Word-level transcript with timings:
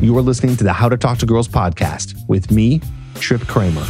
You 0.00 0.16
are 0.16 0.22
listening 0.22 0.56
to 0.56 0.64
the 0.64 0.72
How 0.72 0.88
to 0.88 0.96
Talk 0.96 1.18
to 1.18 1.26
Girls 1.26 1.46
podcast 1.46 2.26
with 2.26 2.50
me, 2.50 2.80
Trip 3.16 3.42
Kramer. 3.42 3.84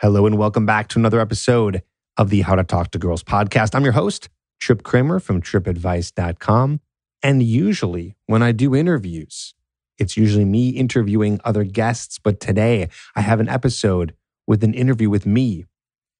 Hello, 0.00 0.26
and 0.26 0.38
welcome 0.38 0.64
back 0.64 0.86
to 0.90 1.00
another 1.00 1.18
episode 1.18 1.82
of 2.16 2.30
the 2.30 2.42
How 2.42 2.54
to 2.54 2.62
Talk 2.62 2.92
to 2.92 2.98
Girls 3.00 3.24
podcast. 3.24 3.74
I'm 3.74 3.82
your 3.82 3.94
host, 3.94 4.28
Trip 4.60 4.84
Kramer 4.84 5.18
from 5.18 5.42
tripadvice.com. 5.42 6.78
And 7.20 7.42
usually, 7.42 8.14
when 8.26 8.44
I 8.44 8.52
do 8.52 8.76
interviews, 8.76 9.54
it's 9.98 10.16
usually 10.16 10.44
me 10.44 10.68
interviewing 10.68 11.40
other 11.44 11.64
guests. 11.64 12.20
But 12.20 12.38
today, 12.38 12.88
I 13.16 13.22
have 13.22 13.40
an 13.40 13.48
episode 13.48 14.14
with 14.46 14.62
an 14.62 14.72
interview 14.72 15.10
with 15.10 15.26
me, 15.26 15.64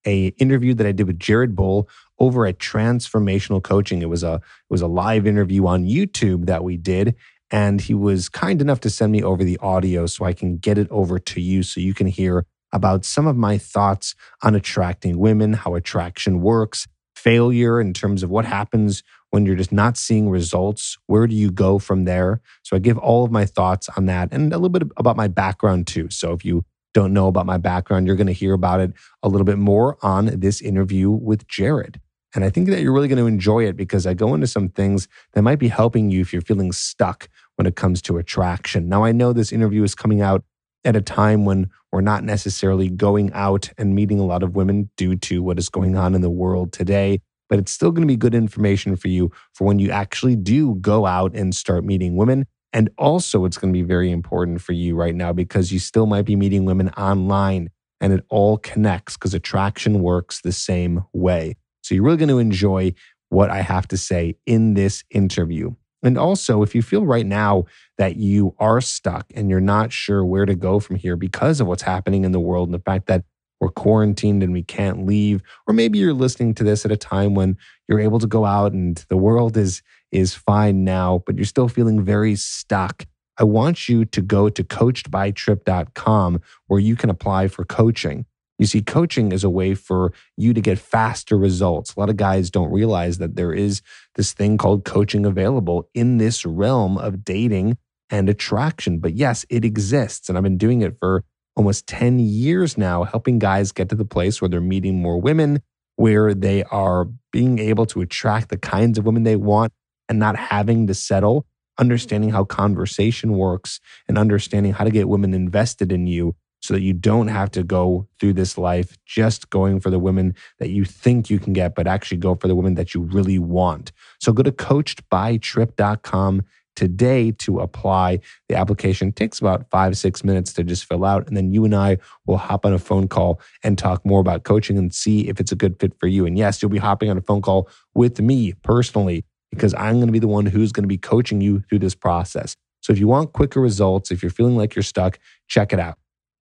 a 0.05 0.27
interview 0.39 0.75
that 0.75 0.89
I 0.89 0.93
did 0.93 1.07
with 1.07 1.21
Jared 1.21 1.55
Bull 1.55 1.89
over 2.19 2.47
at 2.47 2.59
Transformational 2.59 3.63
Coaching. 3.63 4.03
It 4.03 4.09
was 4.09 4.23
a 4.23 4.35
it 4.35 4.71
was 4.71 4.83
a 4.83 4.87
live 4.87 5.27
interview 5.27 5.67
on 5.67 5.85
YouTube 5.85 6.47
that 6.47 6.65
we 6.65 6.77
did, 6.77 7.15
and 7.51 7.81
he 7.81 7.95
was 7.95 8.29
kind 8.29 8.61
enough 8.61 8.81
to 8.81 8.91
send 8.91 9.13
me 9.13 9.23
over 9.23 9.45
the 9.45 9.59
audio 9.59 10.07
so 10.07 10.25
I 10.25 10.33
can 10.33 10.59
get 10.59 10.79
it 10.79 10.89
over 10.91 11.19
to 11.19 11.41
you 11.41 11.63
so 11.63 11.81
you 11.81 11.95
can 11.95 12.07
hear 12.07 12.47
about 12.73 13.05
some 13.05 13.27
of 13.27 13.37
my 13.37 13.57
thoughts 13.57 14.15
on 14.43 14.55
attracting 14.55 15.19
women, 15.19 15.53
how 15.53 15.75
attraction 15.77 16.41
works, 16.41 16.89
failure 17.15 17.81
in 17.81 17.93
terms 17.93 18.23
of 18.23 18.31
what 18.31 18.45
happens 18.45 19.03
when 19.31 19.47
you're 19.47 19.57
just 19.57 19.73
not 19.73 19.97
seeing 19.97 20.29
results. 20.29 20.99
Where 21.07 21.27
do 21.27 21.35
you 21.35 21.51
go 21.51 21.79
from 21.79 22.05
there? 22.05 22.41
So 22.63 22.77
I 22.77 22.81
give 22.81 22.99
all 22.99 23.25
of 23.25 23.31
my 23.31 23.47
thoughts 23.47 23.89
on 23.97 24.07
that 24.07 24.29
and 24.33 24.53
a 24.53 24.57
little 24.57 24.69
bit 24.69 24.83
about 24.97 25.17
my 25.17 25.29
background 25.29 25.87
too. 25.87 26.11
So 26.11 26.33
if 26.33 26.45
you 26.45 26.65
don't 26.93 27.13
know 27.13 27.27
about 27.29 27.47
my 27.47 27.59
background, 27.59 28.07
you're 28.07 28.17
going 28.17 28.29
to 28.29 28.33
hear 28.33 28.55
about 28.55 28.81
it 28.81 28.93
a 29.23 29.29
little 29.29 29.45
bit 29.45 29.59
more 29.59 29.99
on 30.03 30.27
this 30.39 30.61
interview 30.61 31.11
with 31.11 31.47
Jared. 31.49 32.01
And 32.35 32.45
I 32.45 32.51
think 32.51 32.69
that 32.69 32.81
you're 32.81 32.93
really 32.93 33.09
going 33.09 33.19
to 33.19 33.27
enjoy 33.27 33.65
it 33.65 33.77
because 33.77 34.07
I 34.07 34.15
go 34.15 34.35
into 34.35 34.47
some 34.47 34.69
things 34.69 35.07
that 35.33 35.43
might 35.43 35.59
be 35.59 35.69
helping 35.69 36.11
you 36.11 36.21
if 36.21 36.33
you're 36.33 36.43
feeling 36.43 36.73
stuck 36.73 37.29
when 37.57 37.67
it 37.67 37.77
comes 37.77 38.03
to 38.03 38.19
attraction. 38.19 38.89
Now, 38.89 39.05
I 39.05 39.13
know 39.13 39.33
this 39.33 39.53
interview 39.53 39.85
is 39.85 39.95
coming 39.95 40.21
out 40.21 40.45
at 40.85 40.97
a 40.97 41.01
time 41.01 41.45
when 41.45 41.71
we're 41.93 42.01
not 42.01 42.25
necessarily 42.25 42.91
going 42.91 43.33
out 43.33 43.71
and 43.79 43.95
meeting 43.95 44.19
a 44.19 44.25
lot 44.25 44.43
of 44.43 44.57
women 44.57 44.91
due 44.97 45.17
to 45.17 45.43
what 45.43 45.59
is 45.59 45.69
going 45.69 45.97
on 45.97 46.15
in 46.15 46.21
the 46.21 46.31
world 46.31 46.73
today, 46.73 47.21
but 47.49 47.59
it's 47.59 47.73
still 47.73 47.91
going 47.91 48.03
to 48.03 48.13
be 48.13 48.17
good 48.17 48.35
information 48.35 48.97
for 48.97 49.09
you 49.09 49.31
for 49.53 49.65
when 49.67 49.79
you 49.79 49.91
actually 49.91 50.37
do 50.37 50.75
go 50.77 51.07
out 51.07 51.35
and 51.35 51.55
start 51.55 51.85
meeting 51.85 52.17
women. 52.17 52.47
And 52.73 52.91
also, 52.99 53.45
it's 53.45 53.57
going 53.57 53.73
to 53.73 53.79
be 53.79 53.85
very 53.85 54.11
important 54.11 54.61
for 54.61 54.73
you 54.73 54.97
right 54.97 55.15
now 55.15 55.33
because 55.33 55.73
you 55.73 55.79
still 55.79 56.07
might 56.07 56.25
be 56.25 56.35
meeting 56.35 56.65
women 56.65 56.89
online 56.91 57.71
and 58.01 58.13
it 58.13 58.25
all 58.29 58.59
connects 58.59 59.17
because 59.17 59.33
attraction 59.33 60.01
works 60.01 60.41
the 60.41 60.53
same 60.53 61.05
way. 61.13 61.55
So 61.85 61.95
you're 61.95 62.05
really 62.05 62.17
going 62.17 62.29
to 62.31 62.39
enjoy 62.39 62.95
what 63.29 63.51
I 63.51 63.61
have 63.61 63.87
to 63.89 63.97
say 63.97 64.37
in 64.47 64.75
this 64.75 65.05
interview. 65.11 65.75
And 66.03 66.19
also, 66.19 66.63
if 66.63 66.75
you 66.75 66.83
feel 66.83 67.07
right 67.07 67.25
now 67.25 67.65
that 67.99 68.17
you 68.17 68.55
are 68.59 68.81
stuck 68.81 69.27
and 69.35 69.49
you're 69.49 69.61
not 69.61 69.93
sure 69.93 70.25
where 70.25 70.47
to 70.47 70.55
go 70.55 70.81
from 70.81 70.97
here 70.97 71.17
because 71.17 71.61
of 71.61 71.67
what's 71.67 71.83
happening 71.83 72.25
in 72.25 72.33
the 72.33 72.41
world 72.41 72.69
and 72.69 72.75
the 72.75 72.83
fact 72.83 73.07
that 73.07 73.25
we're 73.61 73.71
quarantined 73.71 74.43
and 74.43 74.53
we 74.53 74.63
can't 74.63 75.07
leave, 75.07 75.43
or 75.67 75.73
maybe 75.73 75.99
you're 75.99 76.13
listening 76.13 76.55
to 76.55 76.65
this 76.65 76.85
at 76.85 76.93
a 76.93 76.97
time 76.97 77.35
when 77.35 77.57
you're 77.89 78.01
able 78.01 78.19
to 78.19 78.27
go 78.27 78.45
out 78.45 78.73
and 78.73 79.05
the 79.09 79.17
world 79.17 79.57
is 79.57 79.83
is 80.13 80.35
fine 80.35 80.85
now, 80.85 81.23
but 81.27 81.37
you're 81.37 81.45
still 81.45 81.69
feeling 81.69 82.05
very 82.05 82.37
stuck. 82.37 83.07
I 83.39 83.45
want 83.45 83.89
you 83.89 84.05
to 84.05 84.21
go 84.21 84.49
to 84.49 84.63
coachedbytrip.com 84.63 86.41
where 86.69 86.81
you 86.81 86.95
can 86.95 87.11
apply 87.11 87.49
for 87.49 87.65
coaching. 87.65 88.27
You 88.59 88.67
see, 88.67 88.83
coaching 88.83 89.33
is 89.33 89.43
a 89.43 89.51
way 89.51 89.75
for 89.75 90.13
you 90.37 90.55
to 90.55 90.61
get 90.61 90.79
faster 90.79 91.37
results. 91.37 91.95
A 91.95 92.01
lot 92.01 92.11
of 92.11 92.17
guys 92.17 92.51
don't 92.51 92.71
realize 92.71 93.19
that 93.19 93.37
there 93.37 93.53
is 93.53 93.83
this 94.15 94.33
thing 94.33 94.59
called 94.59 94.85
coaching 94.85 95.27
available 95.27 95.89
in 95.93 96.19
this 96.19 96.47
realm 96.47 96.97
of 96.97 97.25
dating 97.25 97.79
and 98.11 98.29
attraction. 98.29 98.99
But 99.01 99.15
yes, 99.15 99.45
it 99.49 99.65
exists. 99.65 100.29
And 100.29 100.39
I've 100.39 100.45
been 100.45 100.59
doing 100.59 100.83
it 100.83 100.97
for 100.99 101.25
almost 101.57 101.87
10 101.87 102.19
years 102.21 102.79
now, 102.79 103.05
helping 103.05 103.39
guys 103.39 103.73
get 103.73 103.89
to 103.89 103.95
the 103.95 104.05
place 104.05 104.41
where 104.41 104.49
they're 104.49 104.61
meeting 104.61 105.01
more 105.01 105.21
women, 105.21 105.61
where 105.97 106.35
they 106.35 106.63
are 106.65 107.09
being 107.33 107.59
able 107.59 107.87
to 107.87 108.01
attract 108.01 108.49
the 108.49 108.57
kinds 108.57 108.99
of 108.99 109.05
women 109.05 109.23
they 109.25 109.37
want 109.37 109.73
and 110.09 110.19
not 110.19 110.37
having 110.37 110.87
to 110.87 110.95
settle, 110.95 111.47
understanding 111.79 112.31
how 112.31 112.45
conversation 112.45 113.33
works 113.33 113.81
and 114.09 114.19
understanding 114.19 114.73
how 114.73 114.85
to 114.85 114.91
get 114.91 115.09
women 115.09 115.35
invested 115.35 115.91
in 115.91 116.07
you 116.07 116.35
so 116.65 116.73
that 116.73 116.81
you 116.81 116.95
don't 116.95 117.29
have 117.29 117.51
to 117.51 117.63
go 117.63 118.09
through 118.19 118.33
this 118.33 118.57
life 118.57 118.97
just 119.05 119.51
going 119.51 119.81
for 119.81 119.91
the 119.91 119.99
women 119.99 120.35
that 120.59 120.71
you 120.71 120.83
think 120.83 121.29
you 121.29 121.39
can 121.39 121.53
get, 121.53 121.75
but 121.75 121.87
actually 121.87 122.17
go 122.17 122.35
for 122.35 122.49
the 122.49 122.55
women 122.55 122.75
that 122.75 122.95
you 122.95 123.03
really 123.03 123.39
want. 123.39 123.93
So 124.19 124.33
go 124.33 124.43
to 124.43 124.51
coachedbytrip.com 124.51 126.43
today 126.75 127.33
to 127.33 127.61
apply. 127.61 128.21
The 128.49 128.55
application 128.57 129.13
takes 129.13 129.41
about 129.41 129.69
five, 129.71 129.99
six 129.99 130.25
minutes 130.25 130.55
to 130.55 130.65
just 130.65 130.87
fill 130.87 131.05
out. 131.05 131.29
And 131.29 131.37
then 131.37 131.53
you 131.53 131.67
and 131.67 131.75
I 131.75 131.99
will 132.25 132.39
hop 132.39 132.65
on 132.65 132.73
a 132.73 132.79
phone 132.79 133.09
call 133.09 133.43
and 133.63 133.77
talk 133.77 134.03
more 134.07 134.21
about 134.21 134.45
coaching 134.45 134.79
and 134.79 134.93
see 134.93 135.29
if 135.29 135.41
it's 135.41 135.53
a 135.53 135.57
good 135.57 135.79
fit 135.79 135.93
for 136.01 136.07
you. 136.07 136.25
And 136.25 136.39
yes, 136.39 136.63
you'll 136.63 136.71
be 136.71 136.79
hopping 136.79 137.11
on 137.11 137.19
a 137.19 137.23
phone 137.23 137.43
call 137.43 137.69
with 137.95 138.23
me 138.23 138.55
personally 138.63 139.27
because 139.51 139.75
I'm 139.75 139.97
going 139.97 140.07
to 140.07 140.13
be 140.13 140.19
the 140.19 140.29
one 140.29 140.47
who's 140.47 140.73
going 140.73 140.85
to 140.85 140.89
be 140.89 140.97
coaching 140.97 141.43
you 141.43 141.63
through 141.69 141.81
this 141.81 141.95
process. 141.95 142.57
So 142.81 142.91
if 142.91 142.99
you 142.99 143.07
want 143.07 143.35
quicker 143.35 143.61
results, 143.61 144.11
if 144.11 144.23
you're 144.23 144.31
feeling 144.31 144.57
like 144.57 144.75
you're 144.75 144.83
stuck, 144.83 145.19
check 145.47 145.75
it 145.75 145.79
out. 145.79 145.99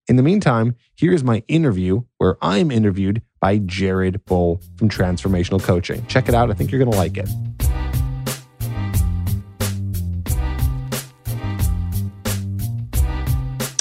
In 0.10 0.18
the 0.18 0.24
meantime, 0.24 0.76
here's 0.98 1.24
my 1.24 1.44
interview 1.48 2.02
where 2.18 2.36
I'm 2.42 2.72
interviewed 2.72 3.22
by 3.40 3.60
Jared 3.60 4.26
Bull 4.26 4.62
from 4.76 4.90
Transformational 4.90 5.64
Coaching. 5.64 6.06
Check 6.08 6.28
it 6.28 6.36
out. 6.36 6.52
I 6.52 6.54
think 6.56 6.72
you're 6.72 6.84
going 6.84 6.92
to 6.92 6.98
like 6.98 7.18
it. 7.18 7.30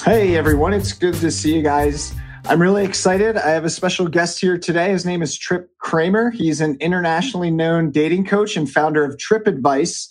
Hey, 0.04 0.36
everyone. 0.36 0.72
It's 0.72 0.92
good 0.92 1.14
to 1.14 1.30
see 1.32 1.56
you 1.56 1.62
guys. 1.62 2.14
I'm 2.44 2.62
really 2.62 2.84
excited. 2.84 3.36
I 3.36 3.50
have 3.50 3.64
a 3.64 3.70
special 3.70 4.06
guest 4.06 4.40
here 4.40 4.56
today. 4.56 4.90
His 4.90 5.04
name 5.04 5.22
is 5.22 5.36
Trip 5.36 5.70
Kramer. 5.78 6.30
He's 6.30 6.60
an 6.60 6.76
internationally 6.80 7.50
known 7.50 7.90
dating 7.90 8.26
coach 8.26 8.56
and 8.56 8.70
founder 8.70 9.04
of 9.04 9.18
Trip 9.18 9.48
Advice 9.48 10.08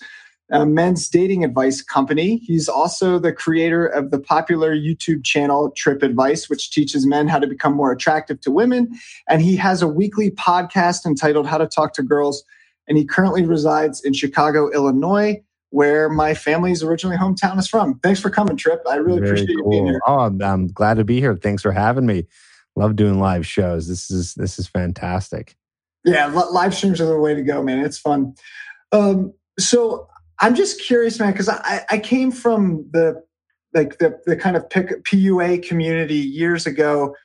a 0.51 0.65
men's 0.65 1.07
dating 1.07 1.43
advice 1.43 1.81
company. 1.81 2.37
He's 2.37 2.67
also 2.67 3.17
the 3.17 3.31
creator 3.31 3.85
of 3.85 4.11
the 4.11 4.19
popular 4.19 4.75
YouTube 4.75 5.23
channel 5.23 5.71
Trip 5.71 6.03
Advice, 6.03 6.49
which 6.49 6.71
teaches 6.71 7.05
men 7.05 7.27
how 7.27 7.39
to 7.39 7.47
become 7.47 7.73
more 7.73 7.91
attractive 7.91 8.41
to 8.41 8.51
women. 8.51 8.89
And 9.29 9.41
he 9.41 9.55
has 9.55 9.81
a 9.81 9.87
weekly 9.87 10.31
podcast 10.31 11.05
entitled 11.05 11.47
How 11.47 11.57
to 11.57 11.67
Talk 11.67 11.93
to 11.93 12.03
Girls. 12.03 12.43
And 12.87 12.97
he 12.97 13.05
currently 13.05 13.45
resides 13.45 14.01
in 14.03 14.13
Chicago, 14.13 14.69
Illinois, 14.71 15.41
where 15.69 16.09
my 16.09 16.33
family's 16.33 16.83
originally 16.83 17.15
hometown 17.15 17.57
is 17.57 17.67
from. 17.67 17.99
Thanks 17.99 18.19
for 18.19 18.29
coming, 18.29 18.57
Trip. 18.57 18.81
I 18.89 18.95
really 18.95 19.19
Very 19.19 19.31
appreciate 19.31 19.55
cool. 19.55 19.73
you 19.73 19.81
being 19.81 19.85
here. 19.85 20.01
Oh, 20.05 20.19
I'm, 20.19 20.41
I'm 20.41 20.67
glad 20.67 20.95
to 20.95 21.05
be 21.05 21.19
here. 21.21 21.35
Thanks 21.35 21.61
for 21.61 21.71
having 21.71 22.05
me. 22.05 22.27
Love 22.75 22.97
doing 22.97 23.19
live 23.19 23.45
shows. 23.45 23.87
This 23.87 24.11
is 24.11 24.33
this 24.35 24.57
is 24.57 24.67
fantastic. 24.67 25.55
Yeah, 26.03 26.27
live 26.27 26.73
streams 26.73 26.99
are 26.99 27.05
the 27.05 27.19
way 27.19 27.35
to 27.35 27.43
go, 27.43 27.61
man. 27.61 27.79
It's 27.79 27.97
fun. 27.97 28.33
Um, 28.91 29.33
so 29.59 30.07
I'm 30.41 30.55
just 30.55 30.81
curious, 30.81 31.19
man, 31.19 31.31
because 31.31 31.49
I, 31.49 31.85
I 31.89 31.99
came 31.99 32.31
from 32.31 32.89
the 32.91 33.23
like 33.73 33.99
the 33.99 34.19
the 34.25 34.35
kind 34.35 34.57
of 34.57 34.67
PUA 34.69 35.65
community 35.67 36.15
years 36.15 36.65
ago, 36.65 37.15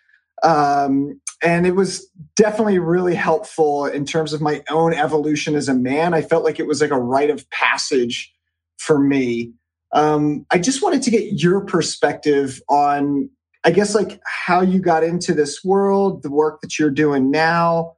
um, 0.43 1.19
and 1.43 1.67
it 1.67 1.75
was 1.75 2.07
definitely 2.37 2.79
really 2.79 3.15
helpful 3.15 3.87
in 3.87 4.05
terms 4.05 4.33
of 4.33 4.41
my 4.43 4.63
own 4.71 4.93
evolution 4.93 5.55
as 5.55 5.69
a 5.69 5.75
man. 5.75 6.13
I 6.15 6.23
felt 6.23 6.45
like 6.45 6.61
it 6.61 6.67
was 6.67 6.81
like 6.83 6.91
a 6.91 7.01
rite 7.01 7.31
of 7.31 7.49
passage 7.51 8.33
for 8.79 8.99
me. 8.99 9.53
Um, 9.93 10.45
I 10.51 10.59
just 10.59 10.83
wanted 10.83 11.03
to 11.03 11.11
get 11.11 11.41
your 11.41 11.63
perspective 11.63 12.61
on, 12.69 13.31
I 13.65 13.71
guess, 13.71 13.95
like 13.95 14.21
how 14.27 14.61
you 14.61 14.79
got 14.79 15.03
into 15.03 15.33
this 15.33 15.65
world, 15.65 16.23
the 16.23 16.31
work 16.31 16.61
that 16.61 16.79
you're 16.79 16.91
doing 16.91 17.31
now, 17.31 17.97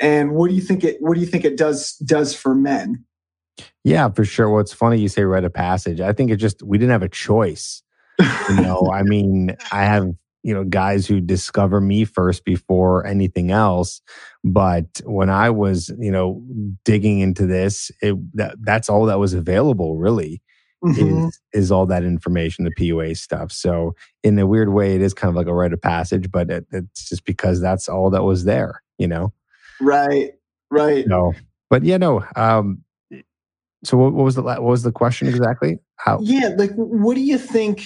and 0.00 0.32
what 0.32 0.48
do 0.48 0.56
you 0.56 0.62
think 0.62 0.82
it 0.82 0.96
what 1.00 1.14
do 1.14 1.20
you 1.20 1.26
think 1.26 1.44
it 1.44 1.56
does 1.56 1.92
does 1.98 2.34
for 2.34 2.52
men? 2.52 3.04
Yeah, 3.84 4.08
for 4.10 4.24
sure. 4.24 4.50
Well, 4.50 4.60
it's 4.60 4.72
funny 4.72 5.00
you 5.00 5.08
say 5.08 5.22
rite 5.22 5.44
of 5.44 5.54
passage. 5.54 6.00
I 6.00 6.12
think 6.12 6.30
it 6.30 6.36
just 6.36 6.62
we 6.62 6.78
didn't 6.78 6.92
have 6.92 7.02
a 7.02 7.08
choice. 7.08 7.82
You 8.18 8.26
know, 8.56 8.90
I 8.92 9.02
mean, 9.02 9.56
I 9.72 9.84
have 9.84 10.12
you 10.42 10.54
know 10.54 10.64
guys 10.64 11.06
who 11.06 11.20
discover 11.20 11.80
me 11.80 12.04
first 12.04 12.44
before 12.44 13.06
anything 13.06 13.50
else. 13.50 14.00
But 14.44 15.00
when 15.04 15.30
I 15.30 15.50
was 15.50 15.90
you 15.98 16.10
know 16.10 16.42
digging 16.84 17.20
into 17.20 17.46
this, 17.46 17.90
it 18.02 18.16
that 18.36 18.56
that's 18.60 18.88
all 18.88 19.06
that 19.06 19.18
was 19.18 19.34
available 19.34 19.96
really. 19.96 20.42
Mm-hmm. 20.84 21.26
Is 21.26 21.40
is 21.52 21.72
all 21.72 21.84
that 21.86 22.04
information, 22.04 22.64
the 22.64 22.70
PUA 22.70 23.18
stuff. 23.18 23.52
So 23.52 23.94
in 24.22 24.38
a 24.38 24.46
weird 24.46 24.72
way, 24.72 24.94
it 24.94 25.02
is 25.02 25.12
kind 25.12 25.28
of 25.28 25.36
like 25.36 25.46
a 25.46 25.52
rite 25.54 25.74
of 25.74 25.82
passage, 25.82 26.30
but 26.30 26.50
it, 26.50 26.66
it's 26.72 27.06
just 27.06 27.26
because 27.26 27.60
that's 27.60 27.86
all 27.86 28.08
that 28.10 28.24
was 28.24 28.44
there, 28.44 28.82
you 28.96 29.06
know. 29.06 29.30
Right, 29.78 30.30
right. 30.70 31.06
No, 31.06 31.34
but 31.68 31.84
yeah, 31.84 31.98
no. 31.98 32.24
Um, 32.34 32.82
so 33.84 33.96
what, 33.96 34.12
what 34.12 34.24
was 34.24 34.34
the 34.34 34.42
what 34.42 34.62
was 34.62 34.82
the 34.82 34.92
question 34.92 35.28
exactly? 35.28 35.78
How? 35.96 36.18
Yeah, 36.22 36.50
like 36.56 36.72
what 36.74 37.14
do 37.14 37.20
you 37.20 37.38
think? 37.38 37.82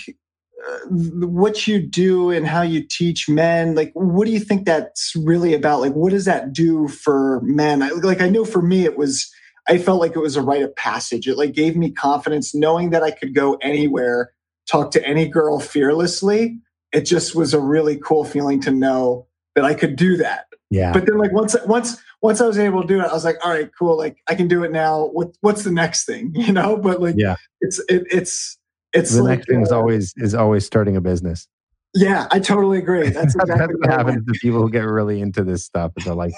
Uh, 0.66 0.78
what 1.26 1.66
you 1.66 1.78
do 1.78 2.30
and 2.30 2.46
how 2.46 2.62
you 2.62 2.82
teach 2.82 3.28
men 3.28 3.74
like 3.74 3.90
what 3.92 4.24
do 4.24 4.30
you 4.30 4.40
think 4.40 4.64
that's 4.64 5.12
really 5.14 5.52
about 5.52 5.82
like 5.82 5.92
what 5.92 6.10
does 6.10 6.24
that 6.24 6.54
do 6.54 6.88
for 6.88 7.42
men 7.42 7.82
I, 7.82 7.90
like 7.90 8.22
i 8.22 8.30
know 8.30 8.46
for 8.46 8.62
me 8.62 8.86
it 8.86 8.96
was 8.96 9.30
I 9.68 9.78
felt 9.78 10.00
like 10.00 10.14
it 10.14 10.20
was 10.20 10.36
a 10.36 10.42
rite 10.42 10.62
of 10.62 10.74
passage. 10.76 11.26
It 11.26 11.38
like 11.38 11.52
gave 11.52 11.76
me 11.76 11.90
confidence 11.90 12.54
knowing 12.54 12.90
that 12.90 13.02
I 13.02 13.10
could 13.10 13.34
go 13.34 13.54
anywhere, 13.56 14.32
talk 14.70 14.90
to 14.92 15.06
any 15.06 15.26
girl 15.26 15.58
fearlessly. 15.58 16.58
It 16.92 17.02
just 17.02 17.34
was 17.34 17.54
a 17.54 17.60
really 17.60 17.96
cool 17.96 18.24
feeling 18.24 18.60
to 18.62 18.70
know 18.70 19.26
that 19.54 19.64
I 19.64 19.74
could 19.74 19.96
do 19.96 20.16
that. 20.18 20.46
Yeah. 20.70 20.92
But 20.92 21.06
then 21.06 21.18
like 21.18 21.32
once 21.32 21.56
once 21.66 21.96
once 22.24 22.40
I 22.40 22.46
was 22.46 22.58
able 22.58 22.80
to 22.80 22.88
do 22.88 23.00
it, 23.00 23.04
I 23.04 23.12
was 23.12 23.22
like, 23.22 23.36
all 23.44 23.52
right, 23.52 23.70
cool. 23.78 23.98
Like 23.98 24.16
I 24.26 24.34
can 24.34 24.48
do 24.48 24.64
it 24.64 24.72
now. 24.72 25.08
What 25.08 25.36
what's 25.42 25.62
the 25.62 25.70
next 25.70 26.06
thing? 26.06 26.32
You 26.34 26.54
know? 26.54 26.78
But 26.78 27.02
like 27.02 27.16
yeah, 27.18 27.36
it's 27.60 27.78
it, 27.90 28.04
it's 28.10 28.56
it's 28.94 29.14
the 29.14 29.22
like, 29.22 29.36
next 29.40 29.48
thing 29.50 29.60
is 29.60 29.70
uh, 29.70 29.76
always 29.76 30.14
is 30.16 30.34
always 30.34 30.64
starting 30.64 30.96
a 30.96 31.02
business. 31.02 31.46
Yeah, 31.92 32.26
I 32.30 32.40
totally 32.40 32.78
agree. 32.78 33.08
That's 33.10 33.34
exactly 33.34 33.58
That's 33.58 33.72
what 33.78 33.90
happens 33.90 34.24
to 34.24 34.38
people 34.40 34.62
who 34.62 34.70
get 34.70 34.86
really 34.86 35.20
into 35.20 35.44
this 35.44 35.66
stuff. 35.66 35.92
They're 35.96 36.14
like, 36.14 36.32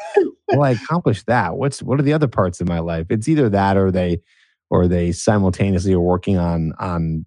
"Well, 0.48 0.64
I 0.64 0.72
accomplished 0.72 1.26
that. 1.28 1.56
What's 1.56 1.80
what 1.84 2.00
are 2.00 2.02
the 2.02 2.12
other 2.14 2.26
parts 2.26 2.60
of 2.60 2.66
my 2.66 2.80
life?" 2.80 3.06
It's 3.08 3.28
either 3.28 3.48
that 3.50 3.76
or 3.76 3.92
they 3.92 4.20
or 4.70 4.88
they 4.88 5.12
simultaneously 5.12 5.92
are 5.92 6.00
working 6.00 6.36
on 6.36 6.72
on 6.80 7.26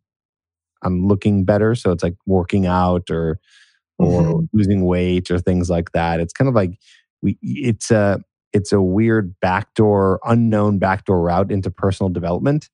on 0.83 1.07
looking 1.07 1.45
better. 1.45 1.75
So 1.75 1.91
it's 1.91 2.03
like 2.03 2.17
working 2.25 2.65
out 2.65 3.09
or 3.09 3.39
or 3.97 4.23
Mhm. 4.23 4.49
losing 4.51 4.83
weight 4.85 5.31
or 5.31 5.39
things 5.39 5.69
like 5.69 5.93
that. 5.93 6.19
It's 6.19 6.33
kind 6.33 6.49
of 6.49 6.55
like 6.55 6.77
we 7.21 7.37
it's 7.41 7.89
a 7.89 8.21
it's 8.53 8.71
a 8.71 8.81
weird 8.81 9.35
backdoor, 9.41 10.19
unknown 10.25 10.79
backdoor 10.79 11.21
route 11.21 11.51
into 11.51 11.69
personal 11.71 12.09
development 12.09 12.69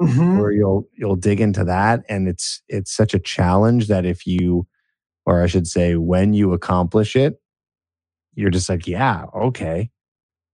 Mhm. 0.00 0.38
where 0.38 0.50
you'll 0.52 0.88
you'll 0.96 1.16
dig 1.16 1.40
into 1.40 1.64
that. 1.64 2.02
And 2.08 2.28
it's 2.28 2.62
it's 2.68 2.90
such 2.92 3.14
a 3.14 3.18
challenge 3.18 3.88
that 3.88 4.06
if 4.06 4.26
you 4.26 4.66
or 5.26 5.42
I 5.42 5.46
should 5.46 5.66
say 5.66 5.96
when 5.96 6.32
you 6.34 6.52
accomplish 6.54 7.14
it 7.16 7.40
you're 8.34 8.50
just 8.50 8.68
like 8.68 8.86
yeah 8.86 9.24
okay. 9.34 9.90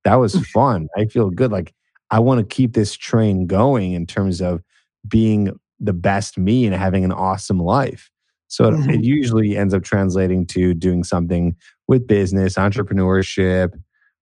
That 0.04 0.16
was 0.16 0.36
fun. 0.48 0.88
I 0.96 1.06
feel 1.06 1.30
good. 1.30 1.52
Like 1.52 1.74
I 2.10 2.20
want 2.20 2.38
to 2.40 2.54
keep 2.56 2.74
this 2.74 2.94
train 2.94 3.46
going 3.46 3.92
in 3.92 4.06
terms 4.06 4.40
of 4.40 4.62
being 5.08 5.50
the 5.80 5.92
best 5.92 6.38
me 6.38 6.66
and 6.66 6.74
having 6.74 7.04
an 7.04 7.12
awesome 7.12 7.60
life. 7.60 8.10
So 8.48 8.68
it, 8.68 8.74
it 8.90 9.00
Mhm. 9.00 9.04
usually 9.04 9.56
ends 9.56 9.74
up 9.74 9.82
translating 9.84 10.46
to 10.48 10.74
doing 10.74 11.04
something 11.04 11.56
with 11.88 12.06
business 12.06 12.54
entrepreneurship 12.54 13.70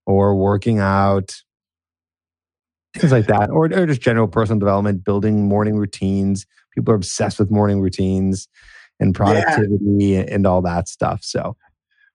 or 0.06 0.36
working 0.36 0.78
out 0.78 1.34
things 2.96 3.12
like 3.12 3.26
that, 3.26 3.50
or, 3.50 3.66
or 3.66 3.86
just 3.86 4.00
general 4.00 4.28
personal 4.28 4.58
development, 4.58 5.04
building 5.04 5.48
morning 5.48 5.76
routines. 5.76 6.46
People 6.74 6.92
are 6.92 6.96
obsessed 6.96 7.38
with 7.38 7.50
morning 7.50 7.80
routines 7.80 8.48
and 9.00 9.14
productivity 9.14 10.16
and 10.16 10.46
all 10.46 10.62
that 10.62 10.88
stuff. 10.88 11.20
So, 11.22 11.56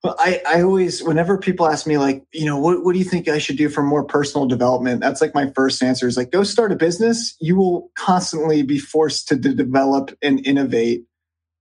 Well, 0.04 0.16
I, 0.18 0.42
I 0.48 0.62
always, 0.62 1.04
whenever 1.04 1.38
people 1.38 1.68
ask 1.68 1.86
me, 1.86 1.98
like, 1.98 2.24
you 2.32 2.46
know, 2.46 2.58
what, 2.58 2.84
what 2.86 2.94
do 2.94 3.00
you 3.00 3.06
think 3.06 3.28
I 3.28 3.38
should 3.38 3.58
do 3.58 3.68
for 3.68 3.84
more 3.84 4.06
personal 4.06 4.48
development? 4.48 5.02
That's 5.02 5.20
like 5.20 5.36
my 5.36 5.52
first 5.56 5.84
answer 5.84 6.08
is 6.08 6.16
like, 6.16 6.32
go 6.32 6.44
start 6.44 6.72
a 6.72 6.76
business. 6.76 7.36
You 7.42 7.58
will 7.58 7.92
constantly 7.96 8.62
be 8.62 8.80
forced 8.80 9.28
to 9.30 9.36
de- 9.36 9.54
develop 9.54 10.18
and 10.22 10.46
innovate 10.46 11.04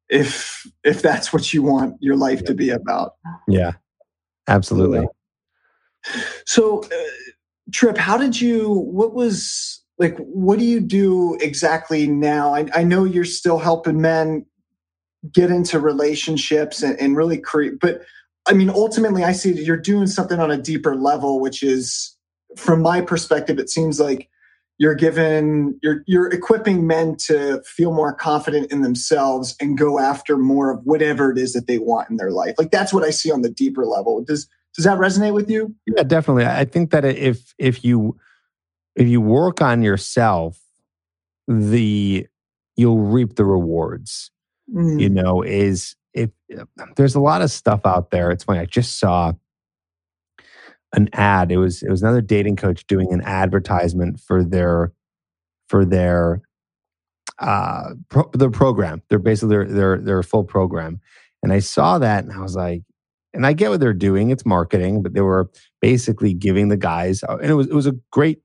if 0.09 0.67
if 0.85 1.03
that's 1.03 1.33
what 1.33 1.53
you 1.53 1.63
want 1.63 1.97
your 2.01 2.17
life 2.17 2.45
to 2.45 2.55
be 2.55 2.71
about. 2.71 3.15
yeah, 3.49 3.73
absolutely. 4.47 5.07
So, 6.46 6.82
uh, 6.84 6.88
Trip, 7.72 7.99
how 7.99 8.16
did 8.16 8.40
you, 8.40 8.70
what 8.70 9.14
was, 9.14 9.82
like, 9.99 10.16
what 10.19 10.58
do 10.58 10.64
you 10.64 10.81
do 10.81 11.37
exactly 11.40 12.06
now? 12.06 12.55
I, 12.55 12.69
I 12.75 12.82
know 12.84 13.05
you're 13.05 13.25
still 13.25 13.58
helping 13.58 14.00
men 14.00 14.46
get 15.32 15.50
into 15.50 15.81
relationships 15.81 16.82
and, 16.82 16.99
and 17.00 17.16
really 17.16 17.38
create, 17.38 17.81
but 17.81 18.02
I 18.46 18.55
mean, 18.55 18.70
ultimately, 18.70 19.25
I 19.25 19.32
see 19.32 19.52
that 19.52 19.64
you're 19.64 19.76
doing 19.76 20.06
something 20.06 20.40
on 20.40 20.50
a 20.50 20.56
deeper 20.56 20.96
level, 20.96 21.38
which 21.38 21.62
is, 21.62 22.16
from 22.56 22.81
my 22.81 23.02
perspective, 23.02 23.58
it 23.58 23.69
seems 23.69 24.00
like 24.00 24.31
you're 24.78 24.94
given 24.94 25.78
you're 25.82 26.02
you're 26.06 26.28
equipping 26.32 26.87
men 26.87 27.16
to 27.16 27.60
feel 27.64 27.93
more 27.93 28.14
confident 28.14 28.72
in 28.72 28.81
themselves 28.81 29.55
and 29.60 29.76
go 29.76 29.99
after 29.99 30.38
more 30.38 30.70
of 30.70 30.81
whatever 30.84 31.31
it 31.31 31.37
is 31.37 31.52
that 31.52 31.66
they 31.66 31.78
want 31.78 32.08
in 32.08 32.16
their 32.16 32.31
life. 32.31 32.55
Like 32.56 32.70
that's 32.70 32.93
what 32.93 33.05
I 33.05 33.10
see 33.10 33.31
on 33.31 33.43
the 33.43 33.50
deeper 33.50 33.84
level. 33.84 34.25
Does 34.25 34.49
does 34.79 34.87
that 34.87 34.99
resonate 34.99 35.35
with 35.35 35.51
you? 35.51 35.75
Yeah, 35.87 36.05
definitely. 36.05 36.47
I 36.47 36.65
think 36.65 36.93
that 36.93 37.05
if 37.05 37.53
if 37.59 37.85
you 37.85 38.17
if 38.97 39.07
you 39.07 39.21
work 39.21 39.61
on 39.61 39.83
yourself, 39.83 40.59
the 41.47 42.27
you'll 42.77 43.01
reap 43.01 43.35
the 43.35 43.45
rewards. 43.45 44.31
Mm. 44.75 45.01
you 45.01 45.09
know 45.09 45.41
is 45.41 45.97
if 46.13 46.29
there's 46.97 47.15
a 47.15 47.21
lot 47.21 47.41
of 47.41 47.51
stuff 47.51 47.87
out 47.87 48.11
there 48.11 48.31
it's 48.31 48.45
funny 48.45 48.59
i 48.59 48.67
just 48.67 48.99
saw 48.99 49.33
an 50.93 51.09
ad 51.15 51.51
it 51.51 51.57
was 51.57 51.83
it 51.83 51.89
was 51.89 52.03
another 52.03 52.21
dating 52.21 52.57
coach 52.57 52.87
doing 52.87 53.11
an 53.11 53.23
advertisement 53.23 54.21
for 54.21 54.45
their 54.45 54.93
for 55.71 55.87
their 55.87 56.43
uh 57.39 57.95
pro, 58.11 58.31
their 58.35 58.51
program 58.51 59.01
their 59.09 59.19
basically 59.19 59.57
their, 59.57 59.65
their 59.65 59.99
their 59.99 60.23
full 60.23 60.45
program 60.45 61.01
and 61.43 61.51
i 61.51 61.59
saw 61.59 61.99
that 61.99 62.25
and 62.25 62.35
i 62.35 62.41
was 62.41 62.55
like 62.55 62.83
and 63.35 63.47
i 63.47 63.53
get 63.53 63.71
what 63.71 63.81
they're 63.81 63.93
doing 63.93 64.31
it's 64.31 64.47
marketing 64.47 65.03
but 65.03 65.15
they 65.15 65.21
were 65.21 65.51
basically 65.81 66.35
giving 66.35 66.69
the 66.69 66.77
guys 66.77 67.23
uh, 67.25 67.37
and 67.37 67.51
it 67.51 67.55
was 67.55 67.67
it 67.67 67.75
was 67.75 67.87
a 67.87 67.95
great 68.11 68.41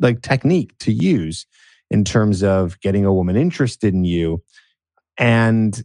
like 0.00 0.22
technique 0.22 0.76
to 0.78 0.92
use 0.92 1.46
in 1.90 2.04
terms 2.04 2.42
of 2.42 2.78
getting 2.80 3.04
a 3.04 3.12
woman 3.12 3.36
interested 3.36 3.94
in 3.94 4.04
you 4.04 4.42
and 5.18 5.82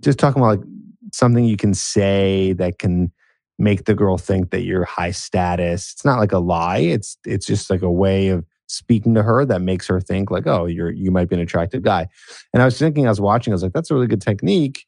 just 0.00 0.18
talking 0.18 0.42
about 0.42 0.58
like 0.58 0.68
something 1.12 1.44
you 1.44 1.56
can 1.56 1.74
say 1.74 2.52
that 2.54 2.78
can 2.78 3.10
make 3.58 3.84
the 3.84 3.94
girl 3.94 4.18
think 4.18 4.50
that 4.50 4.62
you're 4.62 4.84
high 4.84 5.10
status. 5.10 5.92
It's 5.92 6.04
not 6.04 6.18
like 6.18 6.32
a 6.32 6.38
lie 6.38 6.78
it's 6.78 7.16
it's 7.24 7.46
just 7.46 7.70
like 7.70 7.82
a 7.82 7.90
way 7.90 8.28
of 8.28 8.44
speaking 8.68 9.14
to 9.14 9.22
her 9.22 9.46
that 9.46 9.62
makes 9.62 9.86
her 9.86 10.00
think 10.00 10.30
like 10.30 10.46
oh 10.46 10.66
you're 10.66 10.90
you 10.90 11.10
might 11.10 11.28
be 11.28 11.36
an 11.36 11.40
attractive 11.40 11.82
guy. 11.82 12.06
And 12.52 12.62
i 12.62 12.64
was 12.64 12.78
thinking 12.78 13.06
i 13.06 13.10
was 13.10 13.20
watching 13.20 13.52
i 13.52 13.54
was 13.54 13.62
like 13.62 13.72
that's 13.72 13.90
a 13.90 13.94
really 13.94 14.06
good 14.06 14.22
technique. 14.22 14.86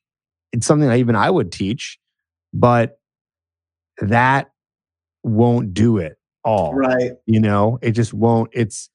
It's 0.53 0.67
something 0.67 0.89
that 0.89 0.99
even 0.99 1.17
i 1.17 1.31
would 1.31 1.53
teach 1.53 1.99
but 2.53 2.99
that 3.99 4.51
won't 5.23 5.75
do 5.75 5.99
it 5.99 6.17
all 6.45 6.75
Right. 6.75 7.13
you 7.27 7.41
know 7.41 7.79
it 7.83 7.93
just 7.93 8.15
won't 8.15 8.51
it's 8.53 8.89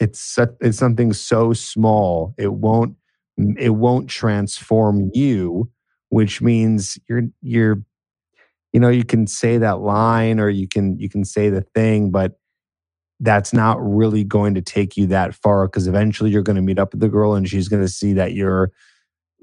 it's 0.00 0.38
it's 0.60 0.78
something 0.78 1.12
so 1.12 1.52
small 1.52 2.34
it 2.38 2.52
won't 2.52 2.96
it 3.56 3.70
won't 3.70 4.08
transform 4.08 5.10
you 5.14 5.70
which 6.08 6.40
means 6.42 6.98
you're 7.08 7.22
you're 7.42 7.82
you 8.72 8.80
know 8.80 8.88
you 8.88 9.04
can 9.04 9.26
say 9.26 9.58
that 9.58 9.80
line 9.80 10.40
or 10.40 10.48
you 10.48 10.66
can 10.68 10.98
you 10.98 11.08
can 11.08 11.24
say 11.24 11.48
the 11.48 11.62
thing 11.74 12.10
but 12.10 12.38
that's 13.20 13.52
not 13.52 13.78
really 13.80 14.22
going 14.22 14.54
to 14.54 14.62
take 14.62 14.96
you 14.96 15.06
that 15.06 15.34
far 15.34 15.66
because 15.66 15.88
eventually 15.88 16.30
you're 16.30 16.42
going 16.42 16.56
to 16.56 16.62
meet 16.62 16.78
up 16.78 16.92
with 16.92 17.00
the 17.00 17.08
girl 17.08 17.34
and 17.34 17.48
she's 17.48 17.68
going 17.68 17.82
to 17.82 17.88
see 17.88 18.12
that 18.12 18.32
you're 18.32 18.70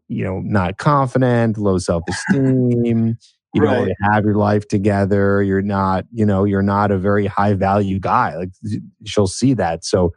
you 0.07 0.24
know 0.24 0.39
not 0.39 0.77
confident 0.77 1.57
low 1.57 1.77
self-esteem 1.77 3.17
you 3.53 3.62
don't 3.62 3.91
have 4.01 4.24
your 4.24 4.35
life 4.35 4.67
together 4.67 5.41
you're 5.41 5.62
not 5.62 6.05
you 6.12 6.25
know 6.25 6.43
you're 6.43 6.62
not 6.62 6.91
a 6.91 6.97
very 6.97 7.25
high 7.25 7.53
value 7.53 8.00
guy 8.00 8.35
like 8.35 8.50
she'll 9.05 9.27
see 9.27 9.53
that. 9.53 9.83
So 9.85 10.13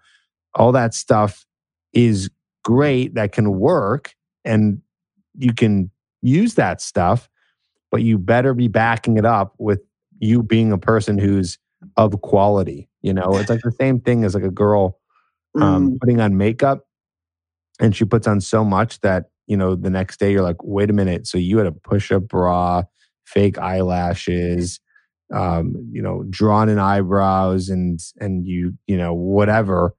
all 0.55 0.73
that 0.73 0.93
stuff 0.95 1.47
is 1.93 2.29
great 2.65 3.15
that 3.15 3.33
can 3.33 3.59
work 3.59 4.15
and 4.45 4.81
you 5.39 5.55
can 5.55 5.91
use 6.21 6.55
that 6.55 6.81
stuff 6.81 7.29
but 7.91 8.03
you 8.03 8.19
better 8.19 8.53
be 8.55 8.69
backing 8.69 9.17
it 9.17 9.25
up 9.25 9.55
with 9.59 9.81
you 10.19 10.43
being 10.43 10.73
a 10.73 10.79
person 10.79 11.17
who's 11.17 11.59
of 11.97 12.21
quality 12.23 12.89
you 13.01 13.13
know? 13.15 13.37
It's 13.39 13.49
like 13.49 13.61
the 13.63 13.71
same 13.71 14.01
thing 14.01 14.25
as 14.25 14.35
like 14.35 14.43
a 14.43 14.51
girl 14.51 14.99
um, 15.61 15.93
Mm. 15.93 16.01
putting 16.01 16.21
on 16.21 16.37
makeup 16.37 16.87
and 17.81 17.95
she 17.95 18.05
puts 18.05 18.27
on 18.27 18.41
so 18.41 18.65
much 18.65 19.01
that 19.01 19.27
you 19.49 19.57
know 19.57 19.75
the 19.75 19.91
next 19.91 20.21
day 20.21 20.31
you're 20.31 20.43
like 20.43 20.63
wait 20.63 20.91
a 20.91 20.93
minute 20.93 21.27
so 21.27 21.37
you 21.39 21.59
had 21.59 21.67
a 21.67 21.73
push-up 21.73 22.29
bra 22.29 22.83
fake 23.25 23.59
eyelashes 23.59 24.79
um, 25.35 25.75
you 25.93 26.01
know 26.01 26.25
drawn 26.31 26.69
in 26.69 26.79
eyebrows 26.79 27.69
and 27.69 28.01
and 28.19 28.47
you 28.47 28.73
you 28.87 28.97
know 28.97 29.13
whatever. 29.13 29.95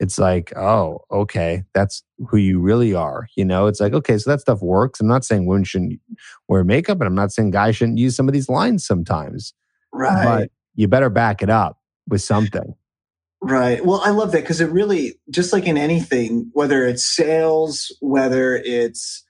It's 0.00 0.18
like 0.18 0.52
oh 0.56 0.98
okay 1.10 1.62
that's 1.72 2.02
who 2.28 2.36
you 2.36 2.60
really 2.60 2.94
are 2.94 3.28
you 3.36 3.44
know? 3.44 3.66
It's 3.68 3.80
like 3.80 3.94
okay 3.94 4.18
so 4.18 4.28
that 4.30 4.40
stuff 4.40 4.60
works. 4.60 5.00
I'm 5.00 5.06
not 5.06 5.24
saying 5.24 5.46
women 5.46 5.64
shouldn't 5.64 6.00
wear 6.48 6.64
makeup 6.64 6.98
and 7.00 7.06
i'm 7.06 7.14
not 7.14 7.32
saying 7.32 7.52
guys 7.52 7.76
shouldn't 7.76 7.96
use 7.98 8.14
some 8.16 8.28
of 8.28 8.34
these 8.34 8.48
lines 8.48 8.84
sometimes 8.86 9.54
Right. 9.92 10.24
but 10.24 10.50
you 10.74 10.88
better 10.88 11.08
back 11.08 11.42
it 11.42 11.48
up 11.48 11.78
with 12.08 12.20
something 12.20 12.74
Right. 13.44 13.84
Well, 13.84 14.00
I 14.02 14.10
love 14.10 14.32
that 14.32 14.40
because 14.40 14.62
it 14.62 14.70
really, 14.70 15.20
just 15.28 15.52
like 15.52 15.66
in 15.66 15.76
anything, 15.76 16.50
whether 16.54 16.86
it's 16.86 17.04
sales, 17.04 17.94
whether 18.00 18.56
it's, 18.56 19.22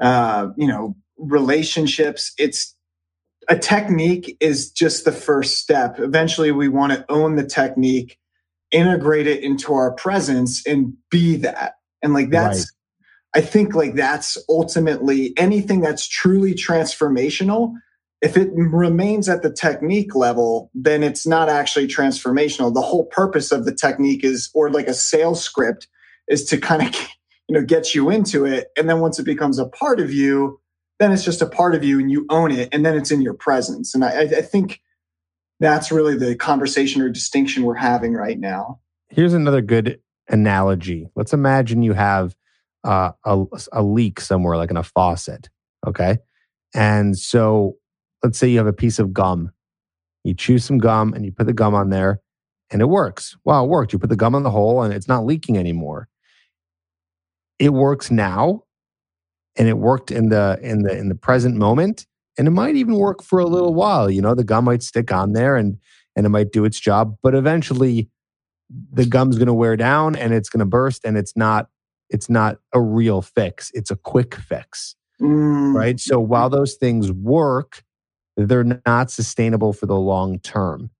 uh, 0.00 0.48
you 0.56 0.68
know, 0.68 0.94
relationships, 1.16 2.32
it's 2.38 2.76
a 3.48 3.58
technique 3.58 4.36
is 4.38 4.70
just 4.70 5.04
the 5.04 5.10
first 5.10 5.58
step. 5.58 5.98
Eventually, 5.98 6.52
we 6.52 6.68
want 6.68 6.92
to 6.92 7.04
own 7.08 7.34
the 7.34 7.46
technique, 7.46 8.18
integrate 8.70 9.26
it 9.26 9.42
into 9.42 9.74
our 9.74 9.92
presence, 9.92 10.64
and 10.64 10.92
be 11.10 11.36
that. 11.38 11.74
And 12.02 12.14
like 12.14 12.30
that's, 12.30 12.72
I 13.34 13.40
think 13.40 13.74
like 13.74 13.94
that's 13.94 14.38
ultimately 14.48 15.34
anything 15.36 15.80
that's 15.80 16.06
truly 16.06 16.54
transformational 16.54 17.74
if 18.22 18.36
it 18.36 18.50
remains 18.54 19.28
at 19.28 19.42
the 19.42 19.52
technique 19.52 20.14
level, 20.14 20.70
then 20.74 21.02
it's 21.02 21.26
not 21.26 21.48
actually 21.48 21.86
transformational. 21.86 22.72
The 22.72 22.80
whole 22.80 23.06
purpose 23.06 23.52
of 23.52 23.64
the 23.64 23.74
technique 23.74 24.24
is, 24.24 24.50
or 24.54 24.70
like 24.70 24.86
a 24.86 24.94
sales 24.94 25.42
script, 25.42 25.88
is 26.28 26.44
to 26.46 26.58
kind 26.58 26.82
of 26.82 26.94
you 27.48 27.54
know 27.54 27.62
get 27.62 27.94
you 27.94 28.10
into 28.10 28.44
it, 28.44 28.68
and 28.76 28.88
then 28.88 29.00
once 29.00 29.18
it 29.18 29.24
becomes 29.24 29.58
a 29.58 29.66
part 29.66 30.00
of 30.00 30.12
you, 30.12 30.60
then 30.98 31.12
it's 31.12 31.24
just 31.24 31.42
a 31.42 31.46
part 31.46 31.74
of 31.74 31.84
you, 31.84 32.00
and 32.00 32.10
you 32.10 32.26
own 32.30 32.50
it, 32.50 32.68
and 32.72 32.84
then 32.84 32.96
it's 32.96 33.10
in 33.10 33.20
your 33.20 33.34
presence. 33.34 33.94
And 33.94 34.04
I, 34.04 34.20
I 34.22 34.42
think 34.42 34.80
that's 35.60 35.92
really 35.92 36.16
the 36.16 36.36
conversation 36.36 37.02
or 37.02 37.08
distinction 37.08 37.64
we're 37.64 37.74
having 37.74 38.14
right 38.14 38.38
now. 38.38 38.80
Here's 39.08 39.34
another 39.34 39.62
good 39.62 40.00
analogy. 40.28 41.08
Let's 41.14 41.32
imagine 41.32 41.82
you 41.82 41.92
have 41.92 42.34
uh, 42.84 43.12
a, 43.24 43.44
a 43.72 43.82
leak 43.82 44.20
somewhere, 44.20 44.56
like 44.56 44.70
in 44.70 44.76
a 44.76 44.82
faucet. 44.82 45.48
Okay. 45.86 46.18
And 46.74 47.16
so 47.16 47.76
let's 48.26 48.38
say 48.38 48.48
you 48.48 48.58
have 48.58 48.66
a 48.66 48.72
piece 48.72 48.98
of 48.98 49.12
gum. 49.12 49.52
You 50.24 50.34
chew 50.34 50.58
some 50.58 50.78
gum 50.78 51.14
and 51.14 51.24
you 51.24 51.30
put 51.30 51.46
the 51.46 51.52
gum 51.52 51.76
on 51.76 51.90
there 51.90 52.20
and 52.70 52.82
it 52.82 52.86
works. 52.86 53.36
Wow, 53.44 53.64
it 53.64 53.68
worked. 53.68 53.92
You 53.92 54.00
put 54.00 54.10
the 54.10 54.16
gum 54.16 54.34
on 54.34 54.42
the 54.42 54.50
hole 54.50 54.82
and 54.82 54.92
it's 54.92 55.06
not 55.06 55.24
leaking 55.24 55.56
anymore. 55.56 56.08
It 57.60 57.72
works 57.72 58.10
now 58.10 58.64
and 59.54 59.68
it 59.68 59.78
worked 59.78 60.10
in 60.10 60.28
the 60.28 60.58
in 60.60 60.82
the 60.82 60.98
in 60.98 61.08
the 61.08 61.14
present 61.14 61.54
moment 61.54 62.04
and 62.36 62.48
it 62.48 62.50
might 62.50 62.74
even 62.74 62.96
work 62.96 63.22
for 63.22 63.38
a 63.38 63.46
little 63.46 63.72
while, 63.72 64.10
you 64.10 64.20
know, 64.20 64.34
the 64.34 64.42
gum 64.42 64.64
might 64.64 64.82
stick 64.82 65.12
on 65.12 65.32
there 65.32 65.54
and 65.54 65.78
and 66.16 66.26
it 66.26 66.30
might 66.30 66.50
do 66.50 66.64
its 66.64 66.80
job, 66.80 67.16
but 67.22 67.36
eventually 67.36 68.10
the 68.92 69.06
gum's 69.06 69.38
going 69.38 69.46
to 69.46 69.54
wear 69.54 69.76
down 69.76 70.16
and 70.16 70.34
it's 70.34 70.48
going 70.48 70.58
to 70.58 70.66
burst 70.66 71.04
and 71.04 71.16
it's 71.16 71.36
not 71.36 71.68
it's 72.10 72.28
not 72.28 72.58
a 72.72 72.80
real 72.80 73.22
fix. 73.22 73.70
It's 73.74 73.92
a 73.92 73.96
quick 73.96 74.34
fix. 74.34 74.96
Mm. 75.22 75.72
Right? 75.72 76.00
So 76.00 76.18
while 76.18 76.50
those 76.50 76.74
things 76.74 77.12
work, 77.12 77.84
they're 78.36 78.80
not 78.86 79.10
sustainable 79.10 79.72
for 79.72 79.86
the 79.86 79.98
long 79.98 80.38
term. 80.40 80.90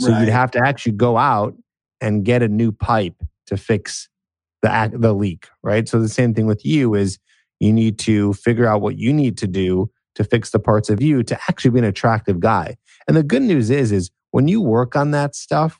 So 0.00 0.10
right. 0.10 0.20
you'd 0.20 0.28
have 0.30 0.50
to 0.52 0.58
actually 0.58 0.92
go 0.92 1.16
out 1.16 1.54
and 2.00 2.24
get 2.24 2.42
a 2.42 2.48
new 2.48 2.72
pipe 2.72 3.14
to 3.46 3.56
fix 3.56 4.08
the 4.62 4.90
the 4.92 5.12
leak, 5.12 5.48
right? 5.62 5.88
So 5.88 6.00
the 6.00 6.08
same 6.08 6.34
thing 6.34 6.46
with 6.46 6.64
you 6.64 6.94
is 6.94 7.18
you 7.60 7.72
need 7.72 7.98
to 8.00 8.32
figure 8.34 8.66
out 8.66 8.80
what 8.80 8.98
you 8.98 9.12
need 9.12 9.38
to 9.38 9.46
do 9.46 9.90
to 10.14 10.24
fix 10.24 10.50
the 10.50 10.58
parts 10.58 10.90
of 10.90 11.00
you 11.00 11.22
to 11.22 11.38
actually 11.48 11.70
be 11.70 11.78
an 11.78 11.84
attractive 11.84 12.40
guy. 12.40 12.76
And 13.06 13.16
the 13.16 13.22
good 13.22 13.42
news 13.42 13.70
is 13.70 13.92
is 13.92 14.10
when 14.30 14.48
you 14.48 14.60
work 14.60 14.96
on 14.96 15.10
that 15.12 15.34
stuff, 15.34 15.78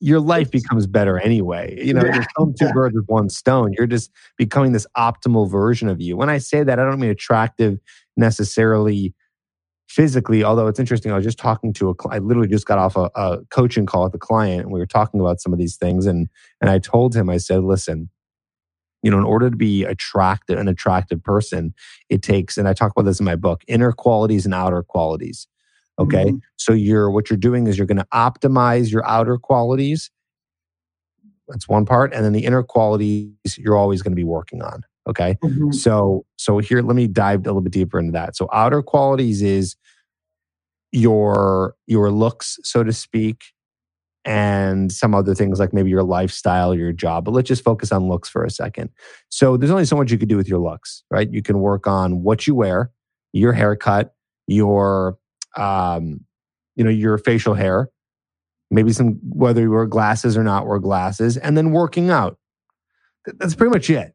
your 0.00 0.20
life 0.20 0.50
becomes 0.50 0.86
better 0.86 1.18
anyway. 1.18 1.76
You 1.82 1.94
know, 1.94 2.04
yeah. 2.04 2.16
you're 2.16 2.26
killing 2.36 2.54
two 2.58 2.68
birds 2.74 2.94
with 2.94 3.06
one 3.06 3.28
stone. 3.28 3.72
You're 3.76 3.86
just 3.86 4.10
becoming 4.36 4.72
this 4.72 4.86
optimal 4.96 5.50
version 5.50 5.88
of 5.88 6.00
you. 6.00 6.16
When 6.16 6.30
I 6.30 6.38
say 6.38 6.62
that, 6.62 6.78
I 6.78 6.84
don't 6.84 7.00
mean 7.00 7.10
attractive 7.10 7.78
necessarily 8.16 9.14
physically, 9.88 10.44
although 10.44 10.66
it's 10.66 10.78
interesting. 10.78 11.10
I 11.10 11.16
was 11.16 11.24
just 11.24 11.38
talking 11.38 11.72
to 11.74 11.90
a, 11.90 12.08
I 12.10 12.18
literally 12.18 12.48
just 12.48 12.66
got 12.66 12.78
off 12.78 12.94
a, 12.94 13.10
a 13.14 13.38
coaching 13.50 13.86
call 13.86 14.04
with 14.04 14.12
the 14.12 14.18
client 14.18 14.62
and 14.62 14.70
we 14.70 14.78
were 14.78 14.86
talking 14.86 15.18
about 15.18 15.40
some 15.40 15.52
of 15.52 15.58
these 15.58 15.76
things. 15.76 16.06
And, 16.06 16.28
and 16.60 16.70
I 16.70 16.78
told 16.78 17.16
him, 17.16 17.30
I 17.30 17.38
said, 17.38 17.64
listen, 17.64 18.10
you 19.02 19.10
know, 19.10 19.18
in 19.18 19.24
order 19.24 19.48
to 19.48 19.56
be 19.56 19.84
attractive, 19.84 20.58
an 20.58 20.68
attractive 20.68 21.22
person, 21.22 21.72
it 22.10 22.22
takes, 22.22 22.58
and 22.58 22.68
I 22.68 22.74
talk 22.74 22.92
about 22.92 23.06
this 23.06 23.18
in 23.18 23.24
my 23.24 23.36
book, 23.36 23.62
inner 23.66 23.92
qualities 23.92 24.44
and 24.44 24.54
outer 24.54 24.82
qualities. 24.82 25.48
Okay. 25.98 26.26
Mm-hmm. 26.26 26.36
So 26.56 26.74
you're, 26.74 27.10
what 27.10 27.30
you're 27.30 27.38
doing 27.38 27.66
is 27.66 27.78
you're 27.78 27.86
going 27.86 27.98
to 27.98 28.06
optimize 28.12 28.92
your 28.92 29.06
outer 29.06 29.38
qualities. 29.38 30.10
That's 31.48 31.66
one 31.66 31.86
part. 31.86 32.12
And 32.12 32.24
then 32.24 32.32
the 32.32 32.44
inner 32.44 32.62
qualities 32.62 33.32
you're 33.56 33.76
always 33.76 34.02
going 34.02 34.12
to 34.12 34.16
be 34.16 34.24
working 34.24 34.62
on. 34.62 34.82
Okay. 35.08 35.36
Mm-hmm. 35.42 35.72
So, 35.72 36.24
so 36.36 36.58
here, 36.58 36.82
let 36.82 36.94
me 36.94 37.06
dive 37.06 37.40
a 37.40 37.42
little 37.44 37.60
bit 37.60 37.72
deeper 37.72 37.98
into 37.98 38.12
that. 38.12 38.36
So 38.36 38.48
outer 38.52 38.82
qualities 38.82 39.42
is 39.42 39.76
your, 40.92 41.74
your 41.86 42.10
looks, 42.10 42.58
so 42.62 42.84
to 42.84 42.92
speak, 42.92 43.42
and 44.24 44.92
some 44.92 45.14
other 45.14 45.34
things 45.34 45.58
like 45.58 45.72
maybe 45.72 45.88
your 45.88 46.02
lifestyle, 46.02 46.74
your 46.74 46.92
job. 46.92 47.24
But 47.24 47.30
let's 47.30 47.48
just 47.48 47.64
focus 47.64 47.90
on 47.90 48.08
looks 48.08 48.28
for 48.28 48.44
a 48.44 48.50
second. 48.50 48.90
So 49.30 49.56
there's 49.56 49.70
only 49.70 49.86
so 49.86 49.96
much 49.96 50.12
you 50.12 50.18
could 50.18 50.28
do 50.28 50.36
with 50.36 50.48
your 50.48 50.58
looks, 50.58 51.02
right? 51.10 51.30
You 51.32 51.42
can 51.42 51.60
work 51.60 51.86
on 51.86 52.22
what 52.22 52.46
you 52.46 52.54
wear, 52.54 52.90
your 53.32 53.54
haircut, 53.54 54.14
your, 54.46 55.16
um, 55.56 56.20
you 56.76 56.84
know, 56.84 56.90
your 56.90 57.16
facial 57.16 57.54
hair, 57.54 57.88
maybe 58.70 58.92
some, 58.92 59.18
whether 59.22 59.62
you 59.62 59.70
wear 59.70 59.86
glasses 59.86 60.36
or 60.36 60.44
not 60.44 60.66
wear 60.66 60.78
glasses, 60.78 61.38
and 61.38 61.56
then 61.56 61.70
working 61.70 62.10
out. 62.10 62.38
That's 63.24 63.54
pretty 63.54 63.70
much 63.70 63.88
it. 63.88 64.14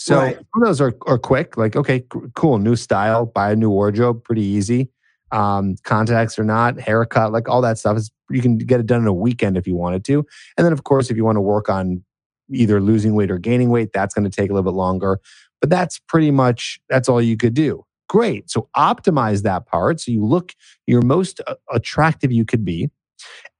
So 0.00 0.16
right. 0.16 0.34
some 0.34 0.62
of 0.62 0.66
those 0.66 0.80
are, 0.80 0.94
are 1.06 1.18
quick, 1.18 1.58
like, 1.58 1.76
okay, 1.76 2.02
cool, 2.34 2.56
new 2.56 2.74
style, 2.74 3.26
buy 3.26 3.52
a 3.52 3.56
new 3.56 3.68
wardrobe, 3.68 4.24
pretty 4.24 4.40
easy. 4.40 4.88
Um, 5.30 5.76
contacts 5.84 6.38
or 6.38 6.44
not, 6.44 6.80
haircut, 6.80 7.32
like 7.32 7.50
all 7.50 7.60
that 7.60 7.76
stuff 7.76 7.98
is 7.98 8.10
you 8.30 8.40
can 8.40 8.56
get 8.56 8.80
it 8.80 8.86
done 8.86 9.02
in 9.02 9.06
a 9.06 9.12
weekend 9.12 9.58
if 9.58 9.66
you 9.66 9.76
wanted 9.76 10.02
to. 10.06 10.24
And 10.56 10.64
then 10.64 10.72
of 10.72 10.84
course, 10.84 11.10
if 11.10 11.18
you 11.18 11.24
want 11.26 11.36
to 11.36 11.42
work 11.42 11.68
on 11.68 12.02
either 12.50 12.80
losing 12.80 13.14
weight 13.14 13.30
or 13.30 13.36
gaining 13.36 13.68
weight, 13.68 13.90
that's 13.92 14.14
going 14.14 14.24
to 14.24 14.34
take 14.34 14.48
a 14.48 14.54
little 14.54 14.72
bit 14.72 14.74
longer. 14.74 15.20
But 15.60 15.68
that's 15.68 15.98
pretty 15.98 16.30
much 16.30 16.80
that's 16.88 17.06
all 17.06 17.20
you 17.20 17.36
could 17.36 17.52
do. 17.52 17.84
Great. 18.08 18.50
So 18.50 18.70
optimize 18.74 19.42
that 19.42 19.66
part 19.66 20.00
so 20.00 20.10
you 20.10 20.24
look 20.24 20.54
your 20.86 21.02
most 21.02 21.42
uh, 21.46 21.56
attractive 21.70 22.32
you 22.32 22.46
could 22.46 22.64
be. 22.64 22.88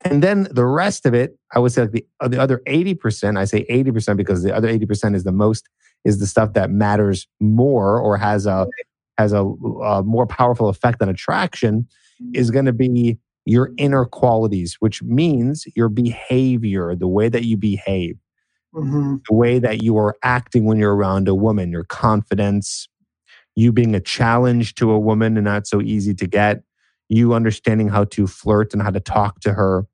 And 0.00 0.22
then 0.22 0.48
the 0.50 0.64
rest 0.64 1.04
of 1.04 1.12
it, 1.12 1.36
I 1.54 1.58
would 1.58 1.72
say 1.72 1.82
like 1.82 1.92
the, 1.92 2.06
uh, 2.20 2.28
the 2.28 2.40
other 2.40 2.62
80%, 2.66 3.38
I 3.38 3.44
say 3.44 3.66
80% 3.66 4.16
because 4.16 4.42
the 4.42 4.56
other 4.56 4.68
80% 4.68 5.14
is 5.14 5.24
the 5.24 5.32
most 5.32 5.68
is 6.04 6.18
the 6.18 6.26
stuff 6.26 6.54
that 6.54 6.70
matters 6.70 7.26
more 7.40 7.98
or 7.98 8.16
has 8.16 8.46
a 8.46 8.66
has 9.18 9.32
a, 9.32 9.44
a 9.44 10.02
more 10.02 10.26
powerful 10.26 10.68
effect 10.68 11.02
on 11.02 11.08
attraction 11.08 11.86
is 12.32 12.50
going 12.50 12.64
to 12.64 12.72
be 12.72 13.18
your 13.44 13.70
inner 13.76 14.04
qualities, 14.04 14.76
which 14.80 15.02
means 15.02 15.64
your 15.74 15.88
behavior, 15.88 16.94
the 16.94 17.08
way 17.08 17.28
that 17.28 17.44
you 17.44 17.56
behave, 17.56 18.16
mm-hmm. 18.74 19.16
the 19.28 19.34
way 19.34 19.58
that 19.58 19.82
you 19.82 19.96
are 19.98 20.16
acting 20.22 20.64
when 20.64 20.78
you're 20.78 20.94
around 20.94 21.28
a 21.28 21.34
woman, 21.34 21.70
your 21.70 21.84
confidence, 21.84 22.88
you 23.56 23.72
being 23.72 23.94
a 23.94 24.00
challenge 24.00 24.74
to 24.76 24.90
a 24.90 24.98
woman 24.98 25.36
and 25.36 25.44
not 25.44 25.66
so 25.66 25.80
easy 25.80 26.14
to 26.14 26.26
get, 26.26 26.62
you 27.08 27.34
understanding 27.34 27.88
how 27.88 28.04
to 28.04 28.26
flirt 28.26 28.72
and 28.72 28.82
how 28.82 28.90
to 28.90 29.00
talk 29.00 29.40
to 29.40 29.52
her, 29.52 29.86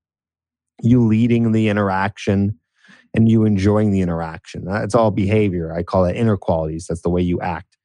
you 0.82 1.04
leading 1.06 1.52
the 1.52 1.68
interaction, 1.68 2.58
and 3.16 3.30
you 3.30 3.44
enjoying 3.44 3.90
the 3.90 4.02
interaction. 4.02 4.64
That's 4.64 4.94
all 4.94 5.10
behavior. 5.10 5.74
I 5.74 5.82
call 5.82 6.04
it 6.04 6.16
inner 6.16 6.36
qualities. 6.36 6.86
That's 6.86 7.00
the 7.00 7.08
way 7.08 7.22
you 7.22 7.40
act. 7.40 7.76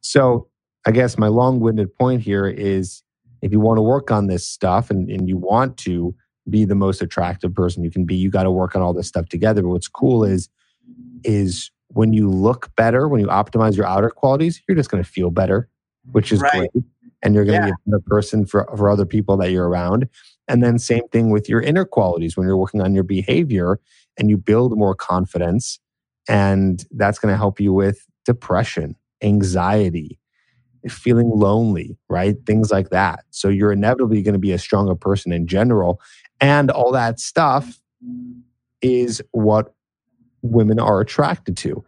So, 0.00 0.48
I 0.86 0.90
guess 0.90 1.16
my 1.16 1.28
long 1.28 1.60
winded 1.60 1.94
point 1.94 2.20
here 2.20 2.46
is 2.46 3.02
if 3.40 3.52
you 3.52 3.60
want 3.60 3.78
to 3.78 3.82
work 3.82 4.10
on 4.10 4.26
this 4.26 4.46
stuff 4.46 4.90
and, 4.90 5.08
and 5.08 5.28
you 5.28 5.38
want 5.38 5.78
to 5.78 6.14
be 6.50 6.66
the 6.66 6.74
most 6.74 7.00
attractive 7.00 7.54
person 7.54 7.82
you 7.82 7.90
can 7.90 8.04
be, 8.04 8.14
you 8.14 8.28
got 8.28 8.42
to 8.42 8.50
work 8.50 8.76
on 8.76 8.82
all 8.82 8.92
this 8.92 9.08
stuff 9.08 9.26
together. 9.30 9.62
But 9.62 9.70
what's 9.70 9.88
cool 9.88 10.24
is, 10.24 10.50
is 11.22 11.70
when 11.88 12.12
you 12.12 12.28
look 12.28 12.70
better, 12.76 13.08
when 13.08 13.20
you 13.20 13.28
optimize 13.28 13.78
your 13.78 13.86
outer 13.86 14.10
qualities, 14.10 14.62
you're 14.68 14.76
just 14.76 14.90
going 14.90 15.02
to 15.02 15.08
feel 15.08 15.30
better, 15.30 15.70
which 16.12 16.32
is 16.32 16.40
right. 16.40 16.70
great. 16.70 16.84
And 17.22 17.34
you're 17.34 17.46
going 17.46 17.62
to 17.62 17.68
yeah. 17.68 17.72
be 17.72 17.76
a 17.86 17.90
better 17.90 18.04
person 18.06 18.44
for, 18.44 18.68
for 18.76 18.90
other 18.90 19.06
people 19.06 19.38
that 19.38 19.52
you're 19.52 19.68
around. 19.68 20.06
And 20.48 20.62
then 20.62 20.78
same 20.78 21.08
thing 21.08 21.30
with 21.30 21.48
your 21.48 21.62
inner 21.62 21.86
qualities 21.86 22.36
when 22.36 22.46
you're 22.46 22.58
working 22.58 22.82
on 22.82 22.94
your 22.94 23.04
behavior 23.04 23.80
and 24.18 24.30
you 24.30 24.36
build 24.36 24.76
more 24.76 24.94
confidence. 24.94 25.78
And 26.28 26.84
that's 26.92 27.18
going 27.18 27.32
to 27.32 27.36
help 27.36 27.60
you 27.60 27.72
with 27.72 28.06
depression, 28.24 28.96
anxiety, 29.22 30.18
feeling 30.88 31.30
lonely, 31.30 31.96
right? 32.08 32.36
Things 32.46 32.70
like 32.70 32.90
that. 32.90 33.24
So 33.30 33.48
you're 33.48 33.72
inevitably 33.72 34.22
going 34.22 34.34
to 34.34 34.38
be 34.38 34.52
a 34.52 34.58
stronger 34.58 34.94
person 34.94 35.32
in 35.32 35.46
general. 35.46 36.00
And 36.40 36.70
all 36.70 36.92
that 36.92 37.20
stuff 37.20 37.80
is 38.82 39.22
what 39.32 39.74
women 40.42 40.78
are 40.78 41.00
attracted 41.00 41.56
to. 41.58 41.84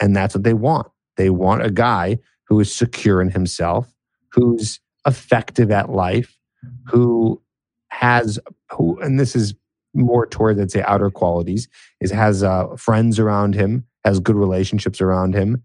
And 0.00 0.16
that's 0.16 0.34
what 0.34 0.44
they 0.44 0.54
want. 0.54 0.88
They 1.16 1.30
want 1.30 1.64
a 1.64 1.70
guy 1.70 2.18
who 2.44 2.60
is 2.60 2.74
secure 2.74 3.20
in 3.20 3.30
himself, 3.30 3.92
who's 4.30 4.80
effective 5.06 5.70
at 5.70 5.90
life, 5.90 6.38
who 6.86 7.40
has 7.88 8.38
who 8.70 8.98
and 9.00 9.18
this 9.18 9.34
is 9.34 9.54
more 9.94 10.26
toward 10.26 10.58
let's 10.58 10.72
say 10.72 10.82
outer 10.82 11.10
qualities. 11.10 11.68
Is 12.00 12.10
has 12.10 12.42
uh, 12.42 12.76
friends 12.76 13.18
around 13.18 13.54
him 13.54 13.84
has 14.04 14.20
good 14.20 14.36
relationships 14.36 15.00
around 15.00 15.34
him 15.34 15.62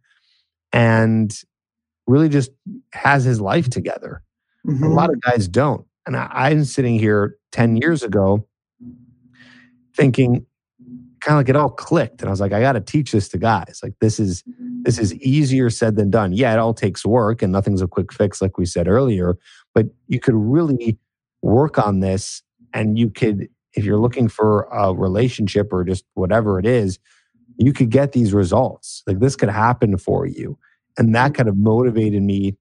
and 0.72 1.34
really 2.08 2.30
just 2.30 2.52
has 2.94 3.24
his 3.24 3.40
life 3.40 3.70
together. 3.70 4.22
Mm-hmm. 4.68 4.84
a 4.84 4.90
lot 4.90 5.10
of 5.10 5.22
guys 5.22 5.48
don't. 5.48 5.86
And 6.06 6.16
I, 6.16 6.28
i'm 6.32 6.64
sitting 6.66 6.98
here 6.98 7.38
10 7.52 7.78
years 7.78 8.04
ago 8.04 8.48
thinking 9.96 10.46
kind 11.20 11.36
of 11.36 11.40
like 11.40 11.50
it 11.50 11.56
all 11.56 11.70
clicked 11.70 12.22
and 12.22 12.30
i 12.30 12.32
was 12.32 12.42
like 12.42 12.52
i 12.52 12.60
got 12.60 12.74
to 12.74 12.82
teach 12.82 13.12
this 13.12 13.30
to 13.30 13.38
guys. 13.38 13.80
Like 13.84 13.94
this 14.02 14.20
is 14.20 14.44
this 14.84 15.00
is 15.00 15.14
easier 15.16 15.70
said 15.70 15.96
than 15.96 16.10
done. 16.10 16.34
Yeah 16.34 16.54
it 16.54 16.60
all 16.60 16.74
takes 16.74 17.06
work 17.06 17.42
and 17.42 17.52
nothing's 17.52 17.82
a 17.82 17.88
quick 17.88 18.12
fix 18.12 18.42
like 18.42 18.58
we 18.58 18.66
said 18.66 18.88
earlier 18.88 19.38
but 19.74 19.88
you 20.08 20.20
could 20.20 20.36
really 20.36 20.98
work 21.42 21.78
on 21.78 22.00
this 22.00 22.42
and 22.74 22.98
you 22.98 23.10
could 23.10 23.48
if 23.76 23.84
you're 23.84 24.00
looking 24.00 24.28
for 24.28 24.64
a 24.72 24.94
relationship 24.94 25.72
or 25.72 25.84
just 25.84 26.06
whatever 26.14 26.60
it 26.60 26.66
is 26.66 27.00
you 27.58 27.72
could 27.74 27.90
get 27.90 28.12
these 28.14 28.34
results 28.34 29.04
like 29.08 29.20
this 29.20 29.36
could 29.36 29.50
happen 29.50 29.98
for 29.98 30.26
you 30.26 30.58
and 30.98 31.16
that 31.16 31.34
kind 31.34 31.50
of 31.50 31.58
motivated 31.58 32.22
me 32.22 32.56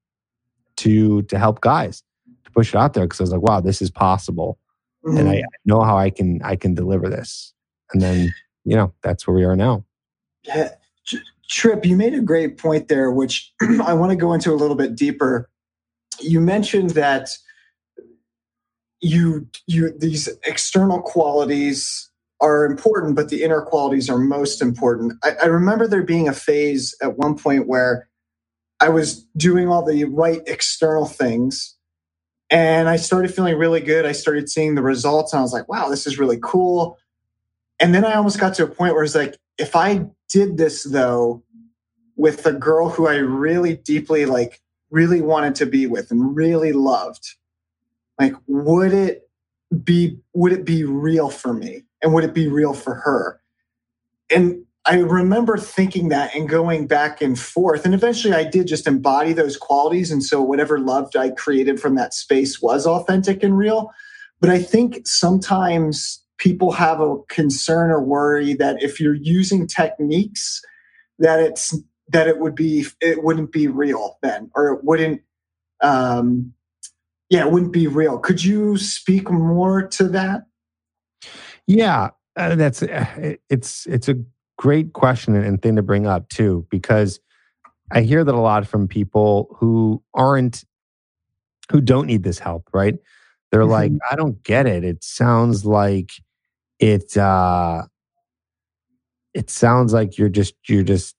to 0.76 1.23
to 1.23 1.38
help 1.38 1.61
guys 1.61 2.02
to 2.45 2.50
push 2.50 2.75
it 2.75 2.76
out 2.76 2.95
there 2.95 3.04
because 3.04 3.21
I 3.21 3.25
was 3.25 3.33
like, 3.33 3.42
wow, 3.42 3.61
this 3.61 3.83
is 3.83 3.90
possible. 3.90 4.59
Mm-hmm. 5.04 5.19
And 5.19 5.28
I 5.28 5.37
mm-hmm. 5.37 5.47
know 5.64 5.83
how 5.83 5.97
I 5.97 6.11
can 6.11 6.40
I 6.42 6.57
can 6.57 6.75
deliver 6.75 7.09
this. 7.09 7.52
And 7.92 8.00
then, 8.00 8.33
you 8.64 8.76
know, 8.76 8.92
that's 9.02 9.26
where 9.26 9.37
we 9.37 9.45
are 9.45 9.57
now. 9.57 9.85
Yeah. 10.45 10.71
Trip, 11.49 11.85
you 11.85 11.97
made 11.97 12.14
a 12.14 12.21
great 12.21 12.57
point 12.57 12.88
there, 12.88 13.11
which 13.11 13.52
I 13.85 13.92
want 13.92 14.11
to 14.11 14.16
go 14.16 14.33
into 14.33 14.52
a 14.52 14.57
little 14.57 14.76
bit 14.76 14.97
deeper. 14.97 15.50
You 16.21 16.40
mentioned 16.40 16.90
that 16.90 17.28
you 19.02 19.49
you 19.66 19.92
these 19.99 20.28
external 20.47 21.02
qualities 21.02 22.11
are 22.40 22.64
important, 22.64 23.14
but 23.14 23.28
the 23.28 23.42
inner 23.42 23.61
qualities 23.61 24.09
are 24.09 24.18
most 24.18 24.62
important. 24.62 25.12
I, 25.23 25.32
I 25.42 25.47
remember 25.47 25.87
there 25.87 26.02
being 26.02 26.28
a 26.28 26.32
phase 26.32 26.94
at 27.02 27.18
one 27.18 27.37
point 27.37 27.68
where 27.68 28.09
I 28.80 28.88
was 28.88 29.25
doing 29.37 29.68
all 29.68 29.85
the 29.85 30.04
right 30.04 30.40
external 30.47 31.06
things 31.06 31.76
and 32.50 32.88
I 32.88 32.97
started 32.97 33.32
feeling 33.32 33.56
really 33.56 33.80
good. 33.80 34.04
I 34.04 34.12
started 34.12 34.49
seeing 34.49 34.75
the 34.75 34.82
results 34.82 35.32
and 35.32 35.38
I 35.38 35.42
was 35.42 35.52
like, 35.52 35.68
wow, 35.68 35.88
this 35.88 36.06
is 36.06 36.18
really 36.18 36.38
cool. 36.42 36.99
And 37.78 37.94
then 37.94 38.04
I 38.04 38.14
almost 38.14 38.40
got 38.40 38.54
to 38.54 38.64
a 38.64 38.68
point 38.68 38.94
where 38.94 39.04
it's 39.04 39.14
like, 39.14 39.37
if 39.56 39.76
I 39.76 40.06
did 40.28 40.56
this 40.56 40.82
though 40.82 41.44
with 42.16 42.44
a 42.44 42.52
girl 42.52 42.88
who 42.88 43.06
I 43.06 43.16
really 43.16 43.76
deeply 43.76 44.26
like, 44.26 44.61
really 44.90 45.23
wanted 45.23 45.54
to 45.56 45.66
be 45.66 45.87
with 45.87 46.11
and 46.11 46.37
really 46.37 46.73
loved, 46.73 47.37
like, 48.19 48.35
would 48.47 48.92
it 48.92 49.28
be, 49.85 50.19
would 50.35 50.52
it 50.52 50.64
be 50.64 50.85
real 50.85 51.31
for 51.31 51.52
me? 51.52 51.83
And 52.02 52.12
would 52.14 52.25
it 52.25 52.35
be 52.35 52.49
real 52.49 52.75
for 52.75 52.95
her? 52.97 53.40
And 54.31 54.64
I 54.85 54.97
remember 54.97 55.57
thinking 55.59 56.09
that 56.09 56.35
and 56.35 56.49
going 56.49 56.87
back 56.87 57.23
and 57.23 57.38
forth. 57.38 57.85
And 57.85 57.95
eventually 57.95 58.35
I 58.35 58.45
did 58.45 58.66
just 58.66 58.88
embody 58.88 59.33
those 59.33 59.57
qualities. 59.57 60.11
And 60.11 60.25
so 60.25 60.42
whatever 60.42 60.81
love 60.81 61.11
I 61.16 61.31
created 61.31 61.81
from 61.81 61.95
that 61.95 62.14
space 62.14 62.61
was 62.61 62.87
authentic 62.87 63.42
and 63.42 63.57
real. 63.57 63.92
But 64.40 64.50
I 64.50 64.61
think 64.61 65.07
sometimes 65.07 66.21
people 66.38 66.73
have 66.73 67.00
a 67.00 67.19
concern 67.28 67.90
or 67.92 68.02
worry 68.02 68.54
that 68.54 68.83
if 68.83 68.99
you're 68.99 69.14
using 69.14 69.69
techniques, 69.69 70.61
that 71.21 71.38
it's 71.38 71.78
that 72.09 72.26
it 72.26 72.40
would 72.40 72.57
be 72.57 72.87
it 73.00 73.23
wouldn't 73.23 73.52
be 73.52 73.69
real 73.69 74.19
then, 74.23 74.50
or 74.57 74.73
it 74.75 74.81
wouldn't 74.83 75.23
um 75.81 76.52
yeah, 77.32 77.46
it 77.46 77.50
wouldn't 77.50 77.72
be 77.72 77.86
real. 77.86 78.18
Could 78.18 78.44
you 78.44 78.76
speak 78.76 79.30
more 79.30 79.88
to 79.88 80.04
that? 80.08 80.42
Yeah, 81.66 82.10
uh, 82.36 82.56
that's 82.56 82.82
uh, 82.82 83.36
it's 83.48 83.86
it's 83.86 84.06
a 84.06 84.16
great 84.58 84.92
question 84.92 85.34
and 85.34 85.62
thing 85.62 85.76
to 85.76 85.82
bring 85.82 86.06
up 86.06 86.28
too, 86.28 86.66
because 86.70 87.20
I 87.90 88.02
hear 88.02 88.22
that 88.22 88.34
a 88.34 88.38
lot 88.38 88.66
from 88.66 88.86
people 88.86 89.56
who 89.58 90.02
aren't, 90.12 90.62
who 91.70 91.80
don't 91.80 92.06
need 92.06 92.22
this 92.22 92.38
help, 92.38 92.68
right? 92.74 92.96
They're 93.50 93.62
mm-hmm. 93.62 93.70
like, 93.70 93.92
I 94.10 94.14
don't 94.14 94.42
get 94.42 94.66
it. 94.66 94.84
It 94.84 95.02
sounds 95.02 95.64
like 95.64 96.12
it, 96.78 97.16
uh, 97.16 97.84
it 99.32 99.48
sounds 99.48 99.94
like 99.94 100.18
you're 100.18 100.28
just, 100.28 100.54
you're 100.68 100.82
just 100.82 101.16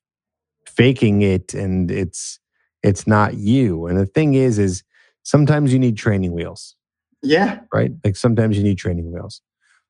faking 0.67 1.23
it 1.23 1.55
and 1.55 1.89
it's, 1.89 2.39
it's 2.83 3.07
not 3.07 3.33
you. 3.33 3.87
And 3.87 3.97
the 3.97 4.05
thing 4.05 4.35
is, 4.35 4.59
is 4.59 4.83
sometimes 5.23 5.73
you 5.73 5.79
need 5.79 5.97
training 5.97 6.33
wheels. 6.33 6.75
Yeah. 7.21 7.61
Right. 7.73 7.91
Like 8.03 8.15
sometimes 8.15 8.57
you 8.57 8.63
need 8.63 8.77
training 8.77 9.11
wheels. 9.11 9.41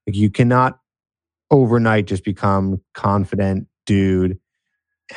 Like 0.07 0.15
you 0.15 0.29
cannot 0.29 0.79
overnight 1.51 2.05
just 2.05 2.23
become 2.23 2.81
confident 2.93 3.67
dude 3.85 4.39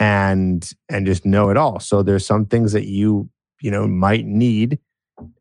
and 0.00 0.70
and 0.88 1.06
just 1.06 1.25
know 1.25 1.50
it 1.50 1.56
all. 1.56 1.78
So 1.78 2.02
there's 2.02 2.26
some 2.26 2.46
things 2.46 2.73
that 2.73 2.87
you 2.87 3.28
you 3.61 3.70
know 3.70 3.87
might 3.87 4.26
need 4.26 4.78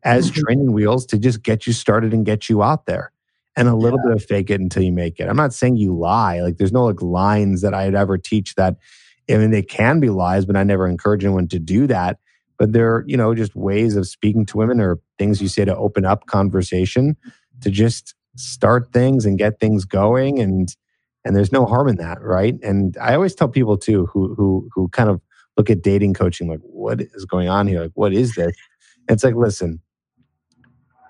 as 0.04 0.30
mm-hmm. 0.30 0.40
training 0.40 0.72
wheels 0.72 1.04
to 1.06 1.18
just 1.18 1.42
get 1.42 1.66
you 1.66 1.72
started 1.72 2.12
and 2.12 2.24
get 2.24 2.48
you 2.48 2.62
out 2.62 2.86
there. 2.86 3.12
And 3.58 3.68
a 3.68 3.74
little 3.74 3.98
yeah. 4.04 4.10
bit 4.10 4.22
of 4.22 4.28
fake 4.28 4.50
it 4.50 4.60
until 4.60 4.82
you 4.82 4.92
make 4.92 5.18
it. 5.18 5.28
I'm 5.28 5.36
not 5.36 5.54
saying 5.54 5.78
you 5.78 5.96
lie. 5.96 6.40
Like 6.42 6.58
there's 6.58 6.72
no 6.72 6.84
like 6.84 7.00
lines 7.00 7.62
that 7.62 7.72
I'd 7.72 7.94
ever 7.94 8.18
teach 8.18 8.54
that 8.56 8.76
I 9.30 9.38
mean 9.38 9.50
they 9.50 9.62
can 9.62 9.98
be 9.98 10.10
lies, 10.10 10.44
but 10.44 10.56
I 10.56 10.62
never 10.62 10.86
encourage 10.86 11.24
anyone 11.24 11.48
to 11.48 11.58
do 11.58 11.86
that. 11.86 12.18
But 12.58 12.72
they're, 12.72 13.04
you 13.06 13.16
know, 13.16 13.34
just 13.34 13.54
ways 13.54 13.96
of 13.96 14.06
speaking 14.06 14.46
to 14.46 14.56
women 14.56 14.80
or 14.80 14.98
things 15.18 15.42
you 15.42 15.48
say 15.48 15.64
to 15.64 15.76
open 15.76 16.04
up 16.04 16.26
conversation 16.26 17.16
to 17.60 17.70
just 17.70 18.14
start 18.36 18.92
things 18.92 19.24
and 19.24 19.38
get 19.38 19.60
things 19.60 19.84
going 19.84 20.38
and 20.38 20.74
and 21.24 21.34
there's 21.34 21.50
no 21.50 21.66
harm 21.66 21.88
in 21.88 21.96
that 21.96 22.22
right? 22.22 22.54
And 22.62 22.96
i 23.00 23.14
always 23.14 23.34
tell 23.34 23.48
people 23.48 23.76
too 23.76 24.06
who 24.06 24.34
who 24.34 24.68
who 24.74 24.88
kind 24.88 25.08
of 25.10 25.20
look 25.56 25.70
at 25.70 25.82
dating 25.82 26.14
coaching 26.14 26.48
like 26.48 26.60
what 26.60 27.00
is 27.00 27.24
going 27.24 27.48
on 27.48 27.66
here? 27.66 27.80
Like 27.82 27.92
what 27.94 28.12
is 28.12 28.34
this? 28.34 28.54
And 29.08 29.14
it's 29.14 29.24
like 29.24 29.34
listen 29.34 29.80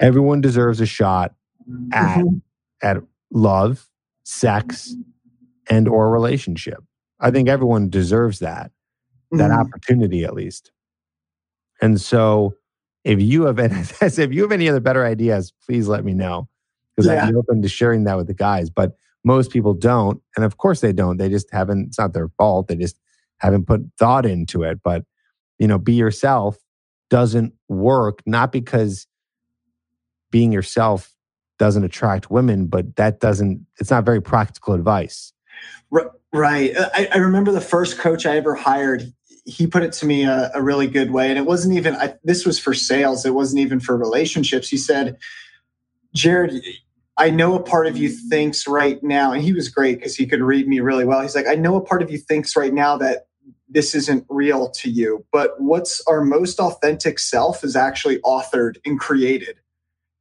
everyone 0.00 0.40
deserves 0.40 0.80
a 0.80 0.86
shot 0.86 1.34
at 1.92 2.18
mm-hmm. 2.18 2.36
at 2.82 2.98
love 3.30 3.88
sex 4.24 4.94
and 5.68 5.88
or 5.88 6.10
relationship. 6.10 6.82
I 7.20 7.30
think 7.30 7.48
everyone 7.48 7.88
deserves 7.88 8.40
that 8.40 8.70
that 9.32 9.50
mm-hmm. 9.50 9.60
opportunity 9.60 10.24
at 10.24 10.34
least 10.34 10.70
and 11.80 12.00
so 12.00 12.54
if 13.04 13.20
you 13.20 13.44
have 13.44 13.58
any, 13.58 13.74
if 14.00 14.32
you 14.32 14.42
have 14.42 14.52
any 14.52 14.68
other 14.68 14.80
better 14.80 15.04
ideas 15.04 15.52
please 15.64 15.88
let 15.88 16.04
me 16.04 16.14
know 16.14 16.48
because 16.94 17.10
yeah. 17.10 17.24
i'd 17.24 17.30
be 17.30 17.36
open 17.36 17.62
to 17.62 17.68
sharing 17.68 18.04
that 18.04 18.16
with 18.16 18.26
the 18.26 18.34
guys 18.34 18.70
but 18.70 18.96
most 19.26 19.50
people 19.50 19.74
don't. 19.74 20.22
And 20.36 20.44
of 20.44 20.56
course 20.56 20.80
they 20.80 20.92
don't. 20.92 21.16
They 21.16 21.28
just 21.28 21.50
haven't, 21.50 21.88
it's 21.88 21.98
not 21.98 22.14
their 22.14 22.28
fault. 22.38 22.68
They 22.68 22.76
just 22.76 22.96
haven't 23.38 23.66
put 23.66 23.82
thought 23.98 24.24
into 24.24 24.62
it. 24.62 24.78
But, 24.84 25.04
you 25.58 25.66
know, 25.66 25.78
be 25.78 25.94
yourself 25.94 26.56
doesn't 27.10 27.52
work, 27.68 28.22
not 28.24 28.52
because 28.52 29.08
being 30.30 30.52
yourself 30.52 31.12
doesn't 31.58 31.82
attract 31.82 32.30
women, 32.30 32.66
but 32.66 32.94
that 32.96 33.18
doesn't, 33.18 33.66
it's 33.80 33.90
not 33.90 34.04
very 34.04 34.22
practical 34.22 34.74
advice. 34.74 35.32
Right. 36.32 36.76
Uh, 36.76 36.88
I, 36.94 37.08
I 37.14 37.16
remember 37.18 37.50
the 37.50 37.60
first 37.60 37.98
coach 37.98 38.26
I 38.26 38.36
ever 38.36 38.54
hired, 38.54 39.12
he 39.46 39.66
put 39.66 39.84
it 39.84 39.92
to 39.92 40.06
me 40.06 40.24
a, 40.24 40.50
a 40.54 40.62
really 40.62 40.88
good 40.88 41.12
way. 41.12 41.30
And 41.30 41.38
it 41.38 41.46
wasn't 41.46 41.76
even, 41.76 41.94
I, 41.94 42.14
this 42.24 42.44
was 42.44 42.58
for 42.58 42.74
sales, 42.74 43.24
it 43.24 43.32
wasn't 43.32 43.60
even 43.60 43.80
for 43.80 43.96
relationships. 43.96 44.68
He 44.68 44.76
said, 44.76 45.16
Jared, 46.14 46.62
I 47.16 47.30
know 47.30 47.54
a 47.54 47.62
part 47.62 47.86
of 47.86 47.96
you 47.96 48.08
thinks 48.08 48.66
right 48.66 49.02
now, 49.02 49.32
and 49.32 49.42
he 49.42 49.52
was 49.52 49.68
great 49.68 49.98
because 49.98 50.16
he 50.16 50.26
could 50.26 50.42
read 50.42 50.68
me 50.68 50.80
really 50.80 51.04
well. 51.04 51.22
He's 51.22 51.34
like, 51.34 51.46
I 51.46 51.54
know 51.54 51.76
a 51.76 51.80
part 51.80 52.02
of 52.02 52.10
you 52.10 52.18
thinks 52.18 52.56
right 52.56 52.74
now 52.74 52.98
that 52.98 53.28
this 53.68 53.94
isn't 53.94 54.26
real 54.28 54.70
to 54.70 54.90
you, 54.90 55.24
but 55.32 55.60
what's 55.60 56.02
our 56.06 56.22
most 56.22 56.60
authentic 56.60 57.18
self 57.18 57.64
is 57.64 57.76
actually 57.76 58.18
authored 58.18 58.76
and 58.84 58.98
created. 58.98 59.58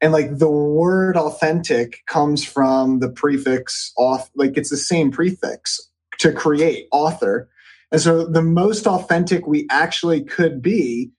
And 0.01 0.13
like 0.13 0.37
the 0.37 0.49
word 0.49 1.17
authentic 1.17 2.05
comes 2.07 2.45
from 2.45 2.99
the 2.99 3.09
prefix 3.09 3.91
auth, 3.97 4.29
like 4.35 4.57
it's 4.57 4.69
the 4.69 4.77
same 4.77 5.11
prefix 5.11 5.79
to 6.19 6.31
create, 6.31 6.87
author. 6.91 7.49
And 7.91 8.01
so 8.01 8.25
the 8.25 8.41
most 8.41 8.87
authentic 8.87 9.47
we 9.47 9.67
actually 9.69 10.23
could 10.23 10.61
be 10.61 11.11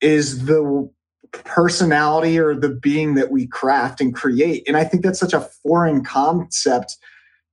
is 0.00 0.46
the 0.46 0.90
personality 1.32 2.38
or 2.38 2.54
the 2.54 2.68
being 2.68 3.14
that 3.14 3.30
we 3.30 3.46
craft 3.46 4.00
and 4.00 4.14
create. 4.14 4.62
And 4.66 4.76
I 4.76 4.84
think 4.84 5.02
that's 5.02 5.18
such 5.18 5.32
a 5.32 5.48
foreign 5.62 6.04
concept 6.04 6.96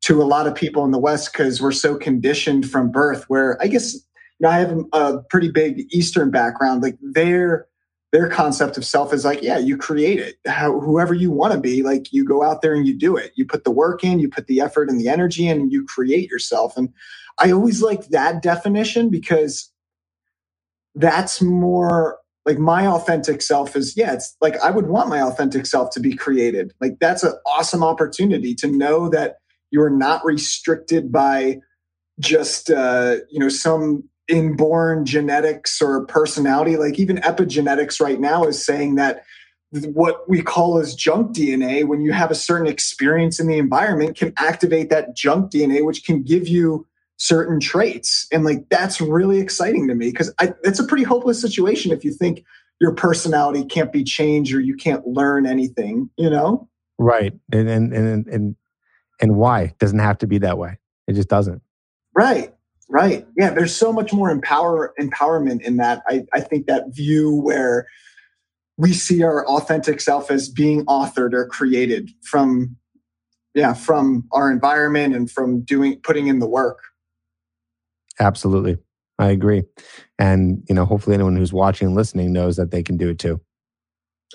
to 0.01 0.21
a 0.21 0.25
lot 0.25 0.47
of 0.47 0.55
people 0.55 0.83
in 0.83 0.91
the 0.91 0.99
West 0.99 1.31
because 1.31 1.61
we're 1.61 1.71
so 1.71 1.95
conditioned 1.95 2.69
from 2.69 2.91
birth. 2.91 3.25
Where 3.27 3.61
I 3.61 3.67
guess 3.67 3.93
you 3.93 4.01
know, 4.41 4.49
I 4.49 4.59
have 4.59 4.77
a 4.93 5.19
pretty 5.29 5.49
big 5.49 5.85
Eastern 5.91 6.31
background. 6.31 6.81
Like 6.83 6.97
their 7.01 7.67
their 8.11 8.27
concept 8.27 8.77
of 8.77 8.83
self 8.83 9.13
is 9.13 9.23
like, 9.23 9.41
yeah, 9.41 9.57
you 9.57 9.77
create 9.77 10.19
it. 10.19 10.35
How, 10.45 10.77
whoever 10.81 11.13
you 11.13 11.31
want 11.31 11.53
to 11.53 11.59
be, 11.59 11.81
like 11.81 12.11
you 12.11 12.25
go 12.25 12.43
out 12.43 12.61
there 12.61 12.73
and 12.73 12.85
you 12.85 12.93
do 12.93 13.15
it. 13.15 13.31
You 13.35 13.45
put 13.45 13.63
the 13.63 13.71
work 13.71 14.03
in, 14.03 14.19
you 14.19 14.29
put 14.29 14.47
the 14.47 14.59
effort 14.59 14.89
and 14.89 14.99
the 14.99 15.07
energy 15.07 15.47
in, 15.47 15.61
and 15.61 15.71
you 15.71 15.85
create 15.85 16.29
yourself. 16.29 16.75
And 16.75 16.89
I 17.39 17.51
always 17.51 17.81
like 17.81 18.07
that 18.09 18.41
definition 18.41 19.09
because 19.09 19.71
that's 20.95 21.41
more 21.41 22.17
like 22.45 22.57
my 22.57 22.87
authentic 22.87 23.41
self 23.41 23.75
is 23.75 23.95
yeah 23.95 24.13
it's 24.13 24.35
like 24.41 24.57
i 24.59 24.71
would 24.71 24.87
want 24.87 25.09
my 25.09 25.21
authentic 25.21 25.65
self 25.65 25.89
to 25.91 25.99
be 25.99 26.15
created. 26.15 26.73
Like 26.81 26.97
that's 26.99 27.23
an 27.23 27.33
awesome 27.45 27.83
opportunity 27.83 28.55
to 28.55 28.67
know 28.67 29.09
that 29.09 29.35
you're 29.69 29.89
not 29.89 30.25
restricted 30.25 31.11
by 31.11 31.59
just 32.19 32.69
uh 32.69 33.17
you 33.29 33.39
know 33.39 33.49
some 33.49 34.03
inborn 34.27 35.05
genetics 35.05 35.81
or 35.81 36.05
personality. 36.05 36.77
Like 36.77 36.99
even 36.99 37.17
epigenetics 37.17 37.99
right 38.01 38.19
now 38.19 38.43
is 38.45 38.63
saying 38.65 38.95
that 38.95 39.23
what 39.71 40.29
we 40.29 40.41
call 40.41 40.77
as 40.79 40.95
junk 40.95 41.35
DNA, 41.35 41.85
when 41.85 42.01
you 42.01 42.11
have 42.11 42.31
a 42.31 42.35
certain 42.35 42.67
experience 42.67 43.39
in 43.39 43.47
the 43.47 43.57
environment, 43.57 44.17
can 44.17 44.33
activate 44.37 44.89
that 44.89 45.15
junk 45.15 45.51
DNA, 45.51 45.85
which 45.85 46.03
can 46.03 46.23
give 46.23 46.47
you 46.47 46.85
certain 47.21 47.59
traits. 47.59 48.25
And 48.31 48.43
like 48.43 48.67
that's 48.69 48.99
really 48.99 49.39
exciting 49.39 49.87
to 49.87 49.93
me 49.93 50.09
because 50.09 50.33
it's 50.63 50.79
a 50.79 50.83
pretty 50.83 51.03
hopeless 51.03 51.39
situation 51.39 51.91
if 51.91 52.03
you 52.03 52.11
think 52.11 52.43
your 52.79 52.95
personality 52.95 53.63
can't 53.63 53.93
be 53.93 54.03
changed 54.03 54.55
or 54.55 54.59
you 54.59 54.75
can't 54.75 55.05
learn 55.05 55.45
anything, 55.45 56.09
you 56.17 56.31
know? 56.31 56.67
Right. 56.97 57.33
And 57.53 57.69
and 57.69 57.93
and 57.93 58.27
and, 58.27 58.55
and 59.21 59.35
why? 59.35 59.61
It 59.61 59.77
doesn't 59.77 59.99
have 59.99 60.17
to 60.19 60.27
be 60.27 60.39
that 60.39 60.57
way. 60.57 60.79
It 61.07 61.13
just 61.13 61.29
doesn't. 61.29 61.61
Right. 62.15 62.55
Right. 62.89 63.27
Yeah. 63.37 63.51
There's 63.51 63.75
so 63.75 63.93
much 63.93 64.11
more 64.11 64.31
empower 64.31 64.91
empowerment 64.99 65.61
in 65.61 65.77
that. 65.77 66.01
I, 66.07 66.23
I 66.33 66.41
think 66.41 66.65
that 66.65 66.85
view 66.89 67.35
where 67.35 67.87
we 68.77 68.93
see 68.93 69.21
our 69.21 69.45
authentic 69.45 70.01
self 70.01 70.31
as 70.31 70.49
being 70.49 70.85
authored 70.87 71.33
or 71.33 71.45
created 71.45 72.09
from 72.23 72.75
yeah 73.53 73.73
from 73.75 74.27
our 74.31 74.51
environment 74.51 75.13
and 75.15 75.29
from 75.29 75.61
doing 75.61 75.99
putting 76.01 76.25
in 76.25 76.39
the 76.39 76.47
work 76.47 76.79
absolutely. 78.21 78.77
I 79.19 79.29
agree. 79.29 79.63
And 80.17 80.63
you 80.69 80.75
know 80.75 80.85
hopefully 80.85 81.13
anyone 81.13 81.35
who's 81.35 81.53
watching 81.53 81.87
and 81.87 81.95
listening 81.95 82.31
knows 82.31 82.55
that 82.55 82.71
they 82.71 82.83
can 82.83 82.97
do 82.97 83.09
it 83.09 83.19
too. 83.19 83.41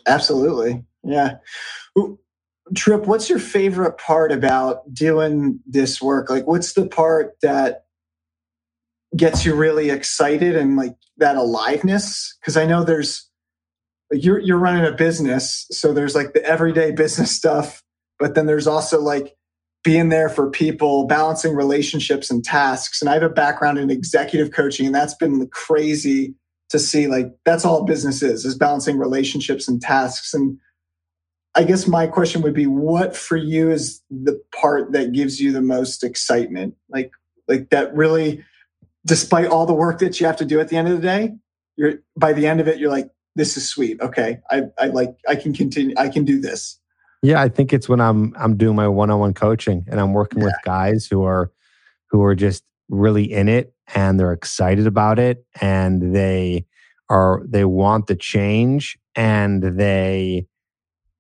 Absolutely. 0.06 0.84
Yeah. 1.02 1.36
Trip 2.74 3.06
what's 3.06 3.30
your 3.30 3.38
favorite 3.38 3.96
part 3.96 4.32
about 4.32 4.92
doing 4.92 5.60
this 5.66 6.02
work? 6.02 6.28
Like 6.28 6.46
what's 6.46 6.74
the 6.74 6.86
part 6.86 7.36
that 7.42 7.84
gets 9.16 9.46
you 9.46 9.54
really 9.54 9.88
excited 9.90 10.56
and 10.56 10.76
like 10.76 10.96
that 11.16 11.36
aliveness? 11.36 12.36
Because 12.40 12.56
i 12.56 12.66
know 12.66 12.84
there's 12.84 13.30
you're 14.12 14.38
you're 14.38 14.58
running 14.58 14.84
a 14.84 14.92
business 14.92 15.66
so 15.70 15.92
there's 15.92 16.14
like 16.14 16.32
the 16.32 16.44
everyday 16.44 16.90
business 16.92 17.30
stuff 17.30 17.82
but 18.18 18.34
then 18.34 18.46
there's 18.46 18.66
also 18.66 19.00
like 19.00 19.35
being 19.86 20.10
there 20.10 20.28
for 20.28 20.50
people 20.50 21.06
balancing 21.06 21.54
relationships 21.54 22.30
and 22.30 22.44
tasks 22.44 23.00
and 23.00 23.08
i 23.08 23.14
have 23.14 23.22
a 23.22 23.28
background 23.28 23.78
in 23.78 23.88
executive 23.88 24.52
coaching 24.52 24.84
and 24.84 24.94
that's 24.94 25.14
been 25.14 25.46
crazy 25.48 26.34
to 26.68 26.78
see 26.78 27.06
like 27.06 27.26
that's 27.44 27.64
all 27.64 27.84
business 27.84 28.22
is 28.22 28.44
is 28.44 28.56
balancing 28.56 28.98
relationships 28.98 29.68
and 29.68 29.80
tasks 29.80 30.34
and 30.34 30.58
i 31.54 31.62
guess 31.62 31.86
my 31.86 32.06
question 32.06 32.42
would 32.42 32.52
be 32.52 32.66
what 32.66 33.16
for 33.16 33.36
you 33.36 33.70
is 33.70 34.02
the 34.10 34.38
part 34.54 34.92
that 34.92 35.12
gives 35.12 35.40
you 35.40 35.52
the 35.52 35.62
most 35.62 36.04
excitement 36.04 36.74
like 36.90 37.12
like 37.48 37.70
that 37.70 37.94
really 37.94 38.44
despite 39.06 39.46
all 39.46 39.66
the 39.66 39.72
work 39.72 40.00
that 40.00 40.20
you 40.20 40.26
have 40.26 40.36
to 40.36 40.44
do 40.44 40.60
at 40.60 40.68
the 40.68 40.76
end 40.76 40.88
of 40.88 40.96
the 40.96 41.02
day 41.02 41.32
you're 41.76 41.94
by 42.16 42.32
the 42.32 42.46
end 42.46 42.60
of 42.60 42.68
it 42.68 42.78
you're 42.78 42.90
like 42.90 43.10
this 43.36 43.56
is 43.56 43.68
sweet. 43.68 44.00
Okay, 44.00 44.40
I, 44.50 44.62
I 44.78 44.86
like 44.86 45.14
I 45.28 45.36
can 45.36 45.52
continue. 45.52 45.94
I 45.96 46.08
can 46.08 46.24
do 46.24 46.40
this. 46.40 46.80
Yeah, 47.22 47.40
I 47.40 47.48
think 47.48 47.72
it's 47.72 47.88
when 47.88 48.00
I'm 48.00 48.34
I'm 48.38 48.56
doing 48.56 48.76
my 48.76 48.88
one-on-one 48.88 49.34
coaching 49.34 49.84
and 49.88 50.00
I'm 50.00 50.12
working 50.12 50.40
yeah. 50.40 50.46
with 50.46 50.54
guys 50.64 51.06
who 51.06 51.24
are 51.24 51.50
who 52.10 52.22
are 52.22 52.34
just 52.34 52.64
really 52.88 53.24
in 53.24 53.48
it 53.48 53.74
and 53.94 54.18
they're 54.18 54.32
excited 54.32 54.86
about 54.86 55.18
it 55.18 55.44
and 55.60 56.14
they 56.14 56.66
are 57.08 57.42
they 57.46 57.64
want 57.64 58.06
the 58.06 58.16
change 58.16 58.98
and 59.14 59.62
they 59.62 60.46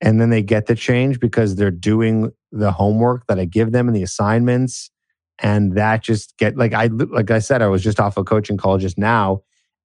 and 0.00 0.20
then 0.20 0.30
they 0.30 0.42
get 0.42 0.66
the 0.66 0.74
change 0.74 1.18
because 1.18 1.56
they're 1.56 1.70
doing 1.70 2.30
the 2.52 2.70
homework 2.70 3.26
that 3.26 3.38
I 3.38 3.44
give 3.44 3.72
them 3.72 3.88
and 3.88 3.96
the 3.96 4.02
assignments 4.02 4.90
and 5.38 5.76
that 5.76 6.02
just 6.02 6.36
get 6.38 6.56
like 6.56 6.72
I 6.72 6.86
like 6.86 7.30
I 7.30 7.40
said 7.40 7.62
I 7.62 7.68
was 7.68 7.82
just 7.82 8.00
off 8.00 8.16
a 8.16 8.24
coaching 8.24 8.56
call 8.56 8.78
just 8.78 8.98
now 8.98 9.42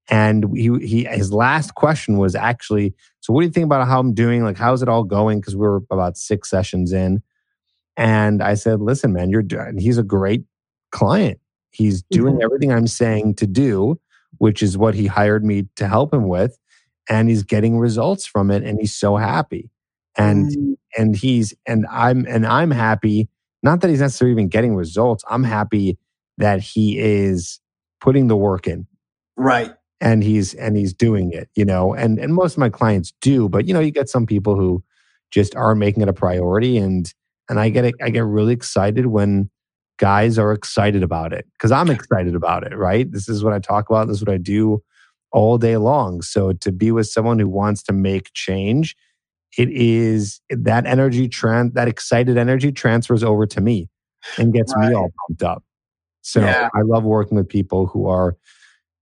and 0.09 0.45
he, 0.55 0.69
he 0.79 1.03
his 1.05 1.31
last 1.31 1.75
question 1.75 2.17
was 2.17 2.35
actually, 2.35 2.93
so 3.21 3.31
what 3.33 3.41
do 3.41 3.45
you 3.45 3.53
think 3.53 3.65
about 3.65 3.87
how 3.87 3.99
I'm 3.99 4.13
doing? 4.13 4.43
Like, 4.43 4.57
how's 4.57 4.81
it 4.81 4.89
all 4.89 5.03
going? 5.03 5.39
Because 5.39 5.55
we 5.55 5.65
are 5.65 5.77
about 5.91 6.17
six 6.17 6.49
sessions 6.49 6.91
in. 6.91 7.21
And 7.95 8.41
I 8.41 8.55
said, 8.55 8.81
listen, 8.81 9.13
man, 9.13 9.29
you're 9.29 9.43
doing, 9.43 9.77
he's 9.77 9.99
a 9.99 10.03
great 10.03 10.43
client. 10.91 11.39
He's 11.69 12.01
doing 12.01 12.35
mm-hmm. 12.35 12.43
everything 12.43 12.71
I'm 12.71 12.87
saying 12.87 13.35
to 13.35 13.47
do, 13.47 13.99
which 14.39 14.63
is 14.63 14.75
what 14.77 14.95
he 14.95 15.05
hired 15.05 15.45
me 15.45 15.67
to 15.75 15.87
help 15.87 16.13
him 16.13 16.27
with. 16.27 16.57
And 17.09 17.29
he's 17.29 17.43
getting 17.43 17.77
results 17.77 18.25
from 18.25 18.49
it. 18.49 18.63
And 18.63 18.79
he's 18.79 18.93
so 18.93 19.17
happy. 19.17 19.69
And, 20.17 20.49
mm-hmm. 20.49 20.73
and 20.97 21.15
he's, 21.15 21.53
and 21.67 21.85
I'm, 21.91 22.25
and 22.27 22.45
I'm 22.45 22.71
happy. 22.71 23.29
Not 23.61 23.81
that 23.81 23.89
he's 23.89 24.01
necessarily 24.01 24.33
even 24.33 24.49
getting 24.49 24.75
results. 24.75 25.23
I'm 25.29 25.43
happy 25.43 25.99
that 26.39 26.59
he 26.59 26.97
is 26.97 27.59
putting 27.99 28.27
the 28.27 28.35
work 28.35 28.67
in. 28.67 28.87
Right 29.37 29.71
and 30.01 30.23
he's 30.23 30.53
and 30.55 30.75
he's 30.75 30.93
doing 30.93 31.31
it 31.31 31.49
you 31.55 31.63
know 31.63 31.93
and 31.93 32.19
and 32.19 32.33
most 32.33 32.53
of 32.53 32.57
my 32.57 32.69
clients 32.69 33.13
do 33.21 33.47
but 33.47 33.67
you 33.67 33.73
know 33.73 33.79
you 33.79 33.91
get 33.91 34.09
some 34.09 34.25
people 34.25 34.55
who 34.55 34.83
just 35.29 35.55
are 35.55 35.75
making 35.75 36.01
it 36.01 36.09
a 36.09 36.13
priority 36.13 36.77
and 36.77 37.13
and 37.47 37.59
i 37.59 37.69
get 37.69 37.93
i 38.01 38.09
get 38.09 38.25
really 38.25 38.53
excited 38.53 39.05
when 39.05 39.49
guys 39.97 40.39
are 40.39 40.51
excited 40.51 41.03
about 41.03 41.31
it 41.31 41.45
because 41.53 41.71
i'm 41.71 41.89
excited 41.89 42.35
about 42.35 42.65
it 42.65 42.75
right 42.75 43.11
this 43.11 43.29
is 43.29 43.43
what 43.43 43.53
i 43.53 43.59
talk 43.59 43.89
about 43.89 44.07
this 44.07 44.17
is 44.17 44.25
what 44.25 44.33
i 44.33 44.37
do 44.37 44.81
all 45.31 45.57
day 45.57 45.77
long 45.77 46.21
so 46.21 46.51
to 46.51 46.71
be 46.71 46.91
with 46.91 47.07
someone 47.07 47.39
who 47.39 47.47
wants 47.47 47.83
to 47.83 47.93
make 47.93 48.33
change 48.33 48.95
it 49.57 49.69
is 49.69 50.41
that 50.49 50.85
energy 50.85 51.27
trend 51.27 51.73
that 51.75 51.87
excited 51.87 52.37
energy 52.37 52.71
transfers 52.71 53.23
over 53.23 53.45
to 53.45 53.61
me 53.61 53.87
and 54.37 54.53
gets 54.53 54.73
right. 54.75 54.89
me 54.89 54.95
all 54.95 55.11
pumped 55.27 55.43
up 55.43 55.63
so 56.21 56.41
yeah. 56.41 56.69
i 56.73 56.81
love 56.81 57.03
working 57.03 57.37
with 57.37 57.47
people 57.47 57.85
who 57.85 58.07
are 58.07 58.35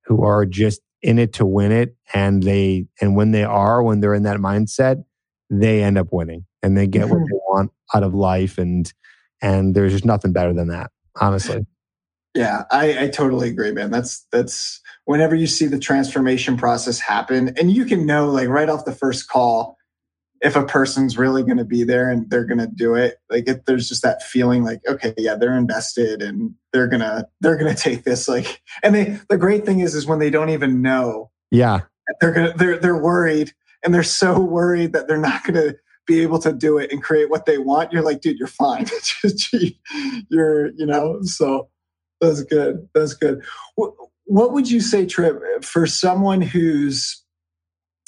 who 0.05 0.23
are 0.23 0.45
just 0.45 0.81
in 1.01 1.17
it 1.19 1.33
to 1.33 1.45
win 1.45 1.71
it 1.71 1.95
and 2.13 2.43
they 2.43 2.85
and 2.99 3.15
when 3.15 3.31
they 3.31 3.43
are 3.43 3.81
when 3.81 4.01
they're 4.01 4.13
in 4.13 4.23
that 4.23 4.37
mindset 4.37 5.03
they 5.49 5.81
end 5.81 5.97
up 5.97 6.07
winning 6.11 6.45
and 6.61 6.77
they 6.77 6.87
get 6.87 7.09
what 7.09 7.17
mm-hmm. 7.17 7.23
they 7.31 7.39
want 7.47 7.71
out 7.93 8.03
of 8.03 8.13
life 8.13 8.57
and 8.57 8.93
and 9.41 9.75
there's 9.75 9.93
just 9.93 10.05
nothing 10.05 10.33
better 10.33 10.53
than 10.53 10.67
that 10.67 10.91
honestly 11.21 11.65
yeah 12.35 12.63
I, 12.71 13.05
I 13.05 13.07
totally 13.07 13.49
agree 13.49 13.71
man 13.71 13.91
that's 13.91 14.25
that's 14.31 14.81
whenever 15.05 15.35
you 15.35 15.47
see 15.47 15.65
the 15.65 15.79
transformation 15.79 16.57
process 16.57 16.99
happen 16.99 17.53
and 17.57 17.71
you 17.71 17.85
can 17.85 18.05
know 18.05 18.29
like 18.29 18.49
right 18.49 18.69
off 18.69 18.85
the 18.85 18.91
first 18.91 19.29
call 19.29 19.78
if 20.41 20.55
a 20.55 20.65
person's 20.65 21.17
really 21.17 21.43
going 21.43 21.57
to 21.57 21.65
be 21.65 21.83
there 21.83 22.09
and 22.09 22.29
they're 22.29 22.45
going 22.45 22.59
to 22.59 22.67
do 22.67 22.95
it 22.95 23.17
like 23.29 23.47
if 23.47 23.63
there's 23.65 23.89
just 23.89 24.03
that 24.03 24.23
feeling 24.23 24.63
like 24.63 24.79
okay 24.87 25.13
yeah 25.17 25.35
they're 25.35 25.57
invested 25.57 26.21
and 26.21 26.53
they're 26.71 26.87
going 26.87 27.01
to 27.01 27.27
they're 27.41 27.57
going 27.57 27.73
to 27.73 27.81
take 27.81 28.03
this 28.03 28.27
like 28.27 28.61
and 28.83 28.95
they 28.95 29.19
the 29.29 29.37
great 29.37 29.65
thing 29.65 29.79
is 29.79 29.95
is 29.95 30.05
when 30.05 30.19
they 30.19 30.29
don't 30.29 30.49
even 30.49 30.81
know 30.81 31.29
yeah. 31.51 31.81
they're 32.21 32.31
going 32.31 32.51
to 32.51 32.57
they're 32.57 32.77
they're 32.77 33.01
worried 33.01 33.53
and 33.83 33.93
they're 33.93 34.03
so 34.03 34.39
worried 34.39 34.93
that 34.93 35.07
they're 35.07 35.17
not 35.17 35.43
going 35.43 35.55
to 35.55 35.75
be 36.05 36.21
able 36.21 36.39
to 36.39 36.51
do 36.51 36.77
it 36.77 36.91
and 36.91 37.03
create 37.03 37.29
what 37.29 37.45
they 37.45 37.57
want 37.57 37.91
you're 37.91 38.03
like 38.03 38.21
dude 38.21 38.37
you're 38.37 38.47
fine. 38.47 38.85
You're 40.29 40.67
you 40.71 40.85
know 40.85 41.19
so 41.23 41.69
that's 42.21 42.43
good 42.43 42.87
that's 42.93 43.13
good. 43.13 43.43
What 43.75 44.53
would 44.53 44.69
you 44.69 44.79
say 44.79 45.05
trip 45.05 45.63
for 45.63 45.87
someone 45.87 46.41
who's 46.41 47.23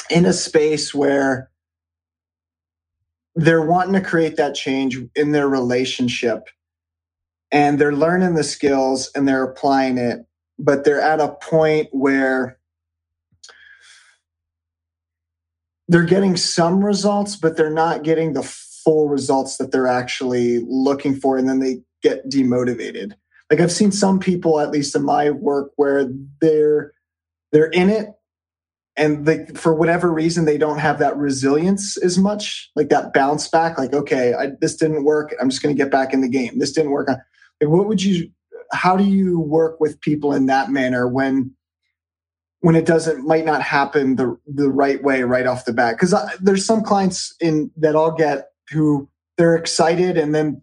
in 0.09 0.25
a 0.25 0.33
space 0.33 0.93
where 0.93 1.50
they're 3.35 3.65
wanting 3.65 3.93
to 3.93 4.01
create 4.01 4.37
that 4.37 4.55
change 4.55 4.97
in 5.15 5.31
their 5.31 5.47
relationship 5.47 6.49
and 7.51 7.79
they're 7.79 7.93
learning 7.93 8.35
the 8.35 8.43
skills 8.43 9.09
and 9.15 9.27
they're 9.27 9.43
applying 9.43 9.97
it 9.97 10.25
but 10.59 10.83
they're 10.83 11.01
at 11.01 11.19
a 11.19 11.29
point 11.41 11.87
where 11.91 12.57
they're 15.87 16.03
getting 16.03 16.35
some 16.35 16.83
results 16.83 17.35
but 17.35 17.55
they're 17.55 17.69
not 17.69 18.03
getting 18.03 18.33
the 18.33 18.43
full 18.43 19.09
results 19.09 19.57
that 19.57 19.71
they're 19.71 19.87
actually 19.87 20.59
looking 20.67 21.15
for 21.15 21.37
and 21.37 21.47
then 21.47 21.59
they 21.59 21.81
get 22.01 22.27
demotivated. 22.29 23.13
Like 23.49 23.59
i've 23.59 23.71
seen 23.71 23.91
some 23.91 24.19
people 24.19 24.59
at 24.59 24.71
least 24.71 24.95
in 24.95 25.03
my 25.03 25.29
work 25.29 25.71
where 25.75 26.09
they're 26.41 26.93
they're 27.51 27.69
in 27.69 27.89
it 27.89 28.07
and 29.01 29.57
for 29.57 29.73
whatever 29.73 30.13
reason 30.13 30.45
they 30.45 30.59
don't 30.59 30.77
have 30.77 30.99
that 30.99 31.17
resilience 31.17 31.97
as 31.97 32.19
much 32.19 32.69
like 32.75 32.89
that 32.89 33.13
bounce 33.13 33.47
back 33.47 33.77
like 33.77 33.93
okay 33.93 34.33
I, 34.33 34.49
this 34.61 34.75
didn't 34.75 35.03
work. 35.03 35.33
I'm 35.41 35.49
just 35.49 35.61
going 35.61 35.75
to 35.75 35.83
get 35.83 35.91
back 35.91 36.13
in 36.13 36.21
the 36.21 36.29
game. 36.29 36.59
This 36.59 36.71
didn't 36.71 36.91
work 36.91 37.07
like, 37.09 37.19
what 37.61 37.87
would 37.87 38.03
you 38.03 38.29
how 38.71 38.95
do 38.95 39.03
you 39.03 39.39
work 39.39 39.79
with 39.79 39.99
people 40.01 40.33
in 40.33 40.45
that 40.45 40.69
manner 40.69 41.07
when 41.07 41.53
when 42.59 42.75
it 42.75 42.85
doesn't 42.85 43.25
might 43.25 43.43
not 43.43 43.63
happen 43.63 44.17
the 44.17 44.37
the 44.45 44.69
right 44.69 45.03
way 45.03 45.23
right 45.23 45.47
off 45.47 45.65
the 45.65 45.73
bat? 45.73 45.95
Because 45.95 46.13
there's 46.39 46.65
some 46.65 46.83
clients 46.83 47.35
in 47.41 47.71
that 47.77 47.95
i'll 47.95 48.11
get 48.11 48.49
who 48.69 49.09
they're 49.37 49.55
excited 49.55 50.17
and 50.17 50.35
then 50.35 50.61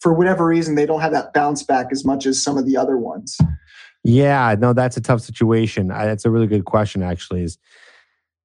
for 0.00 0.14
whatever 0.14 0.46
reason 0.46 0.74
they 0.74 0.86
don't 0.86 1.00
have 1.00 1.12
that 1.12 1.34
bounce 1.34 1.62
back 1.62 1.88
as 1.92 2.04
much 2.04 2.24
as 2.24 2.42
some 2.42 2.56
of 2.56 2.66
the 2.66 2.76
other 2.76 2.96
ones 2.96 3.38
yeah, 4.04 4.54
no, 4.58 4.74
that's 4.74 4.98
a 4.98 5.00
tough 5.00 5.22
situation. 5.22 5.90
I, 5.90 6.04
that's 6.04 6.26
a 6.26 6.30
really 6.30 6.46
good 6.46 6.66
question, 6.66 7.02
actually. 7.02 7.42
Is 7.42 7.58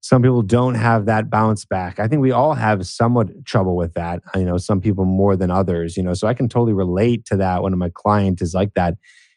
some 0.00 0.22
people 0.22 0.42
don't 0.42 0.74
have 0.74 1.04
that 1.06 1.28
bounce 1.28 1.66
back. 1.66 2.00
I 2.00 2.08
think 2.08 2.22
we 2.22 2.32
all 2.32 2.54
have 2.54 2.86
somewhat 2.86 3.44
trouble 3.44 3.76
with 3.76 3.92
that. 3.92 4.22
You 4.34 4.44
know, 4.44 4.56
some 4.56 4.80
people 4.80 5.04
more 5.04 5.36
than 5.36 5.50
others. 5.50 5.96
You 5.96 6.02
know, 6.02 6.14
so 6.14 6.26
I 6.26 6.34
can 6.34 6.48
totally 6.48 6.72
relate 6.72 7.26
to 7.26 7.36
that 7.36 7.62
when 7.62 7.76
my 7.76 7.90
client 7.92 8.40
is 8.40 8.54
like 8.54 8.72
that, 8.74 8.94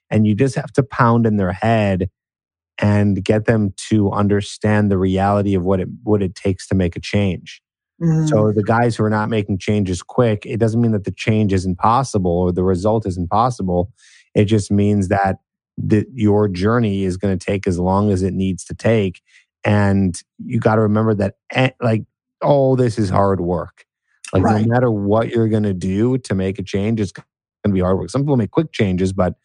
and 0.10 0.26
you 0.26 0.34
just 0.34 0.56
have 0.56 0.72
to 0.74 0.84
pound 0.84 1.26
in 1.26 1.36
their 1.36 1.52
head 1.52 2.10
and 2.80 3.24
get 3.24 3.46
them 3.46 3.74
to 3.90 4.10
understand 4.12 4.90
the 4.90 4.98
reality 4.98 5.56
of 5.56 5.66
what 5.66 5.82
it 5.82 5.90
what 6.04 6.24
it 6.24 6.36
takes 6.36 6.68
to 6.68 6.76
make 6.76 6.96
a 6.96 7.02
change. 7.02 7.62
Mm-hmm. 8.02 8.28
So 8.28 8.54
the 8.54 8.64
guys 8.64 8.96
who 8.96 9.04
are 9.04 9.10
not 9.10 9.30
making 9.30 9.58
changes 9.58 10.02
quick, 10.02 10.46
it 10.46 10.58
doesn't 10.58 10.82
mean 10.82 10.94
that 10.94 11.04
the 11.04 11.12
change 11.12 11.52
is 11.52 11.66
impossible 11.66 12.32
or 12.32 12.54
the 12.54 12.64
result 12.64 13.06
is 13.06 13.18
impossible. 13.18 13.92
It 14.34 14.46
just 14.46 14.72
means 14.72 15.10
that 15.10 15.38
that 15.78 16.08
your 16.14 16.48
journey 16.48 17.04
is 17.04 17.18
going 17.18 17.38
to 17.38 17.46
take 17.46 17.68
as 17.68 17.80
long 17.80 18.12
as 18.12 18.24
it 18.24 18.34
needs 18.34 18.64
to 18.66 18.74
take. 18.74 19.22
And 19.64 20.20
you 20.44 20.60
got 20.60 20.76
to 20.76 20.82
remember 20.82 21.14
that, 21.16 21.36
like, 21.82 22.04
all 22.42 22.76
this 22.76 23.00
is 23.00 23.10
hard 23.10 23.40
work. 23.40 23.86
Like, 24.34 24.44
right. 24.44 24.62
no 24.62 24.68
matter 24.68 24.92
what 24.92 25.30
you're 25.30 25.48
going 25.48 25.64
to 25.64 25.74
do 25.74 26.18
to 26.18 26.36
make 26.36 26.60
a 26.60 26.64
change, 26.64 27.00
it's 27.00 27.12
going 27.12 27.26
to 27.66 27.72
be 27.72 27.80
hard 27.80 27.98
work. 27.98 28.10
Some 28.10 28.22
people 28.22 28.38
make 28.38 28.52
quick 28.52 28.72
changes, 28.72 29.14
but 29.14 29.36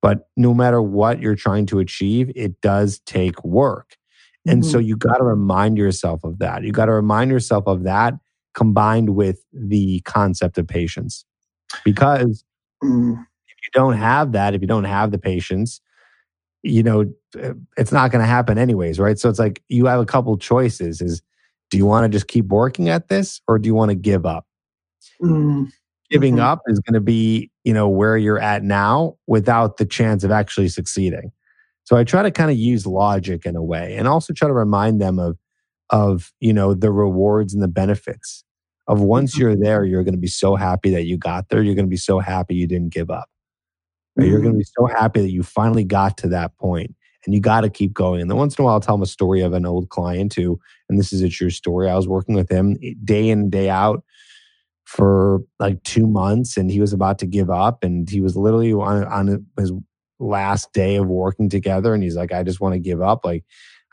but 0.00 0.28
no 0.36 0.54
matter 0.54 0.80
what 0.80 1.20
you're 1.20 1.34
trying 1.34 1.66
to 1.66 1.80
achieve, 1.80 2.30
it 2.36 2.60
does 2.60 3.00
take 3.00 3.42
work. 3.44 3.96
And 4.46 4.62
mm-hmm. 4.62 4.70
so 4.70 4.78
you 4.78 4.96
got 4.96 5.16
to 5.16 5.24
remind 5.24 5.76
yourself 5.76 6.22
of 6.22 6.38
that. 6.38 6.62
You 6.62 6.70
got 6.70 6.86
to 6.86 6.92
remind 6.92 7.30
yourself 7.30 7.64
of 7.66 7.82
that 7.82 8.14
combined 8.54 9.10
with 9.16 9.44
the 9.52 10.00
concept 10.02 10.56
of 10.56 10.68
patience. 10.68 11.24
Because 11.84 12.44
mm. 12.82 13.26
You 13.74 13.80
don't 13.80 13.96
have 13.96 14.32
that, 14.32 14.54
if 14.54 14.60
you 14.60 14.66
don't 14.66 14.84
have 14.84 15.10
the 15.10 15.18
patience, 15.18 15.80
you 16.62 16.82
know, 16.82 17.04
it's 17.76 17.92
not 17.92 18.10
going 18.10 18.22
to 18.22 18.26
happen 18.26 18.58
anyways, 18.58 18.98
right? 18.98 19.18
So 19.18 19.28
it's 19.28 19.38
like 19.38 19.62
you 19.68 19.86
have 19.86 20.00
a 20.00 20.06
couple 20.06 20.36
choices 20.38 21.00
is 21.00 21.22
do 21.70 21.76
you 21.76 21.86
want 21.86 22.04
to 22.04 22.08
just 22.08 22.28
keep 22.28 22.46
working 22.46 22.88
at 22.88 23.08
this 23.08 23.40
or 23.46 23.58
do 23.58 23.66
you 23.66 23.74
want 23.74 23.90
to 23.90 23.94
give 23.94 24.26
up? 24.26 24.46
Mm. 25.22 25.70
Giving 26.10 26.36
mm-hmm. 26.36 26.44
up 26.44 26.62
is 26.66 26.80
going 26.80 26.94
to 26.94 27.00
be, 27.00 27.50
you 27.64 27.74
know, 27.74 27.88
where 27.88 28.16
you're 28.16 28.40
at 28.40 28.64
now 28.64 29.16
without 29.26 29.76
the 29.76 29.84
chance 29.84 30.24
of 30.24 30.30
actually 30.30 30.68
succeeding. 30.68 31.30
So 31.84 31.96
I 31.96 32.04
try 32.04 32.22
to 32.22 32.30
kind 32.30 32.50
of 32.50 32.56
use 32.56 32.86
logic 32.86 33.44
in 33.44 33.56
a 33.56 33.62
way 33.62 33.96
and 33.96 34.08
also 34.08 34.32
try 34.32 34.48
to 34.48 34.54
remind 34.54 35.00
them 35.00 35.18
of 35.18 35.38
of, 35.90 36.32
you 36.38 36.52
know, 36.52 36.74
the 36.74 36.92
rewards 36.92 37.54
and 37.54 37.62
the 37.62 37.68
benefits 37.68 38.44
of 38.88 39.00
once 39.00 39.32
mm-hmm. 39.32 39.40
you're 39.40 39.56
there, 39.56 39.84
you're 39.84 40.04
going 40.04 40.14
to 40.14 40.20
be 40.20 40.26
so 40.26 40.54
happy 40.54 40.90
that 40.90 41.04
you 41.04 41.16
got 41.16 41.48
there. 41.48 41.62
You're 41.62 41.74
going 41.74 41.86
to 41.86 41.90
be 41.90 41.96
so 41.96 42.18
happy 42.18 42.54
you 42.54 42.66
didn't 42.66 42.92
give 42.92 43.10
up. 43.10 43.28
Mm-hmm. 44.18 44.30
You're 44.30 44.40
going 44.40 44.52
to 44.52 44.58
be 44.58 44.64
so 44.64 44.86
happy 44.86 45.20
that 45.20 45.30
you 45.30 45.42
finally 45.42 45.84
got 45.84 46.16
to 46.18 46.28
that 46.28 46.56
point 46.58 46.94
and 47.24 47.34
you 47.34 47.40
got 47.40 47.62
to 47.62 47.70
keep 47.70 47.92
going. 47.92 48.20
And 48.20 48.30
then 48.30 48.38
once 48.38 48.56
in 48.56 48.62
a 48.62 48.64
while, 48.64 48.74
I'll 48.74 48.80
tell 48.80 48.96
them 48.96 49.02
a 49.02 49.06
story 49.06 49.42
of 49.42 49.52
an 49.52 49.66
old 49.66 49.88
client 49.90 50.34
who, 50.34 50.58
and 50.88 50.98
this 50.98 51.12
is 51.12 51.22
a 51.22 51.28
true 51.28 51.50
story. 51.50 51.88
I 51.88 51.96
was 51.96 52.08
working 52.08 52.34
with 52.34 52.50
him 52.50 52.76
day 53.04 53.28
in, 53.28 53.50
day 53.50 53.70
out 53.70 54.02
for 54.88 55.40
like 55.58 55.82
two 55.82 56.06
months 56.06 56.56
and 56.56 56.70
he 56.70 56.80
was 56.80 56.94
about 56.94 57.18
to 57.18 57.26
give 57.26 57.50
up 57.50 57.84
and 57.84 58.08
he 58.08 58.22
was 58.22 58.36
literally 58.36 58.72
on, 58.72 59.04
on 59.04 59.46
his 59.58 59.70
last 60.18 60.72
day 60.72 60.96
of 60.96 61.06
working 61.06 61.50
together 61.50 61.92
and 61.92 62.02
he's 62.02 62.16
like 62.16 62.32
i 62.32 62.42
just 62.42 62.58
want 62.58 62.72
to 62.72 62.78
give 62.78 63.02
up 63.02 63.22
like 63.22 63.44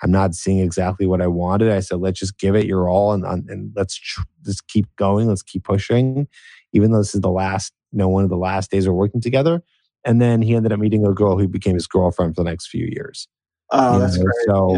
i'm 0.02 0.10
not 0.10 0.34
seeing 0.34 0.60
exactly 0.60 1.06
what 1.06 1.22
i 1.22 1.28
wanted 1.28 1.70
i 1.70 1.82
said 1.82 2.00
let's 2.00 2.18
just 2.18 2.40
give 2.40 2.56
it 2.56 2.66
your 2.66 2.88
all 2.88 3.12
and, 3.12 3.26
and 3.26 3.74
let's 3.76 3.96
tr- 3.96 4.22
just 4.46 4.66
keep 4.70 4.86
going 4.96 5.28
let's 5.28 5.44
keep 5.44 5.66
pushing 5.66 6.30
even 6.72 6.92
though 6.92 7.00
this 7.00 7.14
is 7.14 7.20
the 7.20 7.30
last 7.30 7.74
you 7.92 7.98
know 7.98 8.08
one 8.08 8.24
of 8.24 8.30
the 8.30 8.38
last 8.38 8.72
days 8.72 8.88
we're 8.88 8.94
working 8.94 9.22
together 9.22 9.62
and 10.06 10.22
then 10.22 10.42
he 10.42 10.56
ended 10.56 10.72
up 10.72 10.80
meeting 10.80 11.06
a 11.06 11.14
girl 11.14 11.38
who 11.38 11.48
became 11.48 11.74
his 11.74 11.88
girlfriend 11.88 12.36
for 12.36 12.44
the 12.44 12.50
next 12.50 12.68
few 12.68 12.86
years 12.86 13.28
oh 13.72 14.00
that's 14.00 14.18
know? 14.18 14.24
great 14.24 14.36
so 14.48 14.76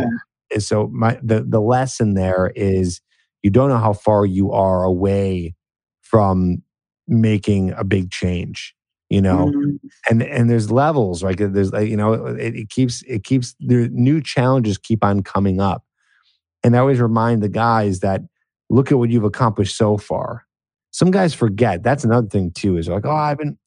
yeah. 0.52 0.60
so 0.60 0.88
my 0.88 1.20
the, 1.22 1.44
the 1.48 1.62
lesson 1.62 2.14
there 2.14 2.52
is 2.56 3.02
you 3.44 3.50
don't 3.52 3.70
know 3.70 3.78
how 3.78 3.94
far 3.94 4.26
you 4.26 4.52
are 4.52 4.84
away 4.84 5.54
from 6.02 6.62
making 7.08 7.72
a 7.72 7.84
big 7.84 8.12
change 8.12 8.76
you 9.10 9.22
know 9.22 9.48
mm-hmm. 9.48 9.76
and 10.10 10.24
and 10.24 10.50
there's 10.50 10.72
levels 10.72 11.24
right 11.24 11.38
there's 11.38 11.72
like 11.72 11.88
you 11.88 11.98
know 11.98 12.14
it, 12.14 12.56
it 12.56 12.70
keeps 12.70 13.04
it 13.04 13.24
keeps 13.24 13.56
the 13.60 13.90
new 13.92 14.22
challenges 14.22 14.78
keep 14.78 15.04
on 15.04 15.24
coming 15.24 15.60
up 15.60 15.84
and 16.64 16.76
i 16.76 16.80
always 16.80 17.00
remind 17.00 17.42
the 17.42 17.50
guys 17.50 18.02
that 18.02 18.22
look 18.70 18.92
at 18.92 18.98
what 18.98 19.10
you've 19.10 19.24
accomplished 19.24 19.78
so 19.78 19.98
far 19.98 20.46
some 20.92 21.12
guys 21.12 21.34
forget 21.34 21.84
that's 21.84 22.04
another 22.04 22.28
thing 22.28 22.52
too 22.52 22.78
is 22.78 22.90
like 22.90 23.06
oh 23.06 23.16
i 23.16 23.30
haven't 23.30 23.58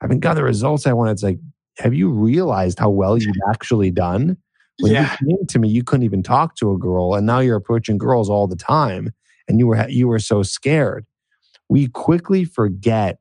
haven't 0.00 0.20
got 0.20 0.34
the 0.34 0.42
results 0.42 0.86
i 0.86 0.92
wanted. 0.92 1.12
it's 1.12 1.22
like 1.22 1.38
have 1.78 1.94
you 1.94 2.10
realized 2.10 2.78
how 2.78 2.90
well 2.90 3.16
you've 3.16 3.34
actually 3.50 3.90
done 3.90 4.36
when 4.80 4.92
yeah. 4.92 5.16
you 5.20 5.36
came 5.36 5.46
to 5.46 5.58
me 5.58 5.68
you 5.68 5.82
couldn't 5.82 6.04
even 6.04 6.22
talk 6.22 6.56
to 6.56 6.72
a 6.72 6.78
girl 6.78 7.14
and 7.14 7.26
now 7.26 7.38
you're 7.38 7.56
approaching 7.56 7.98
girls 7.98 8.28
all 8.30 8.46
the 8.46 8.56
time 8.56 9.12
and 9.48 9.58
you 9.58 9.66
were 9.66 9.88
you 9.88 10.08
were 10.08 10.18
so 10.18 10.42
scared 10.42 11.06
we 11.68 11.86
quickly 11.86 12.44
forget 12.44 13.18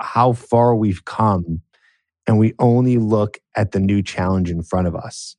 how 0.00 0.32
far 0.32 0.74
we've 0.74 1.04
come 1.04 1.62
and 2.26 2.38
we 2.38 2.54
only 2.58 2.98
look 2.98 3.38
at 3.56 3.72
the 3.72 3.80
new 3.80 4.02
challenge 4.02 4.50
in 4.50 4.62
front 4.62 4.86
of 4.86 4.94
us. 4.94 5.36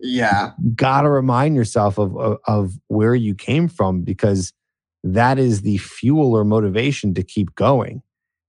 Yeah. 0.00 0.50
Got 0.74 1.02
to 1.02 1.10
remind 1.10 1.56
yourself 1.56 1.98
of, 1.98 2.16
of, 2.16 2.38
of 2.46 2.72
where 2.88 3.14
you 3.14 3.34
came 3.34 3.68
from 3.68 4.02
because 4.02 4.52
that 5.04 5.38
is 5.38 5.62
the 5.62 5.78
fuel 5.78 6.34
or 6.34 6.44
motivation 6.44 7.12
to 7.14 7.22
keep 7.22 7.54
going. 7.54 8.02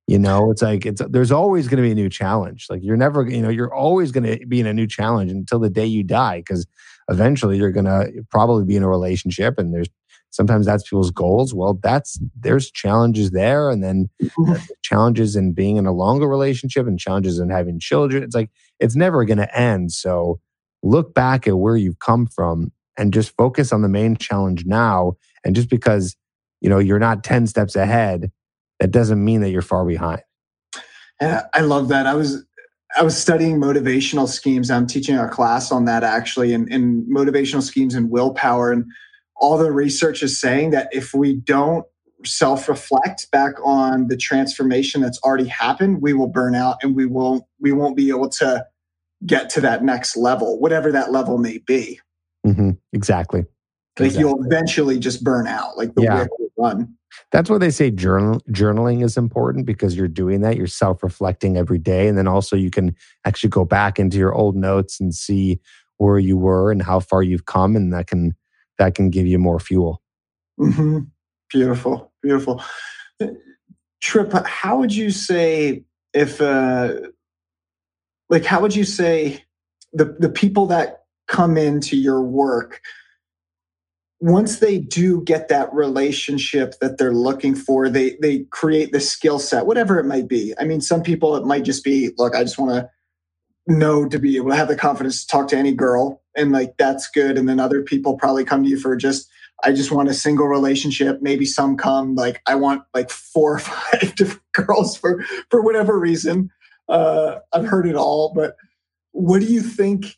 You 0.07 0.19
know, 0.19 0.51
it's 0.51 0.61
like 0.61 0.85
it's 0.85 1.01
there's 1.09 1.31
always 1.31 1.67
going 1.67 1.77
to 1.77 1.83
be 1.83 1.91
a 1.91 1.95
new 1.95 2.09
challenge. 2.09 2.67
Like 2.69 2.83
you're 2.83 2.97
never, 2.97 3.27
you 3.27 3.41
know, 3.41 3.49
you're 3.49 3.73
always 3.73 4.11
going 4.11 4.25
to 4.25 4.45
be 4.45 4.59
in 4.59 4.67
a 4.67 4.73
new 4.73 4.87
challenge 4.87 5.31
until 5.31 5.59
the 5.59 5.69
day 5.69 5.85
you 5.85 6.03
die 6.03 6.39
because 6.39 6.67
eventually 7.09 7.57
you're 7.57 7.71
going 7.71 7.85
to 7.85 8.11
probably 8.29 8.65
be 8.65 8.75
in 8.75 8.83
a 8.83 8.89
relationship 8.89 9.57
and 9.57 9.73
there's 9.73 9.87
sometimes 10.29 10.65
that's 10.65 10.83
people's 10.83 11.11
goals 11.11 11.53
well 11.53 11.79
that's 11.83 12.19
there's 12.39 12.71
challenges 12.71 13.31
there 13.31 13.69
and 13.69 13.83
then 13.83 14.09
challenges 14.83 15.35
in 15.35 15.53
being 15.53 15.77
in 15.77 15.85
a 15.85 15.91
longer 15.91 16.27
relationship 16.27 16.87
and 16.87 16.99
challenges 16.99 17.39
in 17.39 17.49
having 17.49 17.79
children 17.79 18.23
it's 18.23 18.35
like 18.35 18.49
it's 18.79 18.95
never 18.95 19.25
going 19.25 19.37
to 19.37 19.57
end 19.57 19.91
so 19.91 20.39
look 20.81 21.13
back 21.13 21.47
at 21.47 21.57
where 21.57 21.77
you've 21.77 21.99
come 21.99 22.25
from 22.25 22.71
and 22.97 23.13
just 23.13 23.35
focus 23.37 23.71
on 23.71 23.81
the 23.81 23.89
main 23.89 24.15
challenge 24.15 24.65
now 24.65 25.13
and 25.43 25.55
just 25.55 25.69
because 25.69 26.15
you 26.61 26.69
know 26.69 26.79
you're 26.79 26.99
not 26.99 27.23
10 27.23 27.47
steps 27.47 27.75
ahead 27.75 28.31
that 28.83 28.91
doesn't 28.91 29.23
mean 29.23 29.39
that 29.39 29.49
you're 29.49 29.61
far 29.61 29.85
behind 29.85 30.21
yeah 31.21 31.43
i 31.53 31.61
love 31.61 31.87
that 31.87 32.05
i 32.05 32.13
was 32.13 32.45
I 32.95 33.03
was 33.03 33.17
studying 33.17 33.59
motivational 33.59 34.27
schemes. 34.27 34.69
I'm 34.69 34.85
teaching 34.85 35.17
a 35.17 35.27
class 35.27 35.71
on 35.71 35.85
that 35.85 36.03
actually, 36.03 36.53
and, 36.53 36.71
and 36.71 37.03
motivational 37.05 37.63
schemes 37.63 37.95
and 37.95 38.09
willpower. 38.09 38.71
And 38.71 38.85
all 39.35 39.57
the 39.57 39.71
research 39.71 40.21
is 40.21 40.39
saying 40.39 40.71
that 40.71 40.89
if 40.91 41.13
we 41.13 41.35
don't 41.35 41.85
self 42.25 42.69
reflect 42.69 43.29
back 43.31 43.53
on 43.63 44.07
the 44.07 44.17
transformation 44.17 45.01
that's 45.01 45.19
already 45.23 45.47
happened, 45.47 46.01
we 46.01 46.13
will 46.13 46.27
burn 46.27 46.55
out 46.55 46.77
and 46.83 46.95
we 46.95 47.05
won't 47.05 47.43
we 47.59 47.71
won't 47.71 47.97
be 47.97 48.09
able 48.09 48.29
to 48.29 48.65
get 49.25 49.49
to 49.51 49.61
that 49.61 49.83
next 49.83 50.15
level, 50.15 50.59
whatever 50.59 50.91
that 50.91 51.11
level 51.11 51.37
may 51.37 51.57
be. 51.59 51.99
Mm-hmm. 52.45 52.71
Exactly. 52.91 53.45
Like 53.99 54.07
exactly. 54.07 54.19
you'll 54.19 54.43
eventually 54.45 54.99
just 54.99 55.23
burn 55.23 55.47
out, 55.47 55.77
like 55.77 55.95
the 55.95 56.03
yeah. 56.03 56.25
run. 56.57 56.95
That's 57.31 57.49
why 57.49 57.57
they 57.57 57.69
say 57.69 57.91
journal, 57.91 58.41
journaling 58.49 59.03
is 59.03 59.17
important 59.17 59.65
because 59.65 59.95
you're 59.95 60.07
doing 60.07 60.41
that. 60.41 60.57
You're 60.57 60.67
self 60.67 61.03
reflecting 61.03 61.57
every 61.57 61.79
day. 61.79 62.07
And 62.07 62.17
then 62.17 62.27
also 62.27 62.55
you 62.55 62.69
can 62.69 62.95
actually 63.25 63.49
go 63.49 63.65
back 63.65 63.99
into 63.99 64.17
your 64.17 64.33
old 64.33 64.55
notes 64.55 64.99
and 64.99 65.13
see 65.13 65.59
where 65.97 66.19
you 66.19 66.37
were 66.37 66.71
and 66.71 66.81
how 66.81 66.99
far 66.99 67.23
you've 67.23 67.45
come. 67.45 67.75
And 67.75 67.93
that 67.93 68.07
can 68.07 68.35
that 68.77 68.95
can 68.95 69.09
give 69.09 69.27
you 69.27 69.39
more 69.39 69.59
fuel. 69.59 70.01
Mm-hmm. 70.59 70.99
Beautiful, 71.49 72.11
beautiful. 72.21 72.63
Trip, 74.01 74.33
how 74.45 74.77
would 74.79 74.93
you 74.93 75.11
say 75.11 75.83
if, 76.13 76.41
uh, 76.41 76.95
like, 78.29 78.43
how 78.43 78.59
would 78.61 78.75
you 78.75 78.83
say 78.83 79.43
the 79.93 80.15
the 80.19 80.29
people 80.29 80.65
that 80.67 81.03
come 81.27 81.57
into 81.57 81.95
your 81.95 82.21
work 82.21 82.81
once 84.23 84.59
they 84.59 84.79
do 84.79 85.21
get 85.23 85.49
that 85.49 85.71
relationship 85.73 86.75
that 86.79 86.97
they're 86.97 87.13
looking 87.13 87.53
for 87.53 87.89
they 87.89 88.15
they 88.21 88.45
create 88.51 88.93
the 88.93 88.99
skill 89.01 89.37
set 89.37 89.65
whatever 89.65 89.99
it 89.99 90.05
might 90.05 90.29
be. 90.29 90.53
I 90.57 90.63
mean 90.63 90.79
some 90.79 91.03
people 91.03 91.35
it 91.35 91.45
might 91.45 91.63
just 91.65 91.83
be 91.83 92.11
look 92.17 92.33
i 92.33 92.41
just 92.41 92.57
want 92.57 92.71
to 92.71 92.89
know 93.67 94.07
to 94.07 94.17
be 94.17 94.37
able 94.37 94.51
to 94.51 94.55
have 94.55 94.69
the 94.69 94.77
confidence 94.77 95.21
to 95.21 95.27
talk 95.27 95.49
to 95.49 95.57
any 95.57 95.73
girl 95.73 96.21
and 96.37 96.53
like 96.53 96.75
that's 96.77 97.09
good. 97.09 97.37
And 97.37 97.49
then 97.49 97.59
other 97.59 97.81
people 97.81 98.15
probably 98.15 98.45
come 98.45 98.63
to 98.63 98.69
you 98.69 98.79
for 98.79 98.95
just 98.95 99.29
i 99.61 99.73
just 99.73 99.91
want 99.91 100.07
a 100.07 100.13
single 100.13 100.47
relationship. 100.47 101.21
Maybe 101.21 101.45
some 101.45 101.75
come 101.75 102.15
like 102.15 102.41
i 102.47 102.55
want 102.55 102.83
like 102.93 103.09
four 103.09 103.55
or 103.55 103.59
five 103.71 104.15
different 104.15 104.53
girls 104.53 104.95
for 104.95 105.21
for 105.49 105.61
whatever 105.61 105.99
reason. 105.99 106.49
Uh 106.87 107.39
i've 107.51 107.65
heard 107.65 107.85
it 107.85 107.95
all 107.95 108.31
but 108.33 108.55
what 109.11 109.39
do 109.41 109.47
you 109.47 109.61
think 109.61 110.17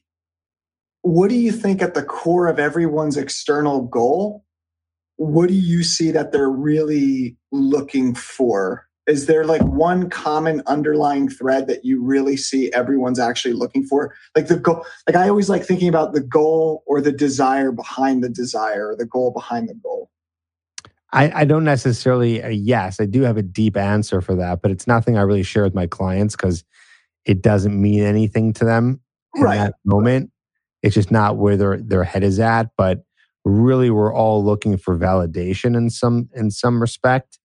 what 1.06 1.30
do 1.30 1.36
you 1.36 1.52
think 1.52 1.84
at 1.84 1.94
the 1.94 2.02
core 2.02 2.48
of 2.48 2.58
everyone's 2.58 3.16
external 3.16 3.84
goal? 3.84 4.44
What 5.18 5.50
do 5.50 5.54
you 5.54 5.84
see 5.84 6.10
that 6.10 6.32
they're 6.32 6.50
really 6.50 7.38
looking 7.52 8.16
for? 8.16 8.88
Is 9.06 9.28
there 9.28 9.46
like 9.46 9.62
one 9.62 10.10
common 10.10 10.64
underlying 10.66 11.30
thread 11.30 11.68
that 11.68 11.86
you 11.86 12.04
really 12.04 12.36
see 12.36 12.74
everyone's 12.74 13.20
actually 13.20 13.54
looking 13.54 13.86
for? 13.86 14.16
Like 14.36 14.48
the 14.48 14.58
goal 14.58 14.84
like 15.08 15.16
i 15.16 15.30
always 15.30 15.48
like 15.48 15.64
thinking 15.64 15.90
about 15.90 16.14
the 16.14 16.22
goal 16.22 16.84
or 16.88 17.02
the 17.02 17.12
desire 17.12 17.72
behind 17.72 18.24
the 18.24 18.30
desire 18.30 18.90
or 18.90 18.96
the 18.96 19.06
goal 19.06 19.30
behind 19.30 19.70
the 19.70 19.76
goal. 19.76 20.10
I, 21.14 21.42
I 21.42 21.46
don't 21.46 21.64
necessarily 21.64 22.42
uh, 22.42 22.50
yes 22.50 23.00
i 23.00 23.06
do 23.06 23.22
have 23.22 23.38
a 23.38 23.44
deep 23.44 23.78
answer 23.78 24.22
for 24.22 24.34
that 24.36 24.64
but 24.64 24.72
it's 24.72 24.88
nothing 24.88 25.18
i 25.18 25.22
really 25.22 25.44
share 25.44 25.64
with 25.64 25.76
my 25.76 25.86
clients 25.86 26.36
because 26.36 26.66
it 27.26 27.44
doesn't 27.44 27.80
mean 27.80 28.02
anything 28.02 28.54
to 28.54 28.66
them 28.66 29.00
in 29.36 29.44
right. 29.44 29.58
that 29.58 29.76
moment 29.86 30.32
it's 30.86 30.96
just 30.96 31.12
not 31.12 31.36
where 31.36 31.58
their 31.58 31.78
their 31.82 32.06
head 32.06 32.24
is 32.24 32.40
at 32.40 32.70
but 32.78 33.04
really 33.44 33.90
we're 33.90 34.14
all 34.14 34.44
looking 34.44 34.78
for 34.78 34.98
validation 34.98 35.76
in 35.76 35.90
some 35.90 36.30
in 36.34 36.50
some 36.50 36.80
respect 36.80 37.40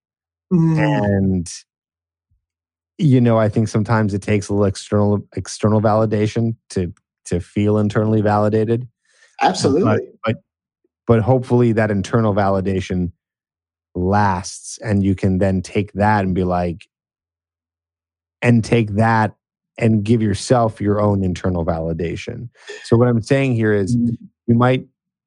Mm. 0.52 0.78
And 0.78 1.52
you 2.98 3.20
know, 3.20 3.38
I 3.38 3.48
think 3.48 3.68
sometimes 3.68 4.12
it 4.12 4.22
takes 4.22 4.48
a 4.48 4.52
little 4.52 4.66
external 4.66 5.26
external 5.36 5.80
validation 5.80 6.56
to 6.70 6.92
to 7.26 7.40
feel 7.40 7.78
internally 7.78 8.20
validated. 8.20 8.88
Absolutely. 9.40 9.84
But, 9.84 10.00
but, 10.24 10.36
but 11.06 11.22
hopefully 11.22 11.72
that 11.72 11.90
internal 11.90 12.34
validation 12.34 13.12
lasts 13.94 14.78
and 14.78 15.02
you 15.02 15.14
can 15.14 15.38
then 15.38 15.62
take 15.62 15.92
that 15.92 16.24
and 16.24 16.34
be 16.34 16.44
like 16.44 16.88
and 18.42 18.64
take 18.64 18.90
that 18.94 19.34
and 19.80 20.04
give 20.04 20.20
yourself 20.22 20.80
your 20.80 21.00
own 21.00 21.24
internal 21.24 21.64
validation. 21.64 22.48
So 22.84 22.96
what 22.96 23.08
I'm 23.08 23.22
saying 23.22 23.54
here 23.54 23.72
is 23.72 23.96
Mm-hmm. 23.96 24.14
you 24.46 24.54
might 24.54 24.86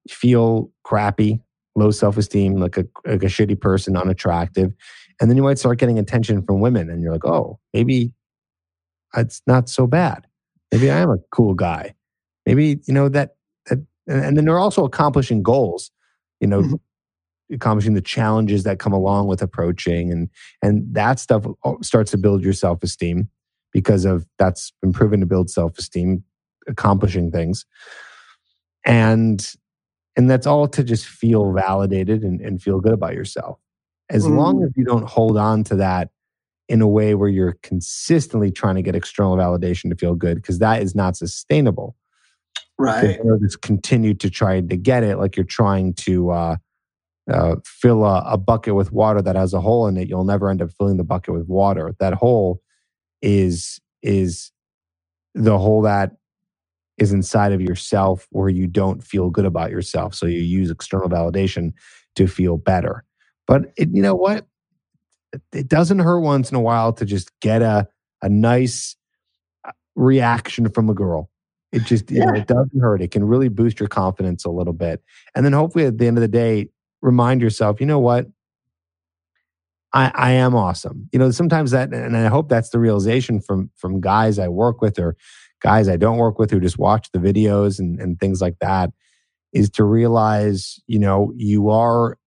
feel 0.10 0.70
crappy, 0.84 1.42
low 1.76 1.92
self-esteem, 1.92 2.56
like 2.58 2.78
a 2.78 2.86
like 3.06 3.24
a 3.24 3.28
shitty 3.28 3.60
person, 3.60 3.96
unattractive, 3.98 4.74
and 5.20 5.30
then 5.30 5.38
you 5.38 5.44
might 5.44 5.60
start 5.60 5.80
getting 5.80 5.98
attention 6.00 6.44
from 6.44 6.60
women 6.60 6.90
and 6.90 7.02
you're 7.02 7.12
like, 7.14 7.26
"Oh, 7.26 7.60
maybe 7.74 8.14
it's 9.16 9.42
not 9.48 9.70
so 9.70 9.88
bad. 9.88 10.26
Maybe 10.72 10.90
I 10.90 11.00
am 11.00 11.10
a 11.12 11.18
cool 11.32 11.54
guy. 11.54 11.94
Maybe, 12.46 12.80
you 12.86 12.94
know, 12.94 13.10
that 13.10 13.36
that 13.68 13.80
and 14.08 14.36
then 14.38 14.46
they're 14.46 14.60
also 14.60 14.84
accomplishing 14.86 15.44
goals, 15.44 15.92
you 16.42 16.48
know, 16.48 16.62
Mhm. 16.64 16.80
accomplishing 17.54 17.94
the 17.94 18.02
challenges 18.02 18.64
that 18.64 18.80
come 18.80 18.94
along 18.94 19.28
with 19.28 19.42
approaching 19.42 20.12
and 20.12 20.30
and 20.62 20.94
that 20.94 21.20
stuff 21.20 21.46
starts 21.82 22.12
to 22.12 22.18
build 22.18 22.44
your 22.44 22.54
self-esteem 22.54 23.30
because 23.74 24.06
of 24.06 24.26
that's 24.38 24.72
been 24.82 24.94
proven 24.94 25.20
to 25.20 25.26
build 25.26 25.50
self-esteem 25.50 26.24
accomplishing 26.68 27.32
things 27.32 27.66
and 28.86 29.54
and 30.16 30.30
that's 30.30 30.46
all 30.46 30.68
to 30.68 30.84
just 30.84 31.08
feel 31.08 31.52
validated 31.52 32.24
and, 32.24 32.40
and 32.40 32.62
feel 32.62 32.80
good 32.80 32.94
about 32.94 33.14
yourself 33.14 33.60
as 34.10 34.26
long 34.28 34.58
Mm. 34.62 34.66
as 34.66 34.72
you 34.76 34.86
don't 34.86 35.08
hold 35.10 35.38
on 35.38 35.64
to 35.66 35.76
that 35.76 36.10
in 36.70 36.82
a 36.82 36.88
way 36.88 37.16
where 37.16 37.30
you're 37.30 37.58
consistently 37.64 38.52
trying 38.52 38.76
to 38.76 38.82
get 38.82 38.96
external 38.96 39.36
validation 39.36 39.90
to 39.90 39.96
feel 39.96 40.16
good 40.16 40.36
because 40.36 40.60
that 40.60 40.82
is 40.82 40.96
not 40.96 41.18
sustainable 41.18 41.96
Right. 42.80 43.20
just 43.42 43.62
continue 43.62 44.14
to 44.16 44.30
try 44.30 44.60
to 44.62 44.78
get 44.78 45.04
it 45.04 45.18
like 45.18 45.36
you're 45.36 45.46
trying 45.46 45.94
to 45.96 46.32
uh, 46.32 46.56
uh, 47.32 47.56
fill 47.66 48.04
a, 48.06 48.24
a 48.26 48.38
bucket 48.38 48.76
with 48.76 48.92
water 48.92 49.22
that 49.22 49.36
has 49.36 49.54
a 49.54 49.62
hole 49.62 49.88
in 49.88 49.98
it 49.98 50.08
you'll 50.10 50.24
never 50.26 50.50
end 50.50 50.62
up 50.62 50.70
filling 50.78 50.98
the 50.98 51.04
bucket 51.04 51.34
with 51.34 51.48
water 51.48 51.94
that 52.00 52.14
hole 52.14 52.62
is 53.24 53.80
is 54.04 54.52
the 55.34 55.58
hole 55.58 55.82
that 55.82 56.12
is 56.98 57.12
inside 57.12 57.52
of 57.52 57.62
yourself 57.62 58.28
where 58.30 58.50
you 58.50 58.68
don't 58.68 59.04
feel 59.04 59.32
good 59.32 59.46
about 59.46 59.72
yourself. 59.72 60.14
So 60.14 60.28
you 60.28 60.42
use 60.42 60.70
external 60.70 61.10
validation 61.10 61.74
to 62.16 62.28
feel 62.28 62.58
better. 62.58 63.04
But 63.48 63.72
it, 63.78 63.90
you 63.92 64.02
know 64.04 64.14
what? 64.14 64.46
It- 65.52 65.68
doesn't 65.68 66.00
hurt 66.00 66.20
once 66.20 66.52
in 66.52 66.56
a 66.56 66.62
while 66.62 66.94
to 66.94 67.06
just 67.06 67.32
get 67.40 67.64
a 67.64 67.88
a 68.22 68.30
nice 68.30 68.96
uh, 69.66 69.72
reaction 69.96 70.70
from 70.70 70.90
a 70.90 70.94
girl. 70.94 71.30
It 71.72 71.84
just 71.86 72.12
you 72.12 72.20
know, 72.24 72.34
it 72.34 72.46
doesn't 72.48 72.80
hurt. 72.80 73.02
It 73.02 73.10
can 73.10 73.24
really 73.24 73.50
boost 73.50 73.80
your 73.80 73.90
confidence 73.90 74.46
a 74.46 74.52
little 74.52 74.74
bit. 74.74 75.02
And 75.34 75.44
then 75.44 75.54
hopefully 75.54 75.86
at 75.86 75.98
the 75.98 76.06
end 76.06 76.18
of 76.18 76.22
the 76.22 76.28
day 76.28 76.70
remind 77.02 77.42
yourself 77.42 77.80
you 77.80 77.88
know 77.88 78.00
what 78.00 78.28
I, 79.94 80.12
I 80.16 80.32
am 80.32 80.56
awesome. 80.56 81.08
You 81.12 81.20
know, 81.20 81.32
sometimes 81.32 81.72
that, 81.72 81.94
and 81.94 82.18
I 82.18 82.28
hope 82.28 82.50
that's 82.50 82.70
the 82.70 82.80
realization 82.80 83.40
from 83.40 83.70
from 83.76 84.02
guys 84.02 84.40
I 84.40 84.48
work 84.48 84.82
with 84.82 84.98
or 84.98 85.16
guys 85.62 85.88
I 85.88 85.98
don't 85.98 86.18
work 86.18 86.40
with 86.40 86.52
who 86.52 86.60
just 86.60 86.80
watch 86.80 87.12
the 87.12 87.20
videos 87.20 87.80
and, 87.80 88.00
and 88.00 88.20
things 88.20 88.42
like 88.42 88.58
that, 88.60 88.92
is 89.54 89.70
to 89.72 89.84
realize, 89.84 90.80
you 90.88 91.00
know, 91.00 91.32
you 91.36 91.70
are, 91.70 92.18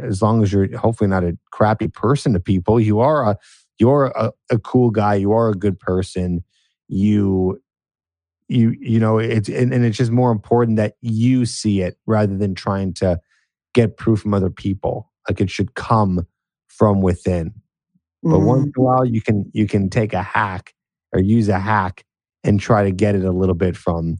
as 0.00 0.22
long 0.22 0.42
as 0.42 0.52
you're 0.52 0.76
hopefully 0.78 1.08
not 1.08 1.24
a 1.24 1.36
crappy 1.50 1.88
person 1.88 2.32
to 2.32 2.40
people, 2.40 2.78
you 2.80 3.00
are 3.00 3.30
a 3.30 3.36
you're 3.78 4.06
a, 4.14 4.30
a 4.50 4.58
cool 4.58 4.90
guy, 4.90 5.14
you 5.14 5.32
are 5.32 5.48
a 5.48 5.54
good 5.54 5.80
person, 5.80 6.44
you 6.88 7.60
you 8.48 8.74
you 8.78 9.00
know 9.00 9.18
it's 9.18 9.48
and, 9.48 9.72
and 9.72 9.84
it's 9.84 9.96
just 9.96 10.10
more 10.10 10.30
important 10.30 10.76
that 10.76 10.94
you 11.00 11.46
see 11.46 11.80
it 11.80 11.96
rather 12.06 12.36
than 12.36 12.54
trying 12.54 12.92
to 12.92 13.18
get 13.74 13.96
proof 13.96 14.20
from 14.20 14.34
other 14.34 14.50
people 14.50 15.10
like 15.28 15.40
it 15.40 15.50
should 15.50 15.74
come 15.74 16.26
from 16.76 17.00
within 17.02 17.52
but 18.30 18.40
Mhm. 18.40 18.46
once 18.46 18.64
in 18.66 18.72
a 18.76 18.82
while 18.82 19.04
you 19.04 19.20
can 19.20 19.50
you 19.52 19.66
can 19.66 19.88
take 19.90 20.12
a 20.12 20.22
hack 20.22 20.74
or 21.12 21.20
use 21.20 21.48
a 21.48 21.58
hack 21.58 22.04
and 22.44 22.60
try 22.60 22.82
to 22.84 22.90
get 22.92 23.14
it 23.14 23.24
a 23.24 23.30
little 23.32 23.54
bit 23.54 23.76
from 23.76 24.16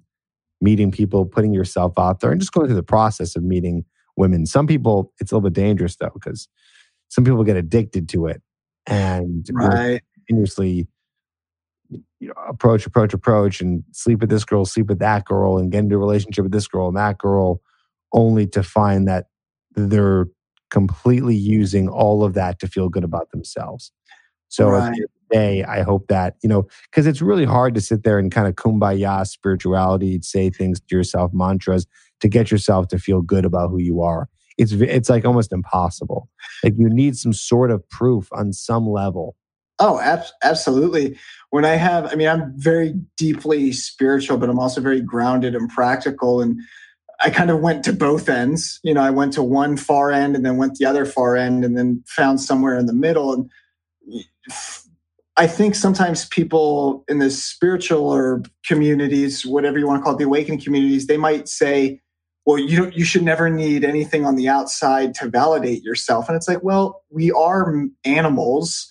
meeting 0.61 0.91
people 0.91 1.25
putting 1.25 1.53
yourself 1.53 1.93
out 1.99 2.21
there 2.21 2.31
and 2.31 2.41
just 2.41 2.53
going 2.53 2.67
through 2.67 2.77
the 2.77 2.83
process 2.83 3.37
of 3.37 3.43
meeting 3.43 3.85
women 4.17 4.47
some 4.47 4.67
people 4.67 5.12
it's 5.21 5.33
a 5.33 5.35
little 5.35 5.49
bit 5.51 5.55
dangerous 5.61 5.97
though 5.97 6.11
because 6.15 6.49
some 7.09 7.25
people 7.25 7.45
get 7.45 7.57
addicted 7.57 8.09
to 8.09 8.27
it 8.27 8.43
and 8.87 9.49
Right. 9.53 10.01
continuously 10.29 10.88
you 12.21 12.29
know, 12.29 12.35
approach, 12.49 12.87
approach, 12.87 13.12
approach, 13.12 13.61
and 13.61 13.83
sleep 13.93 14.21
with 14.21 14.31
this 14.31 14.45
girl, 14.45 14.65
sleep 14.65 14.87
with 14.87 15.01
that 15.01 15.25
girl, 15.25 15.59
and 15.59 15.71
get 15.73 15.81
into 15.81 15.97
a 15.97 15.99
relationship 15.99 16.45
with 16.45 16.53
this 16.53 16.69
girl 16.69 16.88
and 16.88 16.97
that 16.97 17.19
girl, 17.19 17.61
only 18.12 18.47
to 18.47 18.62
find 18.62 19.07
that 19.09 19.27
they're 19.75 20.27
completely 20.73 21.37
using 21.37 21.89
all 21.89 22.25
of 22.25 22.35
that 22.35 22.59
to 22.59 22.67
feel 22.67 22.89
good 22.89 23.05
about 23.05 23.31
themselves. 23.31 23.93
So 24.49 24.69
Right. 24.69 24.81
the 24.81 24.87
end 24.87 25.05
of 25.05 25.11
the 25.31 25.37
day, 25.37 25.65
I 25.65 25.83
hope 25.83 26.09
that, 26.09 26.35
you 26.43 26.49
know, 26.49 26.67
because 26.91 27.07
it's 27.07 27.23
really 27.23 27.45
hard 27.45 27.75
to 27.75 27.81
sit 27.81 28.03
there 28.03 28.19
and 28.19 28.33
kind 28.33 28.49
of 28.49 28.55
kumbaya 28.57 29.25
spirituality, 29.27 30.21
say 30.23 30.51
things 30.51 30.81
to 30.81 30.97
yourself, 30.97 31.31
mantras 31.33 31.87
to 32.21 32.29
get 32.29 32.51
yourself 32.51 32.89
to 32.89 32.99
feel 32.99 33.23
good 33.23 33.45
about 33.45 33.71
who 33.71 33.79
you 33.79 34.03
are. 34.03 34.29
It's 34.59 34.73
it's 34.73 35.09
like 35.09 35.25
almost 35.25 35.53
impossible. 35.53 36.29
Like 36.65 36.75
you 36.77 36.89
need 36.89 37.17
some 37.17 37.33
sort 37.33 37.71
of 37.71 37.89
proof 37.89 38.29
on 38.33 38.53
some 38.53 38.87
level. 38.87 39.37
Oh, 39.79 39.99
ab- 40.01 40.27
absolutely. 40.45 41.19
When 41.51 41.65
I 41.65 41.77
have, 41.77 42.13
I 42.13 42.15
mean, 42.15 42.29
I'm 42.29 42.53
very 42.57 42.95
deeply 43.17 43.73
spiritual, 43.73 44.37
but 44.39 44.49
I'm 44.49 44.59
also 44.59 44.81
very 44.81 45.01
grounded 45.01 45.55
and 45.55 45.69
practical. 45.71 46.41
And 46.41 46.61
I 47.23 47.31
kind 47.31 47.51
of 47.51 47.61
went 47.61 47.85
to 47.85 47.93
both 47.93 48.29
ends. 48.29 48.81
You 48.83 48.95
know, 48.95 49.03
I 49.03 49.11
went 49.11 49.33
to 49.35 49.43
one 49.43 49.77
far 49.77 50.11
end 50.11 50.35
and 50.35 50.45
then 50.45 50.57
went 50.57 50.77
the 50.77 50.87
other 50.87 51.05
far 51.05 51.37
end 51.37 51.65
and 51.65 51.77
then 51.77 52.03
found 52.07 52.41
somewhere 52.41 52.77
in 52.77 52.87
the 52.87 52.93
middle. 52.93 53.33
And 53.33 54.25
I 55.37 55.47
think 55.47 55.75
sometimes 55.75 56.27
people 56.27 57.05
in 57.09 57.19
the 57.19 57.31
spiritual 57.31 58.11
or 58.11 58.43
communities, 58.67 59.47
whatever 59.47 59.79
you 59.79 59.87
want 59.87 60.01
to 60.01 60.03
call 60.03 60.15
it, 60.15 60.19
the 60.19 60.25
awakening 60.25 60.61
communities, 60.61 61.07
they 61.07 61.17
might 61.17 61.49
say, 61.49 62.01
well, 62.45 62.59
you 62.59 62.77
don't, 62.77 62.97
you 62.97 63.05
should 63.05 63.23
never 63.23 63.49
need 63.49 63.85
anything 63.85 64.27
on 64.27 64.35
the 64.35 64.49
outside 64.49 65.15
to 65.15 65.29
validate 65.29 65.85
yourself. 65.85 66.29
And 66.29 66.37
it's 66.37 66.49
like, 66.49 66.65
well, 66.65 67.03
we 67.09 67.31
are 67.31 67.85
animals. 68.05 68.89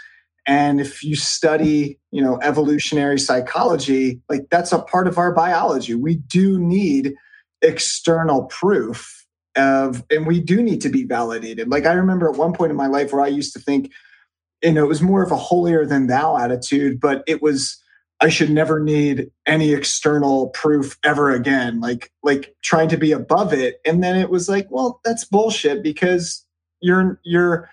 And 0.47 0.79
if 0.79 1.03
you 1.03 1.15
study, 1.15 1.99
you 2.11 2.23
know, 2.23 2.39
evolutionary 2.41 3.19
psychology, 3.19 4.21
like 4.29 4.43
that's 4.49 4.71
a 4.71 4.79
part 4.79 5.07
of 5.07 5.17
our 5.17 5.33
biology. 5.33 5.95
We 5.95 6.15
do 6.15 6.57
need 6.59 7.13
external 7.61 8.45
proof 8.45 9.25
of, 9.55 10.03
and 10.09 10.25
we 10.25 10.39
do 10.39 10.61
need 10.61 10.81
to 10.81 10.89
be 10.89 11.03
validated. 11.03 11.69
Like 11.69 11.85
I 11.85 11.93
remember 11.93 12.29
at 12.29 12.37
one 12.37 12.53
point 12.53 12.71
in 12.71 12.77
my 12.77 12.87
life 12.87 13.11
where 13.11 13.21
I 13.21 13.27
used 13.27 13.53
to 13.53 13.59
think, 13.59 13.91
you 14.63 14.71
know, 14.71 14.83
it 14.83 14.87
was 14.87 15.01
more 15.01 15.23
of 15.23 15.31
a 15.31 15.37
holier 15.37 15.85
than 15.85 16.07
thou 16.07 16.37
attitude, 16.37 16.99
but 16.99 17.23
it 17.27 17.41
was 17.41 17.81
I 18.21 18.29
should 18.29 18.51
never 18.51 18.79
need 18.79 19.31
any 19.47 19.73
external 19.73 20.49
proof 20.49 20.97
ever 21.03 21.31
again. 21.31 21.81
Like 21.81 22.11
like 22.21 22.55
trying 22.61 22.89
to 22.89 22.97
be 22.97 23.11
above 23.11 23.51
it. 23.51 23.81
And 23.85 24.03
then 24.03 24.15
it 24.15 24.29
was 24.29 24.47
like, 24.47 24.67
well, 24.69 25.01
that's 25.03 25.25
bullshit 25.25 25.81
because 25.81 26.45
you're 26.81 27.19
you're 27.23 27.69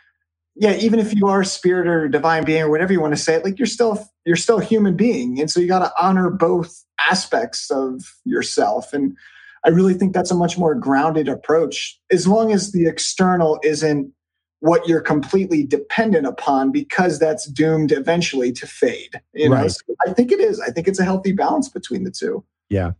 yeah, 0.61 0.74
even 0.74 0.98
if 0.98 1.14
you 1.14 1.29
are 1.29 1.44
spirit 1.44 1.87
or 1.87 2.09
divine 2.09 2.44
being 2.44 2.62
or 2.62 2.70
whatever 2.70 2.92
you 2.92 3.01
want 3.01 3.14
to 3.14 3.22
say, 3.22 3.40
like 3.42 3.59
you're 3.59 3.66
still 3.66 4.05
you're 4.24 4.37
still 4.37 4.59
a 4.59 4.64
human 4.64 4.96
being. 4.96 5.38
And 5.40 5.51
so 5.51 5.61
you 5.61 5.68
got 5.68 5.81
to 5.81 5.92
honor 6.01 6.31
both 6.31 6.85
aspects 6.98 7.70
of 7.70 8.03
yourself. 8.24 8.92
And 8.92 9.16
I 9.64 9.71
really 9.71 9.94
think 9.94 10.12
that's 10.14 10.31
a 10.31 10.35
much 10.35 10.57
more 10.59 10.75
grounded 10.75 11.29
approach, 11.29 11.99
as 12.11 12.27
long 12.27 12.53
as 12.53 12.73
the 12.73 12.87
external 12.87 13.59
isn't 13.62 14.12
what 14.61 14.88
you're 14.88 15.01
completely 15.01 15.64
dependent 15.64 16.27
upon 16.27 16.73
because 16.73 17.18
that's 17.18 17.47
doomed 17.47 17.92
eventually 17.92 18.51
to 18.53 18.66
fade. 18.66 19.21
You 19.33 19.49
know, 19.51 19.57
Right. 19.57 19.71
so 19.71 19.81
I 20.07 20.12
think 20.12 20.33
it 20.33 20.40
is. 20.40 20.59
I 20.61 20.71
think 20.71 20.88
it's 20.88 20.99
a 20.99 21.05
healthy 21.05 21.33
balance 21.33 21.68
between 21.68 22.03
the 22.05 22.11
two. 22.11 22.44
Yeah. 22.68 22.92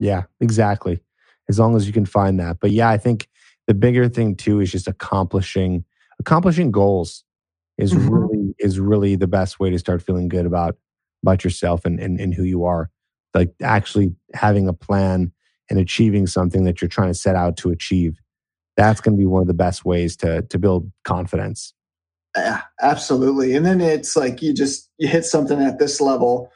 Yeah, 0.00 0.24
exactly. 0.40 1.00
As 1.48 1.58
long 1.58 1.76
as 1.76 1.86
you 1.86 1.92
can 1.92 2.04
find 2.06 2.38
that. 2.40 2.58
But 2.60 2.72
yeah, 2.72 2.88
I 2.88 2.98
think 2.98 3.28
the 3.66 3.74
bigger 3.74 4.08
thing 4.08 4.34
too 4.34 4.60
is 4.60 4.72
just 4.72 4.88
accomplishing 4.88 5.84
accomplishing 6.20 6.72
goals 6.72 7.22
is 7.78 7.92
Mhm. 7.92 8.10
really 8.10 8.54
is 8.58 8.80
really 8.80 9.14
the 9.14 9.28
best 9.28 9.60
way 9.60 9.70
to 9.70 9.78
start 9.78 10.02
feeling 10.02 10.28
good 10.28 10.46
about 10.46 10.76
about 11.22 11.44
yourself 11.44 11.84
and, 11.84 12.00
and 12.00 12.18
and 12.20 12.34
who 12.34 12.42
you 12.42 12.64
are. 12.64 12.90
Like 13.34 13.54
actually 13.62 14.14
having 14.34 14.66
a 14.68 14.72
plan 14.72 15.32
and 15.70 15.78
achieving 15.78 16.26
something 16.26 16.64
that 16.64 16.80
you're 16.80 16.88
trying 16.88 17.08
to 17.08 17.14
set 17.14 17.36
out 17.36 17.56
to 17.58 17.70
achieve. 17.70 18.18
That's 18.76 19.00
going 19.00 19.16
to 19.16 19.18
be 19.18 19.26
one 19.26 19.42
of 19.42 19.48
the 19.48 19.54
best 19.54 19.84
ways 19.84 20.16
to 20.18 20.42
to 20.42 20.58
build 20.58 20.90
confidence. 21.04 21.74
Yeah, 22.36 22.62
absolutely. 22.80 23.56
And 23.56 23.64
then 23.64 23.80
it's 23.80 24.16
like 24.16 24.42
you 24.42 24.52
just 24.52 24.88
you 24.98 25.08
hit 25.08 25.24
something 25.24 25.60
at 25.60 25.78
this 25.78 26.00
level, 26.00 26.50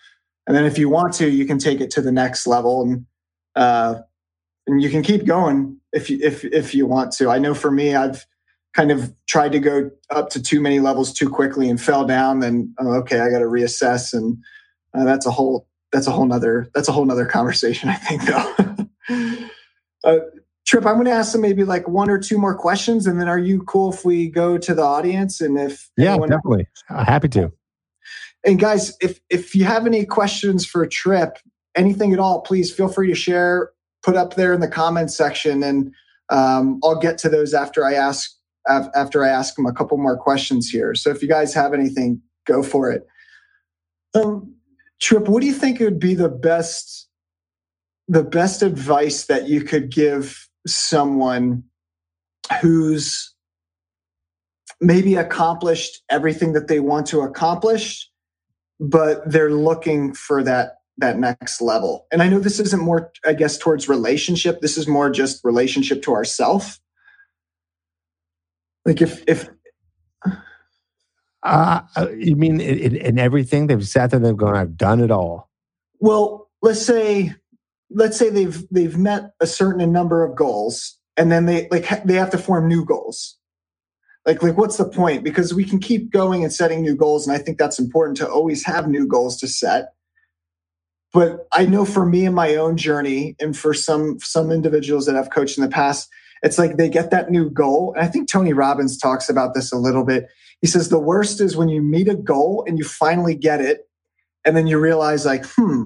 and 0.46 0.56
then 0.56 0.64
if 0.64 0.78
you 0.78 0.88
want 0.88 1.14
to, 1.14 1.28
you 1.28 1.46
can 1.46 1.58
take 1.58 1.80
it 1.80 1.90
to 1.92 2.00
the 2.00 2.12
next 2.12 2.46
level, 2.46 2.82
and 2.82 3.06
uh, 3.56 4.00
and 4.66 4.82
you 4.82 4.90
can 4.90 5.02
keep 5.02 5.24
going 5.24 5.78
if 5.92 6.10
you 6.10 6.18
if 6.22 6.44
if 6.44 6.74
you 6.74 6.86
want 6.86 7.12
to. 7.12 7.28
I 7.28 7.38
know 7.38 7.54
for 7.54 7.70
me, 7.70 7.94
I've 7.94 8.26
kind 8.74 8.90
of 8.90 9.14
tried 9.26 9.52
to 9.52 9.58
go 9.58 9.90
up 10.10 10.30
to 10.30 10.42
too 10.42 10.60
many 10.60 10.80
levels 10.80 11.12
too 11.12 11.28
quickly 11.28 11.68
and 11.68 11.80
fell 11.80 12.06
down. 12.06 12.40
Then 12.40 12.74
oh, 12.78 12.92
okay, 13.00 13.20
I 13.20 13.30
got 13.30 13.40
to 13.40 13.46
reassess, 13.46 14.12
and 14.12 14.38
uh, 14.94 15.04
that's 15.04 15.26
a 15.26 15.30
whole 15.30 15.66
that's 15.90 16.06
a 16.06 16.10
whole 16.10 16.26
nother 16.26 16.70
that's 16.74 16.88
a 16.88 16.92
whole 16.92 17.04
nother 17.04 17.26
conversation. 17.26 17.88
I 17.88 17.96
think 17.96 18.24
though. 18.24 18.71
Uh, 20.04 20.18
Tripp, 20.66 20.86
I'm 20.86 20.94
going 20.94 21.06
to 21.06 21.12
ask 21.12 21.32
them 21.32 21.42
maybe 21.42 21.64
like 21.64 21.88
one 21.88 22.08
or 22.08 22.18
two 22.18 22.38
more 22.38 22.56
questions, 22.56 23.06
and 23.06 23.20
then 23.20 23.28
are 23.28 23.38
you 23.38 23.62
cool 23.64 23.92
if 23.92 24.04
we 24.04 24.28
go 24.28 24.58
to 24.58 24.74
the 24.74 24.82
audience? 24.82 25.40
And 25.40 25.58
if 25.58 25.90
Yeah, 25.96 26.16
definitely. 26.16 26.66
Uh, 26.88 27.04
happy 27.04 27.28
to. 27.30 27.52
and 28.44 28.58
guys, 28.58 28.96
if 29.00 29.20
if 29.28 29.54
you 29.54 29.64
have 29.64 29.86
any 29.86 30.04
questions 30.04 30.64
for 30.64 30.86
Tripp, 30.86 31.38
anything 31.74 32.12
at 32.12 32.18
all, 32.18 32.40
please 32.40 32.72
feel 32.72 32.88
free 32.88 33.08
to 33.08 33.14
share. 33.14 33.70
Put 34.02 34.16
up 34.16 34.34
there 34.34 34.52
in 34.52 34.60
the 34.60 34.68
comments 34.68 35.16
section, 35.16 35.62
and 35.62 35.92
um, 36.30 36.80
I'll 36.82 36.98
get 36.98 37.18
to 37.18 37.28
those 37.28 37.54
after 37.54 37.84
I 37.84 37.94
ask 37.94 38.30
after 38.68 39.24
I 39.24 39.28
ask 39.28 39.56
them 39.56 39.66
a 39.66 39.72
couple 39.72 39.98
more 39.98 40.16
questions 40.16 40.68
here. 40.68 40.94
So 40.94 41.10
if 41.10 41.22
you 41.22 41.28
guys 41.28 41.52
have 41.54 41.74
anything, 41.74 42.20
go 42.46 42.62
for 42.62 42.90
it. 42.90 43.06
Um, 44.14 44.54
Tripp, 45.00 45.28
what 45.28 45.40
do 45.40 45.46
you 45.46 45.52
think 45.52 45.80
would 45.80 45.98
be 45.98 46.14
the 46.14 46.28
best 46.28 47.01
the 48.09 48.22
best 48.22 48.62
advice 48.62 49.26
that 49.26 49.48
you 49.48 49.62
could 49.62 49.90
give 49.90 50.48
someone 50.66 51.64
who's 52.61 53.34
maybe 54.80 55.14
accomplished 55.14 56.03
everything 56.11 56.53
that 56.53 56.68
they 56.68 56.80
want 56.80 57.07
to 57.07 57.20
accomplish, 57.20 58.11
but 58.80 59.22
they're 59.30 59.53
looking 59.53 60.12
for 60.12 60.42
that 60.42 60.78
that 60.98 61.18
next 61.18 61.62
level. 61.62 62.07
And 62.12 62.22
I 62.22 62.28
know 62.28 62.38
this 62.38 62.61
isn't 62.61 62.82
more, 62.82 63.11
I 63.24 63.32
guess, 63.32 63.57
towards 63.57 63.88
relationship. 63.88 64.61
This 64.61 64.76
is 64.76 64.86
more 64.86 65.11
just 65.11 65.42
relationship 65.42 66.03
to 66.03 66.12
ourself. 66.12 66.78
Like 68.84 69.00
if 69.00 69.22
if 69.26 69.48
uh, 71.42 71.80
uh 71.96 72.09
you 72.16 72.36
mean 72.36 72.61
in, 72.61 72.96
in 72.96 73.18
everything 73.18 73.68
they've 73.68 73.86
sat 73.86 74.11
there, 74.11 74.20
they've 74.20 74.36
gone, 74.36 74.57
I've 74.57 74.76
done 74.76 75.00
it 75.00 75.11
all. 75.11 75.50
Well, 76.00 76.50
let's 76.61 76.84
say 76.84 77.36
let's 77.95 78.16
say 78.16 78.30
they've 78.30 78.64
they've 78.70 78.97
met 78.97 79.30
a 79.40 79.47
certain 79.47 79.93
number 79.93 80.24
of 80.24 80.36
goals, 80.36 80.99
and 81.16 81.30
then 81.30 81.47
they 81.47 81.68
like 81.70 82.05
they 82.05 82.14
have 82.14 82.30
to 82.30 82.38
form 82.38 82.68
new 82.68 82.84
goals. 82.84 83.36
Like 84.26 84.43
like 84.43 84.57
what's 84.57 84.76
the 84.76 84.88
point? 84.88 85.24
Because 85.24 85.55
we 85.55 85.64
can 85.64 85.78
keep 85.78 86.11
going 86.11 86.43
and 86.43 86.53
setting 86.53 86.82
new 86.82 86.97
goals, 86.97 87.26
and 87.26 87.36
I 87.36 87.40
think 87.40 87.59
that's 87.59 87.78
important 87.78 88.16
to 88.18 88.28
always 88.28 88.64
have 88.66 88.88
new 88.88 89.07
goals 89.07 89.38
to 89.38 89.49
set 89.49 89.93
but 91.12 91.47
i 91.53 91.64
know 91.64 91.84
for 91.84 92.05
me 92.05 92.24
in 92.24 92.34
my 92.34 92.55
own 92.57 92.76
journey 92.76 93.36
and 93.40 93.57
for 93.57 93.74
some 93.74 94.18
some 94.20 94.51
individuals 94.51 95.07
that 95.07 95.16
i've 95.16 95.30
coached 95.30 95.59
in 95.59 95.64
the 95.64 95.70
past 95.70 96.09
it's 96.43 96.59
like 96.59 96.76
they 96.76 96.88
get 96.88 97.11
that 97.11 97.30
new 97.30 97.49
goal 97.51 97.93
and 97.95 98.05
i 98.05 98.09
think 98.09 98.28
tony 98.28 98.53
robbins 98.53 98.99
talks 98.99 99.28
about 99.28 99.55
this 99.55 99.72
a 99.72 99.76
little 99.76 100.05
bit 100.05 100.28
he 100.61 100.66
says 100.66 100.88
the 100.88 100.99
worst 100.99 101.40
is 101.40 101.57
when 101.57 101.68
you 101.68 101.82
meet 101.82 102.09
a 102.09 102.14
goal 102.14 102.64
and 102.66 102.78
you 102.78 102.84
finally 102.84 103.34
get 103.34 103.61
it 103.61 103.88
and 104.45 104.57
then 104.57 104.66
you 104.66 104.78
realize 104.78 105.24
like 105.24 105.45
hmm 105.57 105.84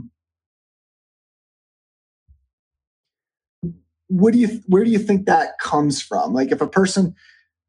what 4.08 4.32
do 4.32 4.38
you 4.38 4.60
where 4.66 4.84
do 4.84 4.90
you 4.90 4.98
think 4.98 5.26
that 5.26 5.58
comes 5.58 6.00
from 6.00 6.32
like 6.32 6.52
if 6.52 6.60
a 6.60 6.68
person 6.68 7.14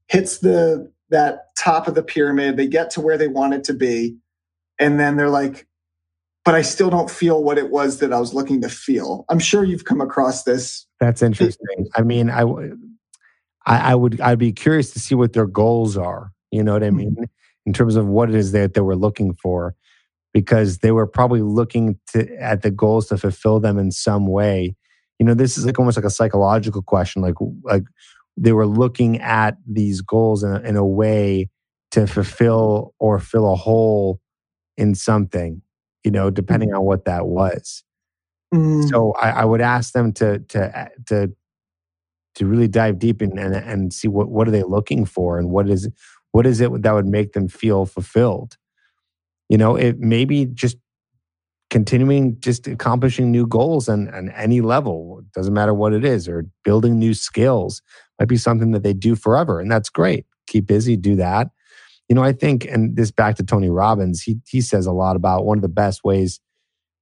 hits 0.08 0.40
the 0.40 0.92
that 1.10 1.46
top 1.58 1.88
of 1.88 1.96
the 1.96 2.04
pyramid 2.04 2.58
they 2.58 2.68
get 2.68 2.90
to 2.92 3.02
where 3.02 3.18
they 3.18 3.28
want 3.28 3.54
it 3.54 3.64
to 3.64 3.74
be 3.74 4.18
and 4.80 5.00
then 5.00 5.18
they're 5.18 5.30
like 5.30 5.68
but 6.48 6.56
I 6.56 6.62
still 6.62 6.90
don't 6.90 7.12
feel 7.12 7.44
what 7.44 7.58
it 7.58 7.72
was 7.72 8.00
that 8.00 8.14
I 8.14 8.22
was 8.22 8.34
looking 8.34 8.62
to 8.62 8.70
feel. 8.70 9.26
I'm 9.28 9.38
sure 9.38 9.66
you've 9.66 9.84
come 9.84 10.00
across 10.00 10.44
this. 10.44 10.86
That's 10.98 11.22
interesting. 11.22 11.90
I 11.98 12.04
mean, 12.04 12.30
I, 12.30 12.44
I, 13.66 13.92
I 13.92 13.96
would, 13.96 14.22
I'd 14.22 14.40
be 14.40 14.54
curious 14.54 14.92
to 14.92 15.00
see 15.00 15.14
what 15.14 15.34
their 15.34 15.46
goals 15.46 15.98
are. 15.98 16.32
You 16.52 16.64
know 16.64 16.72
what 16.72 16.86
I 16.86 16.90
mean? 16.90 17.16
Mm-hmm. 17.16 17.24
In 17.66 17.74
terms 17.74 17.98
of 17.98 18.08
what 18.08 18.30
it 18.30 18.36
is 18.36 18.54
that 18.54 18.76
they 18.76 18.80
were 18.80 18.96
looking 18.96 19.34
for, 19.34 19.76
because 20.34 20.78
they 20.78 20.92
were 20.92 21.06
probably 21.06 21.42
looking 21.42 22.00
to 22.14 22.34
at 22.38 22.62
the 22.62 22.72
goals 22.72 23.08
to 23.08 23.18
fulfill 23.18 23.60
them 23.60 23.78
in 23.78 23.92
some 23.92 24.26
way. 24.26 24.78
You 25.20 25.26
know, 25.26 25.34
this 25.34 25.58
is 25.58 25.66
like 25.66 25.80
almost 25.80 25.98
like 25.98 26.06
a 26.06 26.12
psychological 26.12 26.82
question. 26.82 27.22
Like, 27.22 27.36
like 27.64 27.84
they 28.36 28.52
were 28.52 28.68
looking 28.68 29.20
at 29.20 29.58
these 29.66 30.02
goals 30.02 30.44
in 30.44 30.52
a, 30.52 30.60
in 30.60 30.76
a 30.76 30.86
way 30.86 31.50
to 31.92 32.06
fulfill 32.06 32.94
or 33.00 33.20
fill 33.20 33.52
a 33.52 33.56
hole 33.56 34.20
in 34.78 34.94
something 34.94 35.62
you 36.08 36.12
know, 36.12 36.30
depending 36.30 36.74
on 36.74 36.84
what 36.84 37.04
that 37.04 37.28
was. 37.28 37.84
Mm. 38.54 38.90
So 38.90 39.12
I, 39.22 39.42
I, 39.42 39.46
would 39.46 39.60
ask 39.60 39.92
them 39.92 40.14
to 40.14 40.40
to 40.40 40.90
to 41.08 41.36
to 42.36 42.46
really 42.46 42.70
dive 42.70 42.98
deep 42.98 43.22
in 43.22 43.38
and, 43.38 43.54
and 43.54 43.92
see 43.92 44.08
what 44.08 44.30
what 44.30 44.48
are 44.48 44.52
they 44.52 44.64
looking 44.64 45.04
for 45.04 45.38
and 45.38 45.50
what 45.50 45.70
is 45.70 45.90
what 46.32 46.46
is 46.46 46.62
it 46.62 46.82
that 46.82 46.94
would 46.94 47.08
make 47.08 47.34
them 47.34 47.50
feel 47.50 47.86
fulfilled. 47.86 48.56
You 49.50 49.58
know, 49.58 49.76
it 49.76 50.00
maybe 50.00 50.46
just 50.46 50.78
continuing 51.70 52.40
just 52.40 52.68
accomplishing 52.68 53.32
new 53.32 53.46
goals 53.46 53.90
on, 53.90 54.08
on 54.14 54.30
any 54.32 54.62
level 54.62 55.20
it 55.20 55.32
doesn't 55.34 55.54
matter 55.54 55.74
what 55.74 55.94
it 55.94 56.06
is 56.06 56.28
or 56.28 56.46
building 56.64 56.98
new 56.98 57.14
skills 57.14 57.82
might 58.20 58.30
be 58.30 58.38
something 58.38 58.72
that 58.72 58.84
they 58.84 58.94
do 58.94 59.16
forever 59.16 59.60
and 59.60 59.72
that's 59.72 59.90
great 59.90 60.26
keep 60.48 60.66
busy 60.66 60.96
do 60.96 61.16
that 61.16 61.50
you 62.10 62.16
know, 62.16 62.24
I 62.24 62.32
think, 62.32 62.66
and 62.66 62.96
this 62.96 63.12
back 63.12 63.36
to 63.36 63.44
Tony 63.44 63.70
Robbins, 63.70 64.22
he 64.22 64.38
he 64.48 64.62
says 64.62 64.86
a 64.86 64.94
lot 64.94 65.16
about 65.16 65.46
one 65.46 65.58
of 65.58 65.62
the 65.62 65.68
best 65.68 66.04
ways 66.04 66.40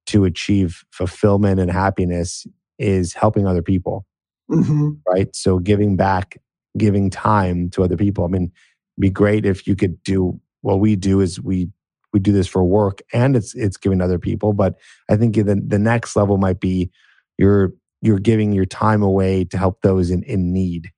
to 0.06 0.24
achieve 0.24 0.84
fulfillment 0.90 1.60
and 1.60 1.70
happiness 1.70 2.46
is 2.78 3.12
helping 3.12 3.46
other 3.46 3.62
people. 3.62 4.04
Mm-hmm. 4.50 4.90
Right. 5.08 5.34
So 5.34 5.58
giving 5.58 5.96
back, 5.96 6.40
giving 6.76 7.10
time 7.10 7.70
to 7.70 7.84
other 7.84 7.96
people. 7.96 8.24
I 8.24 8.28
mean, 8.28 8.52
be 8.98 9.10
great 9.10 9.46
if 9.46 9.66
you 9.66 9.76
could 9.76 10.02
do 10.02 10.40
what 10.62 10.80
we 10.80 10.96
do 10.96 11.20
is 11.20 11.40
we 11.40 11.68
we 12.16 12.20
do 12.20 12.32
this 12.32 12.48
for 12.48 12.64
work 12.64 13.02
and 13.12 13.36
it's 13.36 13.54
it's 13.54 13.76
giving 13.76 14.00
other 14.00 14.18
people. 14.18 14.54
But 14.54 14.76
I 15.10 15.16
think 15.16 15.34
the 15.34 15.62
the 15.66 15.78
next 15.78 16.16
level 16.16 16.38
might 16.38 16.60
be 16.60 16.90
you're 17.36 17.74
you're 18.00 18.18
giving 18.18 18.52
your 18.52 18.64
time 18.64 19.02
away 19.02 19.44
to 19.44 19.58
help 19.58 19.82
those 19.82 20.10
in, 20.10 20.22
in 20.22 20.50
need 20.50 20.90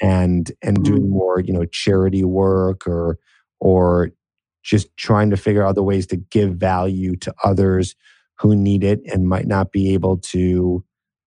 and 0.00 0.52
and 0.62 0.84
doing 0.84 1.02
mm. 1.02 1.08
more 1.08 1.40
you 1.40 1.52
know 1.52 1.64
charity 1.64 2.22
work 2.22 2.86
or 2.86 3.18
or 3.58 4.10
just 4.62 4.94
trying 4.96 5.30
to 5.30 5.36
figure 5.36 5.64
out 5.64 5.70
other 5.70 5.82
ways 5.82 6.06
to 6.06 6.16
give 6.16 6.54
value 6.54 7.16
to 7.16 7.34
others 7.42 7.96
who 8.38 8.54
need 8.54 8.84
it 8.84 9.00
and 9.06 9.28
might 9.28 9.46
not 9.46 9.72
be 9.72 9.94
able 9.94 10.18
to 10.18 10.84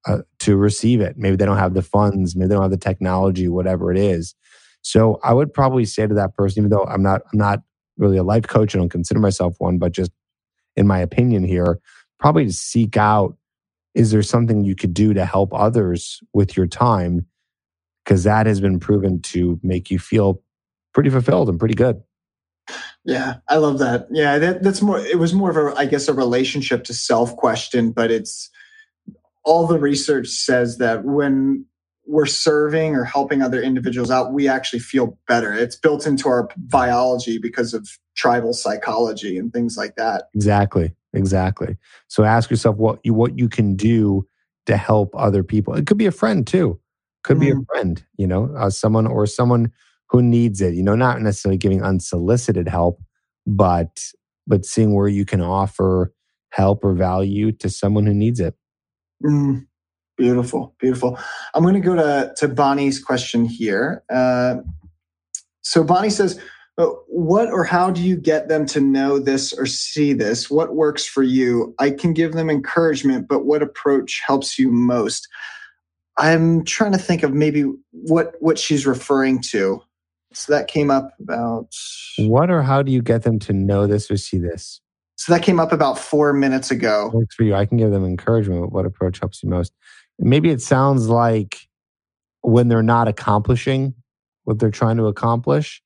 uh, 0.08 0.20
to 0.40 0.56
receive 0.56 1.02
it 1.02 1.18
maybe 1.18 1.36
they 1.36 1.46
don't 1.46 1.58
have 1.58 1.74
the 1.74 1.82
funds 1.82 2.36
maybe 2.36 2.48
they 2.48 2.56
don't 2.56 2.64
have 2.64 2.72
the 2.72 2.78
technology 2.78 3.50
whatever 3.50 3.92
it 3.92 3.98
is 3.98 4.34
so 4.82 5.20
i 5.24 5.34
would 5.34 5.54
probably 5.54 5.84
say 5.84 6.08
to 6.08 6.14
that 6.14 6.34
person 6.36 6.62
even 6.62 6.70
though 6.70 6.86
i'm 6.86 7.04
not 7.04 7.22
i'm 7.34 7.40
not 7.40 7.60
really 8.00 8.18
a 8.18 8.24
life 8.24 8.48
coach 8.48 8.76
i 8.76 8.80
don't 8.80 8.90
consider 8.90 9.20
myself 9.20 9.56
one 9.60 9.78
but 9.78 9.92
just 9.92 10.12
in 10.76 10.88
my 10.88 11.00
opinion 11.00 11.44
here 11.44 11.80
probably 12.20 12.46
to 12.46 12.54
seek 12.54 12.98
out 12.98 13.36
is 13.96 14.12
there 14.12 14.24
something 14.24 14.64
you 14.64 14.76
could 14.76 14.94
do 14.94 15.14
to 15.14 15.26
help 15.26 15.54
others 15.54 16.22
with 16.34 16.56
your 16.56 16.68
time 16.68 17.26
because 18.04 18.24
that 18.24 18.48
has 18.48 18.60
been 18.60 18.80
proven 18.80 19.22
to 19.22 19.60
make 19.62 19.92
you 19.92 20.00
feel 20.00 20.42
pretty 20.94 21.10
fulfilled 21.10 21.50
and 21.50 21.60
pretty 21.60 21.76
good. 21.76 22.02
Yeah, 23.06 23.36
I 23.48 23.58
love 23.58 23.80
that. 23.80 24.08
Yeah, 24.12 24.38
that, 24.40 24.64
that's 24.64 24.82
more. 24.82 25.00
It 25.00 25.18
was 25.18 25.34
more 25.34 25.50
of 25.50 25.58
a, 25.58 25.78
I 25.78 25.86
guess, 25.86 26.08
a 26.08 26.14
relationship 26.14 26.84
to 26.86 26.94
self 26.94 27.36
question, 27.36 27.92
but 27.92 28.12
it's 28.12 28.50
all 29.44 29.68
the 29.68 29.80
research 29.80 30.28
says 30.28 30.78
that 30.78 31.04
when 31.04 31.66
we're 32.10 32.26
serving 32.26 32.96
or 32.96 33.04
helping 33.04 33.42
other 33.42 33.62
individuals 33.62 34.10
out, 34.10 34.34
we 34.34 34.48
actually 34.48 34.80
feel 34.80 35.18
better. 35.28 35.54
It's 35.54 35.76
built 35.76 36.08
into 36.08 36.28
our 36.28 36.50
biology 36.58 37.38
because 37.38 37.74
of 37.74 37.88
tribal 38.16 38.54
psychology 38.54 39.38
and 39.38 39.54
things 39.54 39.78
like 39.78 39.96
that. 39.96 40.26
Exactly, 40.34 40.94
exactly. 41.14 41.78
So 42.08 42.24
ask 42.24 42.50
yourself 42.50 42.78
what 42.78 43.00
you 43.04 43.14
what 43.14 43.38
you 43.38 43.48
can 43.48 43.76
do 43.76 44.28
to 44.66 44.76
help 44.76 45.16
other 45.16 45.44
people. 45.44 45.76
It 45.76 45.88
could 45.88 45.98
be 45.98 46.06
a 46.06 46.12
friend 46.12 46.46
too 46.46 46.80
could 47.24 47.38
mm. 47.38 47.42
be 47.42 47.50
a 47.50 47.54
mm-hmm. 47.54 47.64
friend, 47.64 48.06
you 48.18 48.28
know, 48.28 48.54
uh, 48.58 48.70
someone 48.70 49.08
or 49.08 49.26
someone 49.26 49.72
who 50.10 50.22
needs 50.22 50.62
it. 50.62 50.74
You 50.74 50.84
know, 50.84 50.96
not 50.96 51.22
necessarily 51.22 51.58
giving 51.58 51.84
unsolicited 51.84 52.68
help, 52.68 53.02
but 53.46 54.04
but 54.48 54.66
seeing 54.66 54.96
where 54.96 55.08
you 55.08 55.26
can 55.26 55.42
offer 55.42 56.14
help 56.52 56.84
or 56.84 56.94
value 56.94 57.52
to 57.52 57.70
someone 57.70 58.06
who 58.06 58.14
needs 58.14 58.40
it. 58.40 58.56
Mm. 59.24 59.68
Beautiful, 60.20 60.76
beautiful. 60.80 61.18
I'm 61.54 61.64
going 61.64 61.76
to 61.76 61.80
go 61.80 61.96
to 61.96 62.34
to 62.36 62.50
Bonnie's 62.50 63.02
question 63.02 63.46
here. 63.46 64.04
Uh, 64.14 64.58
so 65.62 65.82
Bonnie 65.82 66.10
says, 66.10 66.38
uh, 66.78 66.88
"What 67.08 67.50
or 67.50 67.64
how 67.64 67.90
do 67.90 68.02
you 68.02 68.18
get 68.18 68.50
them 68.50 68.66
to 68.66 68.82
know 68.82 69.18
this 69.18 69.54
or 69.54 69.66
see 69.66 70.12
this? 70.12 70.52
What 70.52 70.76
works 70.76 71.06
for 71.06 71.24
you? 71.24 71.74
I 71.80 71.92
can 71.92 72.12
give 72.12 72.34
them 72.34 72.50
encouragement, 72.50 73.30
but 73.30 73.46
what 73.46 73.64
approach 73.64 74.22
helps 74.28 74.60
you 74.60 74.70
most?" 74.70 75.26
I'm 76.18 76.66
trying 76.66 76.92
to 76.92 76.98
think 76.98 77.24
of 77.24 77.34
maybe 77.34 77.72
what 77.92 78.36
what 78.42 78.60
she's 78.60 78.86
referring 78.86 79.42
to. 79.52 79.82
So 80.34 80.52
that 80.52 80.68
came 80.68 80.92
up 80.92 81.14
about 81.22 81.74
what 82.18 82.52
or 82.52 82.62
how 82.62 82.84
do 82.84 82.92
you 82.92 83.02
get 83.02 83.24
them 83.24 83.40
to 83.40 83.54
know 83.54 83.88
this 83.88 84.12
or 84.12 84.18
see 84.18 84.38
this? 84.38 84.82
So 85.16 85.34
that 85.34 85.44
came 85.44 85.60
up 85.60 85.74
about 85.74 86.00
four 86.00 86.32
minutes 86.32 86.72
ago. 86.72 87.12
Works 87.14 87.36
for 87.36 87.44
you. 87.44 87.54
I 87.54 87.66
can 87.66 87.78
give 87.78 87.92
them 87.92 88.06
encouragement. 88.06 88.62
But 88.62 88.72
what 88.72 88.86
approach 88.86 89.20
helps 89.20 89.44
you 89.44 89.50
most? 89.50 89.74
Maybe 90.20 90.50
it 90.50 90.62
sounds 90.62 91.08
like 91.08 91.58
when 92.42 92.68
they're 92.68 92.84
not 92.84 93.08
accomplishing 93.08 93.94
what 94.44 94.60
they're 94.60 94.72
trying 94.72 94.98
to 94.98 95.06
accomplish. 95.06 95.82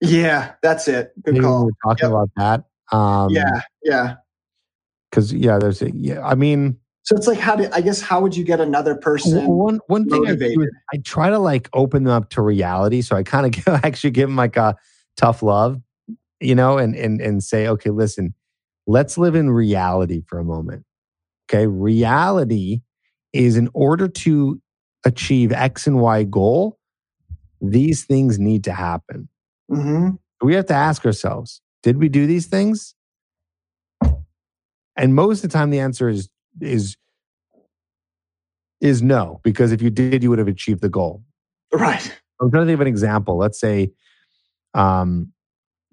Yeah, 0.00 0.52
that's 0.62 0.88
it. 0.88 1.12
Good 1.24 1.34
Maybe 1.34 1.44
call. 1.44 1.64
We're 1.64 1.70
talking 1.82 2.10
yep. 2.10 2.12
about 2.12 2.30
that. 2.36 2.96
Um, 2.96 3.30
yeah, 3.30 3.62
yeah. 3.82 4.14
Because 5.10 5.32
yeah, 5.32 5.58
there's 5.58 5.80
a, 5.82 5.90
yeah. 5.92 6.24
I 6.26 6.34
mean, 6.34 6.78
so 7.02 7.16
it's 7.16 7.26
like, 7.26 7.38
how 7.38 7.56
do 7.56 7.68
I 7.72 7.80
guess 7.80 8.00
how 8.00 8.20
would 8.20 8.36
you 8.36 8.44
get 8.44 8.60
another 8.60 8.94
person? 8.94 9.46
One 9.46 9.80
one 9.86 10.08
thing 10.08 10.26
I 10.26 10.34
do 10.34 10.44
is 10.44 10.70
I 10.92 10.98
try 10.98 11.30
to 11.30 11.38
like 11.38 11.68
open 11.72 12.04
them 12.04 12.12
up 12.12 12.30
to 12.30 12.42
reality. 12.42 13.00
So 13.00 13.16
I 13.16 13.22
kind 13.22 13.46
of 13.46 13.68
actually 13.84 14.10
give 14.10 14.28
them 14.28 14.36
like 14.36 14.56
a 14.56 14.76
tough 15.16 15.42
love, 15.42 15.80
you 16.40 16.54
know, 16.54 16.78
and 16.78 16.94
and 16.94 17.20
and 17.20 17.42
say, 17.42 17.68
okay, 17.68 17.90
listen, 17.90 18.34
let's 18.86 19.16
live 19.16 19.34
in 19.34 19.50
reality 19.50 20.22
for 20.26 20.38
a 20.38 20.44
moment. 20.44 20.84
Okay, 21.48 21.66
reality 21.66 22.82
is 23.36 23.56
in 23.56 23.68
order 23.74 24.08
to 24.08 24.60
achieve 25.04 25.52
X 25.52 25.86
and 25.86 26.00
Y 26.00 26.24
goal, 26.24 26.78
these 27.60 28.04
things 28.04 28.38
need 28.38 28.64
to 28.64 28.72
happen. 28.72 29.28
hmm 29.68 30.10
We 30.42 30.54
have 30.54 30.66
to 30.66 30.74
ask 30.74 31.04
ourselves, 31.04 31.60
did 31.82 31.98
we 31.98 32.08
do 32.08 32.26
these 32.26 32.46
things? 32.46 32.94
And 34.96 35.14
most 35.14 35.44
of 35.44 35.50
the 35.50 35.56
time 35.56 35.70
the 35.70 35.80
answer 35.80 36.08
is 36.08 36.28
is 36.60 36.96
is 38.80 39.02
no, 39.02 39.40
because 39.42 39.72
if 39.72 39.80
you 39.80 39.90
did, 39.90 40.22
you 40.22 40.30
would 40.30 40.38
have 40.38 40.48
achieved 40.48 40.82
the 40.82 40.88
goal. 40.88 41.22
Right. 41.72 42.12
I'm 42.40 42.50
trying 42.50 42.64
to 42.64 42.66
think 42.66 42.76
of 42.76 42.80
an 42.82 42.86
example. 42.86 43.36
Let's 43.36 43.58
say 43.58 43.90
um, 44.74 45.32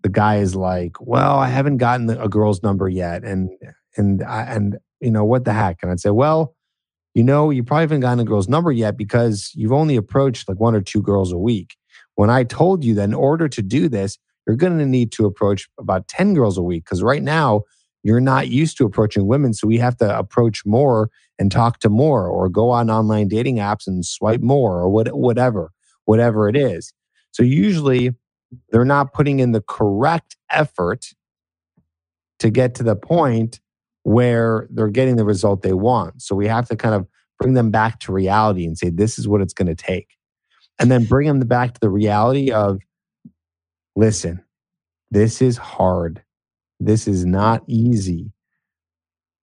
the 0.04 0.10
guy 0.10 0.38
is 0.38 0.56
like, 0.56 0.98
"Well, 1.00 1.38
I 1.38 1.48
haven't 1.48 1.78
gotten 1.78 2.10
a 2.10 2.28
girl's 2.28 2.62
number 2.64 2.90
yet," 2.90 3.24
and 3.24 3.50
and 3.98 4.24
I, 4.24 4.44
and 4.44 4.78
you 5.00 5.12
know 5.12 5.26
what 5.26 5.46
the 5.46 5.54
heck? 5.54 5.80
And 5.82 5.92
I'd 5.92 6.00
say, 6.00 6.10
"Well, 6.10 6.56
you 7.14 7.24
know, 7.24 7.50
you 7.50 7.64
probably 7.64 7.84
haven't 7.84 8.02
gotten 8.02 8.20
a 8.20 8.26
girl's 8.26 8.50
number 8.50 8.72
yet 8.72 8.98
because 8.98 9.52
you've 9.54 9.72
only 9.72 9.96
approached 9.96 10.48
like 10.48 10.60
one 10.60 10.76
or 10.76 10.82
two 10.82 11.02
girls 11.02 11.32
a 11.32 11.38
week. 11.38 11.76
When 12.16 12.30
I 12.30 12.44
told 12.44 12.84
you 12.84 12.94
that 12.96 13.04
in 13.04 13.14
order 13.14 13.48
to 13.48 13.62
do 13.62 13.90
this, 13.90 14.18
you're 14.46 14.56
going 14.56 14.78
to 14.80 14.86
need 14.86 15.12
to 15.14 15.26
approach 15.26 15.70
about 15.80 16.08
ten 16.08 16.34
girls 16.34 16.58
a 16.58 16.64
week 16.64 16.86
because 16.86 17.02
right 17.04 17.24
now 17.24 17.62
you're 18.04 18.20
not 18.20 18.50
used 18.50 18.78
to 18.78 18.86
approaching 18.86 19.28
women, 19.28 19.54
so 19.54 19.68
we 19.68 19.78
have 19.78 19.96
to 19.98 20.18
approach 20.18 20.66
more 20.66 21.10
and 21.40 21.52
talk 21.52 21.80
to 21.80 21.90
more, 21.90 22.28
or 22.28 22.50
go 22.50 22.70
on 22.70 22.90
online 22.90 23.28
dating 23.28 23.58
apps 23.58 23.88
and 23.88 24.06
swipe 24.06 24.42
more, 24.42 24.80
or 24.80 24.90
what, 24.90 25.08
whatever." 25.16 25.72
whatever 26.06 26.50
it 26.50 26.56
is. 26.56 26.94
So 27.32 27.44
usually 27.44 28.12
they're 28.72 28.86
not 28.86 29.14
putting 29.14 29.40
in 29.40 29.52
the 29.52 29.62
correct 29.62 30.36
effort 30.52 31.08
to 32.40 32.50
get 32.50 32.76
to 32.76 32.84
the 32.84 32.96
point 32.96 33.60
where 34.04 34.68
they're 34.72 34.90
getting 34.90 35.16
the 35.16 35.26
result 35.26 35.62
they 35.62 35.74
want. 35.74 36.22
So 36.22 36.36
we 36.36 36.48
have 36.48 36.68
to 36.70 36.76
kind 36.76 36.96
of 36.96 37.08
bring 37.40 37.54
them 37.54 37.72
back 37.72 38.00
to 38.02 38.14
reality 38.14 38.66
and 38.66 38.78
say, 38.78 38.90
this 38.90 39.20
is 39.20 39.28
what 39.28 39.42
it's 39.42 39.54
going 39.54 39.68
to 39.68 39.76
take. 39.76 40.10
And 40.80 40.92
then 40.92 41.06
bring 41.06 41.28
them 41.28 41.40
back 41.40 41.74
to 41.74 41.80
the 41.80 41.90
reality 41.90 42.52
of, 42.52 42.80
listen, 43.96 44.44
this 45.12 45.42
is 45.42 45.58
hard. 45.58 46.24
This 46.80 47.08
is 47.08 47.26
not 47.26 47.64
easy. 47.68 48.32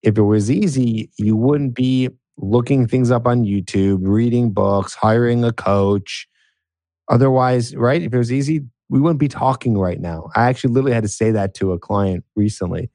If 0.03 0.19
it 0.19 0.23
was 0.23 0.51
easy, 0.51 1.11
you 1.19 1.37
wouldn't 1.37 1.75
be 1.75 2.09
looking 2.39 2.89
things 2.89 3.11
up 3.11 3.27
on 3.27 3.45
YouTube, 3.45 4.01
reading 4.03 4.51
books, 4.53 4.95
hiring 4.95 5.45
a 5.45 5.53
coach, 5.53 6.27
Otherwise, 7.11 7.75
right? 7.75 8.03
If 8.03 8.15
it 8.15 8.19
was 8.19 8.33
easy, 8.33 8.63
we 8.89 9.01
wouldn't 9.01 9.19
be 9.19 9.29
talking 9.29 9.77
right 9.77 10.01
now. 10.01 10.31
I 10.37 10.45
actually 10.45 10.73
literally 10.73 10.95
had 10.95 11.03
to 11.03 11.09
say 11.09 11.33
that 11.33 11.55
to 11.55 11.73
a 11.73 11.79
client 11.79 12.25
recently. 12.37 12.91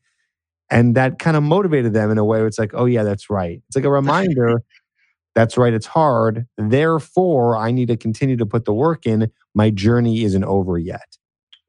And 0.76 0.94
that 0.96 1.20
kind 1.20 1.38
of 1.38 1.44
motivated 1.44 1.94
them 1.94 2.12
in 2.12 2.18
a 2.18 2.26
way 2.26 2.40
where 2.40 2.48
it's 2.48 2.60
like, 2.60 2.72
oh, 2.74 2.84
yeah, 2.84 3.04
that's 3.04 3.30
right. 3.30 3.62
It's 3.68 3.78
like 3.78 3.86
a 3.86 3.90
reminder 3.90 4.62
that's 5.36 5.58
right, 5.58 5.74
it's 5.74 5.86
hard. 5.86 6.46
Therefore, 6.58 7.56
I 7.58 7.72
need 7.72 7.88
to 7.88 7.98
continue 7.98 8.36
to 8.38 8.46
put 8.46 8.66
the 8.66 8.74
work 8.74 9.06
in. 9.06 9.32
My 9.54 9.70
journey 9.70 10.24
isn't 10.24 10.44
over 10.44 10.78
yet. 10.78 11.18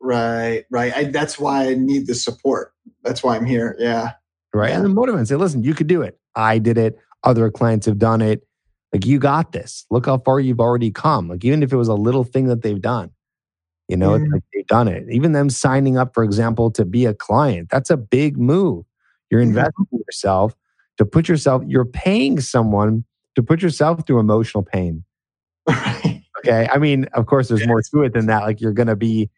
Right. 0.00 0.64
Right. 0.70 0.92
I, 0.94 1.04
that's 1.04 1.38
why 1.38 1.68
I 1.68 1.74
need 1.74 2.08
the 2.08 2.14
support. 2.16 2.72
That's 3.04 3.22
why 3.22 3.36
I'm 3.36 3.44
here. 3.44 3.76
Yeah. 3.78 4.12
Right. 4.52 4.70
Yeah. 4.70 4.76
And 4.76 4.84
the 4.84 4.88
motivate 4.88 5.18
and 5.20 5.28
say, 5.28 5.36
listen, 5.36 5.62
you 5.62 5.74
could 5.74 5.86
do 5.86 6.02
it. 6.02 6.18
I 6.34 6.58
did 6.58 6.76
it. 6.76 6.98
Other 7.24 7.50
clients 7.50 7.86
have 7.86 7.98
done 7.98 8.22
it. 8.22 8.42
Like 8.92 9.06
you 9.06 9.18
got 9.18 9.52
this. 9.52 9.84
Look 9.90 10.06
how 10.06 10.18
far 10.18 10.40
you've 10.40 10.60
already 10.60 10.90
come. 10.90 11.28
Like 11.28 11.44
even 11.44 11.62
if 11.62 11.72
it 11.72 11.76
was 11.76 11.88
a 11.88 11.94
little 11.94 12.24
thing 12.24 12.46
that 12.46 12.62
they've 12.62 12.80
done, 12.80 13.10
you 13.88 13.96
know, 13.96 14.14
it's 14.14 14.24
Mhm. 14.24 14.32
like 14.32 14.42
they've 14.54 14.66
done 14.66 14.88
it. 14.88 15.06
Even 15.10 15.32
them 15.32 15.50
signing 15.50 15.96
up, 15.96 16.12
for 16.14 16.24
example, 16.24 16.70
to 16.72 16.84
be 16.84 17.04
a 17.04 17.14
client, 17.14 17.68
that's 17.70 17.90
a 17.90 17.96
big 17.96 18.36
move. 18.38 18.84
You're 19.30 19.40
Mhm. 19.40 19.48
investing 19.48 19.86
in 19.92 19.98
yourself 20.06 20.54
to 20.98 21.04
put 21.04 21.28
yourself, 21.28 21.62
you're 21.66 21.84
paying 21.84 22.40
someone 22.40 23.04
to 23.34 23.42
put 23.42 23.62
yourself 23.62 24.06
through 24.06 24.20
emotional 24.20 24.62
pain. 24.62 25.04
Right. 25.68 26.22
Okay. 26.40 26.68
I 26.72 26.78
mean, 26.78 27.06
of 27.14 27.26
course, 27.26 27.48
there's 27.48 27.66
more 27.66 27.82
to 27.82 28.02
it 28.02 28.12
than 28.12 28.26
that. 28.26 28.42
Like 28.44 28.60
you're 28.60 28.72
going 28.72 28.86
to 28.88 28.96
be 28.96 29.30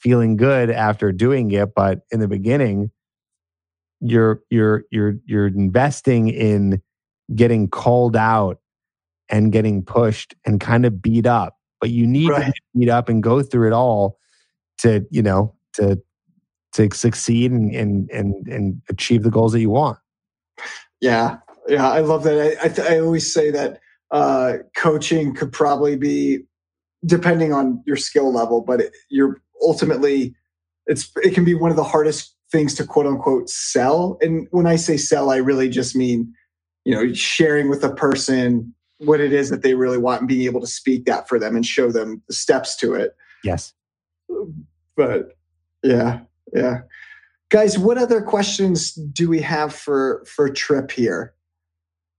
feeling 0.00 0.36
good 0.36 0.70
after 0.70 1.12
doing 1.12 1.50
it, 1.50 1.74
but 1.74 2.00
in 2.12 2.20
the 2.20 2.28
beginning, 2.28 2.90
you're 4.00 4.42
you're 4.50 4.84
you're 4.90 5.16
you're 5.26 5.46
investing 5.48 6.28
in 6.28 6.80
getting 7.34 7.68
called 7.68 8.16
out 8.16 8.60
and 9.30 9.52
getting 9.52 9.82
pushed 9.84 10.34
and 10.46 10.60
kind 10.60 10.86
of 10.86 11.02
beat 11.02 11.26
up. 11.26 11.58
But 11.80 11.90
you 11.90 12.06
need 12.06 12.26
to 12.28 12.32
Right. 12.32 12.46
get 12.46 12.54
beat 12.78 12.88
up 12.90 13.08
and 13.08 13.22
go 13.22 13.42
through 13.42 13.68
it 13.68 13.72
all 13.72 14.18
to 14.78 15.06
you 15.10 15.22
know 15.22 15.54
to 15.74 16.00
to 16.74 16.90
succeed 16.92 17.50
and 17.50 17.74
and 17.74 18.10
and, 18.10 18.46
and 18.48 18.82
achieve 18.88 19.22
the 19.22 19.30
goals 19.30 19.52
that 19.52 19.60
you 19.60 19.70
want. 19.70 19.98
Yeah, 21.00 21.38
yeah, 21.68 21.90
I 21.90 22.00
love 22.00 22.24
that. 22.24 22.38
I 22.38 22.64
I, 22.64 22.68
th- 22.68 22.88
I 22.88 22.98
always 22.98 23.32
say 23.32 23.50
that 23.50 23.80
uh, 24.10 24.58
coaching 24.76 25.34
could 25.34 25.52
probably 25.52 25.96
be 25.96 26.40
depending 27.04 27.52
on 27.52 27.82
your 27.86 27.96
skill 27.96 28.32
level, 28.32 28.60
but 28.60 28.80
it, 28.80 28.92
you're 29.08 29.40
ultimately 29.62 30.34
it's 30.86 31.10
it 31.22 31.34
can 31.34 31.44
be 31.44 31.54
one 31.54 31.70
of 31.70 31.76
the 31.76 31.84
hardest 31.84 32.34
things 32.50 32.74
to 32.74 32.84
quote 32.84 33.06
unquote 33.06 33.48
sell. 33.48 34.18
And 34.20 34.46
when 34.50 34.66
I 34.66 34.76
say 34.76 34.96
sell, 34.96 35.30
I 35.30 35.36
really 35.36 35.68
just 35.68 35.96
mean 35.96 36.32
you 36.84 36.94
know 36.94 37.12
sharing 37.14 37.70
with 37.70 37.84
a 37.84 37.94
person 37.94 38.74
what 38.98 39.20
it 39.20 39.32
is 39.32 39.50
that 39.50 39.62
they 39.62 39.74
really 39.74 39.98
want 39.98 40.20
and 40.20 40.28
being 40.28 40.46
able 40.46 40.60
to 40.60 40.66
speak 40.66 41.04
that 41.04 41.28
for 41.28 41.38
them 41.38 41.56
and 41.56 41.66
show 41.66 41.90
them 41.90 42.22
the 42.28 42.34
steps 42.34 42.76
to 42.76 42.94
it. 42.94 43.14
Yes. 43.42 43.74
but 44.96 45.36
yeah 45.82 46.20
yeah. 46.54 46.80
Guys 47.50 47.78
what 47.78 47.98
other 47.98 48.22
questions 48.22 48.92
do 48.92 49.28
we 49.28 49.40
have 49.40 49.74
for 49.74 50.24
for 50.26 50.48
tripp 50.48 50.90
here? 50.90 51.34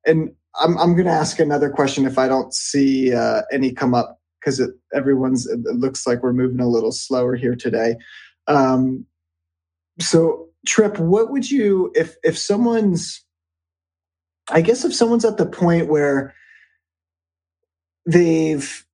And 0.05 0.31
i'm, 0.59 0.77
I'm 0.77 0.93
going 0.93 1.07
to 1.07 1.11
ask 1.11 1.39
another 1.39 1.69
question 1.69 2.05
if 2.05 2.17
i 2.17 2.29
don't 2.29 2.53
see 2.53 3.13
uh, 3.13 3.41
any 3.51 3.73
come 3.73 3.93
up 3.93 4.21
because 4.45 4.59
it 4.59 4.71
everyone's 4.93 5.47
it 5.47 5.59
looks 5.75 6.05
like 6.05 6.21
we're 6.21 6.33
moving 6.33 6.59
a 6.59 6.67
little 6.67 6.91
slower 6.91 7.35
here 7.35 7.55
today. 7.55 7.95
Um, 8.47 9.05
so 9.99 10.49
tripp 10.67 10.99
what 10.99 11.31
would 11.31 11.49
you 11.49 11.91
if 11.95 12.15
if 12.23 12.37
someone's 12.37 13.23
i 14.49 14.61
guess 14.61 14.83
if 14.83 14.93
someone's 14.93 15.25
at 15.25 15.37
the 15.37 15.45
point 15.45 15.87
where 15.87 16.33
they've 18.05 18.84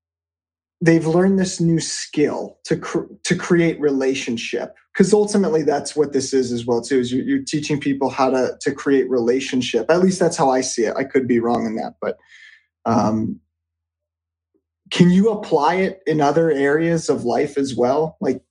they've 0.81 1.05
learned 1.05 1.37
this 1.37 1.61
new 1.61 1.79
skill 1.79 2.57
to 2.65 2.75
cr- 2.75 3.13
to 3.23 3.35
create 3.35 3.79
relationship. 3.79 4.75
Because 4.93 5.13
ultimately 5.13 5.63
that's 5.63 5.95
what 5.95 6.11
this 6.11 6.33
is 6.33 6.51
as 6.51 6.65
well 6.65 6.81
too 6.81 6.99
is 6.99 7.13
you're, 7.13 7.23
you're 7.23 7.43
teaching 7.43 7.79
people 7.79 8.09
how 8.09 8.29
to 8.29 8.57
to 8.59 8.73
create 8.73 9.09
relationship. 9.09 9.89
At 9.89 10.01
least 10.01 10.19
that's 10.19 10.37
how 10.37 10.49
i 10.49 10.61
see 10.61 10.83
it. 10.83 10.95
I 10.97 11.03
could 11.03 11.27
be 11.27 11.39
wrong 11.39 11.65
in 11.65 11.75
that 11.75 11.95
but 12.01 12.17
um 12.85 13.39
can 14.89 15.09
you 15.09 15.29
apply 15.29 15.75
it 15.75 16.01
in 16.05 16.19
other 16.19 16.51
areas 16.51 17.09
of 17.09 17.23
life 17.23 17.57
as 17.57 17.75
well? 17.75 18.17
Like 18.19 18.43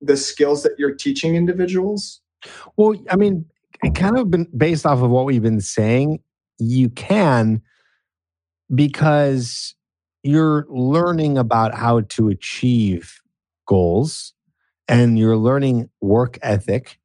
the 0.00 0.16
skills 0.16 0.62
that 0.62 0.72
you're 0.78 0.94
teaching 0.94 1.36
individuals? 1.36 2.22
Well, 2.76 2.94
I 3.10 3.16
mean, 3.16 3.44
it 3.82 3.94
kind 3.94 4.18
of 4.18 4.30
been 4.30 4.48
based 4.56 4.86
off 4.86 5.02
of 5.02 5.10
what 5.10 5.26
we've 5.26 5.42
been 5.42 5.60
saying. 5.60 6.20
You 6.58 6.88
can 6.88 7.60
because 8.74 9.74
you're 10.24 10.66
learning 10.70 11.38
about 11.38 11.74
how 11.74 12.00
to 12.00 12.28
achieve 12.30 13.20
goals 13.68 14.34
and 14.88 15.18
you're 15.18 15.36
learning 15.36 15.90
work 16.00 16.38
ethic 16.42 16.98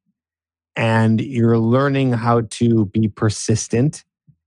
and 0.76 1.20
you're 1.20 1.58
learning 1.58 2.12
how 2.12 2.42
to 2.50 2.86
be 2.86 3.08
persistent 3.08 4.04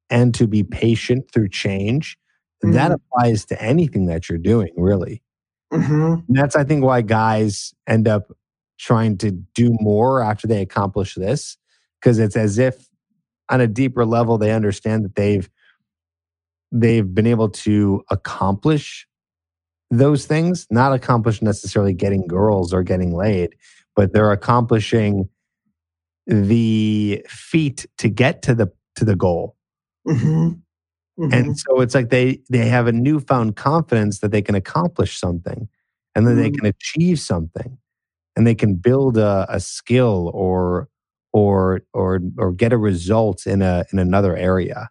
and 0.09 0.33
to 0.35 0.47
be 0.47 0.63
patient 0.63 1.29
through 1.31 1.49
change. 1.49 2.17
That 2.61 2.91
Mhm. 2.91 2.95
applies 2.95 3.45
to 3.45 3.61
anything 3.61 4.05
that 4.07 4.29
you're 4.29 4.37
doing, 4.39 4.73
really. 4.77 5.21
mm-hmm. 5.71 6.21
That's, 6.29 6.55
I 6.55 6.63
think, 6.63 6.83
why 6.83 7.01
guys 7.01 7.73
end 7.87 8.07
up 8.07 8.31
trying 8.79 9.17
to 9.19 9.31
do 9.31 9.75
more 9.79 10.21
after 10.21 10.47
they 10.47 10.61
accomplish 10.61 11.15
this, 11.15 11.57
because 11.99 12.19
it's 12.19 12.35
as 12.35 12.57
if 12.59 12.89
on 13.49 13.59
a 13.61 13.67
deeper 13.67 14.05
level 14.05 14.37
they 14.37 14.51
understand 14.51 15.03
that 15.05 15.15
they've 15.15 15.49
they've 16.73 17.13
been 17.13 17.27
able 17.27 17.49
to 17.49 18.03
accomplish 18.09 19.07
those 19.91 20.25
things, 20.25 20.65
not 20.71 20.91
accomplish 20.91 21.41
necessarily 21.41 21.93
getting 21.93 22.25
girls 22.27 22.73
or 22.73 22.83
getting 22.83 23.15
laid, 23.15 23.55
but 23.95 24.11
they're 24.11 24.31
accomplishing 24.31 25.29
the 26.25 27.23
feat 27.29 27.85
to 27.99 28.09
get 28.09 28.41
to 28.41 28.55
the 28.55 28.67
to 28.95 29.05
the 29.05 29.15
goal. 29.15 29.55
Mm-hmm. 30.07 30.47
Mm-hmm. 31.19 31.33
And 31.33 31.59
so 31.59 31.81
it's 31.81 31.93
like 31.93 32.09
they 32.09 32.39
they 32.49 32.67
have 32.67 32.87
a 32.87 32.91
newfound 32.91 33.55
confidence 33.55 34.19
that 34.19 34.31
they 34.31 34.41
can 34.41 34.55
accomplish 34.55 35.19
something 35.19 35.69
and 36.15 36.27
that 36.27 36.35
they 36.35 36.49
Mm. 36.49 36.57
can 36.57 36.65
achieve 36.65 37.19
something 37.19 37.77
and 38.35 38.47
they 38.47 38.55
can 38.55 38.75
build 38.75 39.17
a, 39.17 39.45
a 39.49 39.59
skill 39.59 40.31
or 40.33 40.89
or 41.33 41.81
or 41.93 42.19
or 42.37 42.51
get 42.51 42.73
a 42.73 42.77
result 42.77 43.45
in 43.45 43.61
a 43.61 43.85
in 43.93 43.99
another 43.99 44.35
area. 44.35 44.89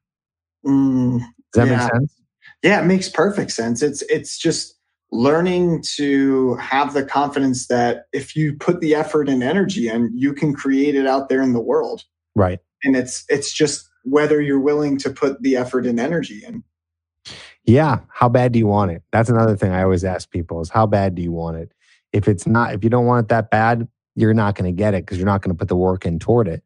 Mm. 0.64 1.22
Does 1.52 1.66
that 1.66 1.72
Yeah. 1.72 1.82
make 1.82 1.92
sense? 1.92 2.14
Yeah, 2.62 2.80
it 2.80 2.86
makes 2.86 3.08
perfect 3.08 3.50
sense. 3.50 3.82
It's 3.82 4.02
it's 4.02 4.38
just 4.38 4.74
learning 5.10 5.82
to 5.96 6.54
have 6.54 6.94
the 6.94 7.04
confidence 7.04 7.66
that 7.66 8.06
if 8.12 8.34
you 8.34 8.54
put 8.54 8.80
the 8.80 8.94
effort 8.94 9.28
and 9.28 9.42
energy 9.42 9.88
in, 9.88 10.10
you 10.14 10.32
can 10.32 10.54
create 10.54 10.94
it 10.94 11.06
out 11.06 11.28
there 11.28 11.42
in 11.42 11.52
the 11.52 11.60
world. 11.60 12.04
Right. 12.34 12.60
And 12.84 12.96
it's 12.96 13.24
it's 13.28 13.52
just 13.52 13.88
whether 14.04 14.40
you're 14.40 14.60
willing 14.60 14.96
to 14.98 15.10
put 15.10 15.42
the 15.42 15.56
effort 15.56 15.86
and 15.86 16.00
energy 16.00 16.42
in. 16.46 16.62
Yeah. 17.64 18.00
How 18.08 18.28
bad 18.28 18.52
do 18.52 18.58
you 18.58 18.66
want 18.66 18.90
it? 18.90 19.02
That's 19.12 19.28
another 19.28 19.56
thing 19.56 19.72
I 19.72 19.82
always 19.82 20.04
ask 20.04 20.30
people 20.30 20.60
is 20.60 20.70
how 20.70 20.86
bad 20.86 21.14
do 21.14 21.22
you 21.22 21.30
want 21.32 21.58
it? 21.58 21.72
If 22.12 22.26
it's 22.28 22.46
not, 22.46 22.74
if 22.74 22.82
you 22.82 22.90
don't 22.90 23.06
want 23.06 23.26
it 23.26 23.28
that 23.28 23.50
bad, 23.50 23.86
you're 24.16 24.34
not 24.34 24.54
going 24.56 24.64
to 24.74 24.76
get 24.76 24.94
it 24.94 25.04
because 25.04 25.18
you're 25.18 25.26
not 25.26 25.42
going 25.42 25.54
to 25.54 25.58
put 25.58 25.68
the 25.68 25.76
work 25.76 26.04
in 26.04 26.18
toward 26.18 26.48
it. 26.48 26.62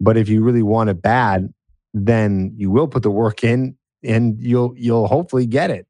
But 0.00 0.16
if 0.16 0.28
you 0.28 0.42
really 0.42 0.62
want 0.62 0.90
it 0.90 1.00
bad, 1.02 1.52
then 1.92 2.52
you 2.56 2.70
will 2.70 2.88
put 2.88 3.02
the 3.02 3.10
work 3.10 3.44
in 3.44 3.76
and 4.04 4.40
you'll 4.40 4.74
you'll 4.76 5.08
hopefully 5.08 5.46
get 5.46 5.70
it. 5.70 5.86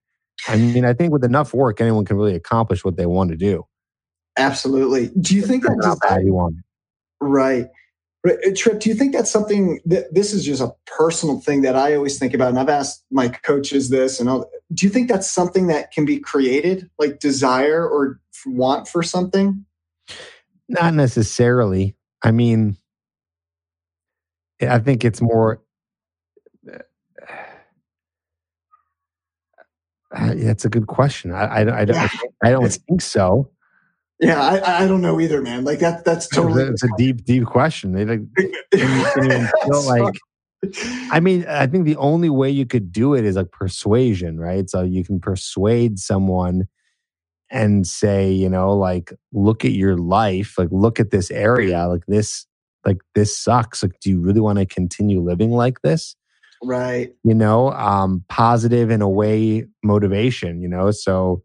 I 0.49 0.57
mean, 0.57 0.85
I 0.85 0.93
think 0.93 1.12
with 1.12 1.25
enough 1.25 1.55
work, 1.55 1.81
anyone 1.81 2.05
can 2.05 2.17
really 2.17 2.35
accomplish 2.35 2.85
what 2.85 2.97
they 2.97 3.07
want 3.07 3.31
to 3.31 3.37
do. 3.37 3.67
Absolutely. 4.37 5.11
Do 5.21 5.35
you 5.35 5.43
think 5.43 5.62
that 5.62 5.99
how 6.09 6.19
you 6.19 6.35
want 6.35 6.57
it? 6.59 6.65
Right. 7.21 7.69
Uh, 8.27 8.33
Tripp, 8.57 8.81
do 8.81 8.89
you 8.89 8.95
think 8.95 9.12
that's 9.12 9.31
something 9.31 9.81
that 9.85 10.12
this 10.15 10.33
is 10.33 10.45
just 10.45 10.62
a 10.62 10.75
personal 10.87 11.41
thing 11.41 11.62
that 11.62 11.77
I 11.77 11.95
always 11.95 12.19
think 12.19 12.35
about? 12.35 12.49
And 12.49 12.59
I've 12.59 12.69
asked 12.69 13.05
my 13.11 13.29
coaches 13.29 13.91
this 13.91 14.19
and 14.19 14.29
all. 14.29 14.51
Do 14.73 14.87
you 14.87 14.91
think 14.91 15.09
that's 15.09 15.31
something 15.31 15.67
that 15.69 15.93
can 15.93 16.05
be 16.05 16.19
created, 16.19 16.91
like 16.99 17.21
desire 17.21 17.87
or 17.87 18.21
want 18.47 18.89
for 18.89 19.03
something? 19.03 19.65
Not 20.69 20.95
necessarily. 20.95 21.97
I 22.23 22.31
mean, 22.31 22.77
I 24.61 24.79
think 24.79 25.05
it's 25.05 25.21
more. 25.21 25.61
Uh, 30.15 30.35
that's 30.37 30.65
a 30.65 30.69
good 30.69 30.87
question. 30.87 31.33
I, 31.33 31.45
I, 31.45 31.81
I, 31.81 31.85
don't, 31.85 32.11
I 32.43 32.51
don't 32.51 32.73
think 32.73 33.01
so. 33.01 33.51
Yeah, 34.21 34.41
I, 34.41 34.85
I 34.85 34.87
don't 34.87 35.03
know 35.03 35.21
either, 35.21 35.43
man. 35.43 35.65
Like 35.65 35.81
that 35.81 36.05
that's 36.05 36.29
totally 36.29 36.65
it's 36.65 36.85
a 36.85 36.89
deep, 36.97 37.25
deep 37.25 37.45
question. 37.47 37.93
They 37.93 38.05
like, 38.05 38.21
like 39.87 40.15
I 41.11 41.21
mean, 41.21 41.45
I 41.47 41.67
think 41.67 41.85
the 41.85 41.97
only 41.97 42.31
way 42.31 42.51
you 42.51 42.67
could 42.67 42.93
do 42.93 43.15
it 43.15 43.25
is 43.25 43.37
like 43.37 43.51
persuasion, 43.51 44.39
right? 44.39 44.69
So 44.71 44.83
you 44.83 45.05
can 45.05 45.21
persuade 45.21 45.99
someone 45.99 46.69
and 47.51 47.87
say, 47.87 48.31
you 48.31 48.49
know, 48.49 48.75
like, 48.75 49.12
look 49.33 49.65
at 49.65 49.73
your 49.73 49.97
life, 49.97 50.55
like, 50.59 50.69
look 50.71 50.99
at 50.99 51.11
this 51.11 51.31
area, 51.31 51.87
like 51.87 52.05
this, 52.07 52.47
like 52.85 52.99
this 53.15 53.37
sucks. 53.37 53.83
Like, 53.83 53.99
do 54.01 54.11
you 54.11 54.21
really 54.21 54.41
want 54.41 54.59
to 54.59 54.67
continue 54.67 55.21
living 55.21 55.51
like 55.51 55.83
this? 55.83 56.17
Right. 56.63 57.13
You 57.25 57.35
know, 57.35 57.73
um, 57.73 58.25
positive 58.29 58.91
in 58.91 59.03
a 59.03 59.09
way 59.09 59.67
motivation, 59.83 60.63
you 60.63 60.69
know. 60.69 60.91
So 60.91 61.43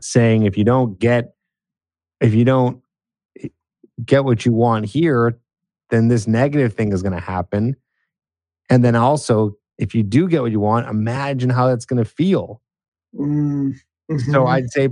saying 0.00 0.44
if 0.44 0.58
you 0.58 0.64
don't 0.64 0.98
get 0.98 1.34
if 2.20 2.34
you 2.34 2.44
don't 2.44 2.82
get 4.04 4.24
what 4.24 4.44
you 4.44 4.52
want 4.52 4.86
here, 4.86 5.38
then 5.90 6.08
this 6.08 6.26
negative 6.26 6.74
thing 6.74 6.92
is 6.92 7.02
going 7.02 7.12
to 7.14 7.20
happen. 7.20 7.76
And 8.68 8.84
then 8.84 8.96
also, 8.96 9.56
if 9.78 9.94
you 9.94 10.02
do 10.02 10.28
get 10.28 10.42
what 10.42 10.50
you 10.50 10.60
want, 10.60 10.88
imagine 10.88 11.50
how 11.50 11.68
that's 11.68 11.84
going 11.84 12.02
to 12.02 12.08
feel. 12.08 12.62
Mm-hmm. 13.14 14.18
So 14.30 14.46
I'd 14.46 14.70
say 14.70 14.88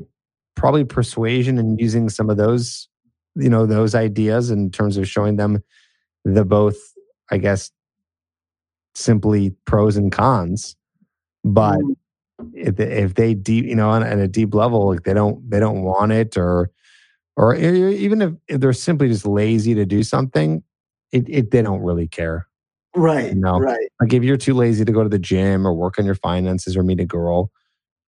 probably 0.55 0.85
persuasion 0.85 1.59
and 1.59 1.81
using 1.81 2.09
some 2.09 2.31
of 2.31 2.37
those, 2.37 2.89
you 3.35 3.49
know, 3.49 3.67
those 3.67 3.95
ideas 3.95 4.51
in 4.51 4.71
terms 4.71 4.97
of 4.97 5.09
showing 5.09 5.37
them 5.37 5.63
the 6.25 6.45
both, 6.45 6.77
I 7.31 7.39
guess, 7.39 7.71
simply 8.95 9.51
pros 9.67 9.97
and 9.97 10.11
cons. 10.13 10.77
But 11.45 11.79
mm 11.79 11.97
if, 12.53 12.81
if 12.81 13.15
they 13.15 13.33
deep, 13.33 13.65
you 13.65 13.77
know, 13.77 13.91
on, 13.91 14.03
on 14.03 14.19
a 14.19 14.27
deep 14.27 14.55
level, 14.55 14.89
like 14.89 15.05
they 15.05 15.15
don't, 15.15 15.49
they 15.49 15.61
don't 15.61 15.83
want 15.83 16.11
it 16.13 16.37
or 16.37 16.69
or 17.37 17.55
even 17.55 18.23
if, 18.23 18.33
if 18.49 18.61
they're 18.61 18.73
simply 18.73 19.09
just 19.09 19.27
lazy 19.27 19.75
to 19.75 19.85
do 19.85 20.03
something, 20.03 20.63
it, 21.13 21.29
it 21.29 21.51
they 21.51 21.63
don't 21.63 21.81
really 21.81 22.07
care. 22.07 22.47
Right. 22.95 23.35
You 23.35 23.41
know? 23.41 23.59
Right. 23.59 23.89
Like 24.01 24.13
if 24.13 24.23
you're 24.23 24.37
too 24.37 24.55
lazy 24.55 24.85
to 24.85 24.93
go 24.93 25.03
to 25.03 25.09
the 25.09 25.19
gym 25.19 25.67
or 25.67 25.73
work 25.73 25.99
on 25.99 26.05
your 26.05 26.15
finances 26.15 26.77
or 26.77 26.83
meet 26.83 27.01
a 27.01 27.05
girl, 27.05 27.51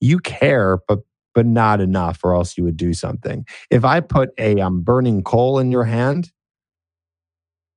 you 0.01 0.19
care, 0.19 0.79
but 0.89 1.01
but 1.35 1.47
not 1.47 1.83
enough, 1.83 2.25
or 2.25 2.35
else 2.35 2.57
you 2.57 2.65
would 2.65 2.79
do 2.79 2.95
something. 2.95 3.45
If 3.71 3.85
I 3.85 4.01
put 4.01 4.31
a 4.39 4.59
um, 4.61 4.81
burning 4.81 5.23
coal 5.23 5.59
in 5.59 5.71
your 5.71 5.85
hand, 5.85 6.33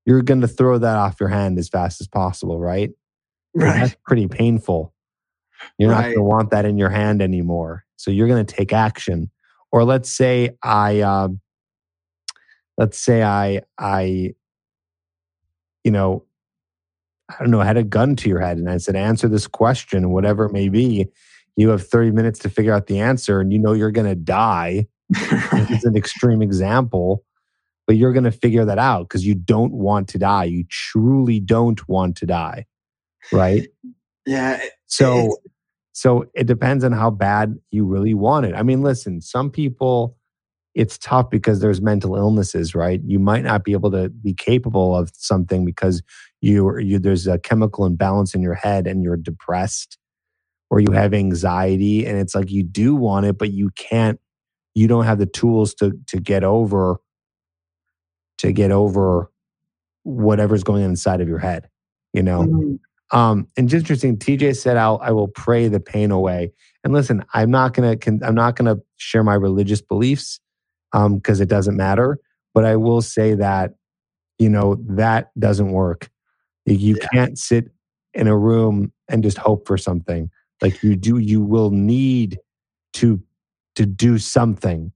you're 0.06 0.22
going 0.22 0.42
to 0.42 0.48
throw 0.48 0.78
that 0.78 0.96
off 0.96 1.20
your 1.20 1.30
hand 1.30 1.58
as 1.60 1.70
fast 1.70 2.02
as 2.02 2.08
possible, 2.08 2.60
right? 2.60 2.92
Right. 3.54 3.80
That's 3.80 3.96
pretty 4.06 4.28
painful. 4.28 4.94
You're 5.78 5.92
right. 5.92 5.98
not 5.98 6.04
going 6.04 6.16
to 6.16 6.24
want 6.24 6.52
that 6.52 6.66
in 6.66 6.78
your 6.78 6.90
hand 6.90 7.22
anymore. 7.22 7.86
So 7.98 8.12
you're 8.12 8.28
going 8.28 8.46
to 8.46 8.56
take 8.56 8.74
action 8.74 9.30
or 9.72 9.84
let's 9.84 10.12
say 10.12 10.52
I, 10.64 11.02
uh, 11.02 11.30
let's 12.78 12.98
say 12.98 13.24
I, 13.24 13.62
I, 13.78 14.34
you 15.84 15.92
know, 15.92 16.26
I 17.30 17.36
don't 17.40 17.52
know, 17.52 17.62
I 17.62 17.66
had 17.66 17.78
a 17.78 17.84
gun 17.84 18.16
to 18.18 18.30
your 18.30 18.40
head 18.40 18.58
and 18.58 18.70
I 18.70 18.78
said, 18.78 18.96
answer 18.96 19.28
this 19.28 19.48
question, 19.48 20.10
whatever 20.10 20.46
it 20.46 20.54
may 20.54 20.70
be. 20.70 21.08
You 21.56 21.70
have 21.70 21.86
30 21.86 22.12
minutes 22.12 22.40
to 22.40 22.50
figure 22.50 22.74
out 22.74 22.88
the 22.88 23.00
answer 23.00 23.42
and 23.42 23.52
you 23.52 23.60
know 23.60 23.74
you're 23.74 23.92
going 23.92 24.08
to 24.08 24.16
die. 24.16 24.88
it's 25.12 25.84
an 25.84 25.96
extreme 25.96 26.42
example, 26.42 27.24
but 27.90 27.96
you're 27.96 28.14
going 28.14 28.24
to 28.24 28.32
figure 28.32 28.66
that 28.66 28.78
out 28.78 29.10
because 29.10 29.26
you 29.26 29.34
don't 29.34 29.74
want 29.74 30.08
to 30.08 30.20
die. 30.20 30.44
You 30.44 30.64
truly 30.70 31.40
don't 31.40 31.90
want 31.90 32.16
to 32.18 32.28
die. 32.28 32.68
Right. 33.34 33.68
Yeah. 34.26 34.62
So 34.86 35.38
so 35.94 36.26
it 36.36 36.46
depends 36.46 36.84
on 36.84 36.92
how 36.92 37.10
bad 37.10 37.58
you 37.72 37.84
really 37.84 38.14
want 38.14 38.46
it. 38.46 38.54
I 38.54 38.62
mean, 38.62 38.84
listen, 38.84 39.22
some 39.22 39.50
people, 39.50 40.18
it's 40.76 41.00
tough 41.00 41.32
because 41.32 41.62
there's 41.62 41.82
mental 41.82 42.16
illnesses, 42.16 42.76
right? 42.76 43.02
You 43.04 43.18
might 43.18 43.44
not 43.44 43.64
be 43.64 43.72
able 43.72 43.90
to 43.92 44.10
be 44.10 44.36
capable 44.36 44.96
of 44.96 45.10
something 45.16 45.66
because 45.66 46.04
you, 46.42 46.78
you 46.78 47.00
there's 47.00 47.26
a 47.26 47.40
chemical 47.40 47.88
imbalance 47.88 48.36
in 48.36 48.44
your 48.44 48.54
head 48.54 48.86
and 48.86 49.02
you're 49.02 49.18
depressed 49.18 49.98
or 50.70 50.80
you 50.80 50.92
have 50.92 51.12
anxiety 51.16 52.06
and 52.06 52.20
it's 52.20 52.36
like 52.36 52.52
you 52.52 52.62
do 52.62 52.94
want 52.94 53.26
it 53.26 53.40
but 53.40 53.52
you 53.52 53.72
can't 53.72 54.20
you 54.76 54.88
don't 54.88 55.06
have 55.06 55.18
the 55.18 55.26
tools 55.26 55.74
to 55.76 55.94
to 56.06 56.20
get 56.20 56.44
over 56.44 57.00
to 58.40 58.52
get 58.52 58.72
over 58.72 59.32
whatever's 60.04 60.64
going 60.64 60.84
on 60.84 60.90
inside 60.90 61.22
of 61.22 61.28
your 61.28 61.40
head 61.40 61.70
you 62.14 62.24
know 62.24 62.42
mm-hmm. 62.42 62.76
Um, 63.12 63.48
and 63.58 63.68
just 63.68 63.84
interesting, 63.84 64.18
TJ 64.18 64.56
said, 64.56 64.78
"I'll 64.78 65.00
I 65.02 65.12
will 65.12 65.28
pray 65.28 65.68
the 65.68 65.80
pain 65.80 66.12
away." 66.12 66.52
And 66.84 66.94
listen, 66.94 67.26
I'm 67.34 67.50
not 67.50 67.74
gonna 67.74 67.98
I'm 68.24 68.36
not 68.36 68.56
gonna 68.56 68.78
share 68.98 69.24
my 69.24 69.34
religious 69.34 69.82
beliefs 69.82 70.40
because 70.92 71.40
um, 71.40 71.42
it 71.42 71.50
doesn't 71.50 71.76
matter. 71.76 72.20
But 72.54 72.66
I 72.66 72.76
will 72.76 73.02
say 73.02 73.34
that 73.36 73.74
you 74.38 74.50
know 74.50 74.76
that 74.88 75.32
doesn't 75.40 75.72
work. 75.72 76.10
You 76.66 76.98
yeah. 77.00 77.08
can't 77.12 77.38
sit 77.38 77.70
in 78.14 78.28
a 78.28 78.38
room 78.38 78.92
and 79.10 79.24
just 79.24 79.38
hope 79.38 79.66
for 79.66 79.78
something. 79.78 80.30
Like 80.62 80.84
you 80.84 80.96
do, 80.96 81.18
you 81.18 81.42
will 81.42 81.72
need 81.72 82.38
to 82.94 83.22
to 83.76 83.86
do 83.88 84.20
something. 84.20 84.92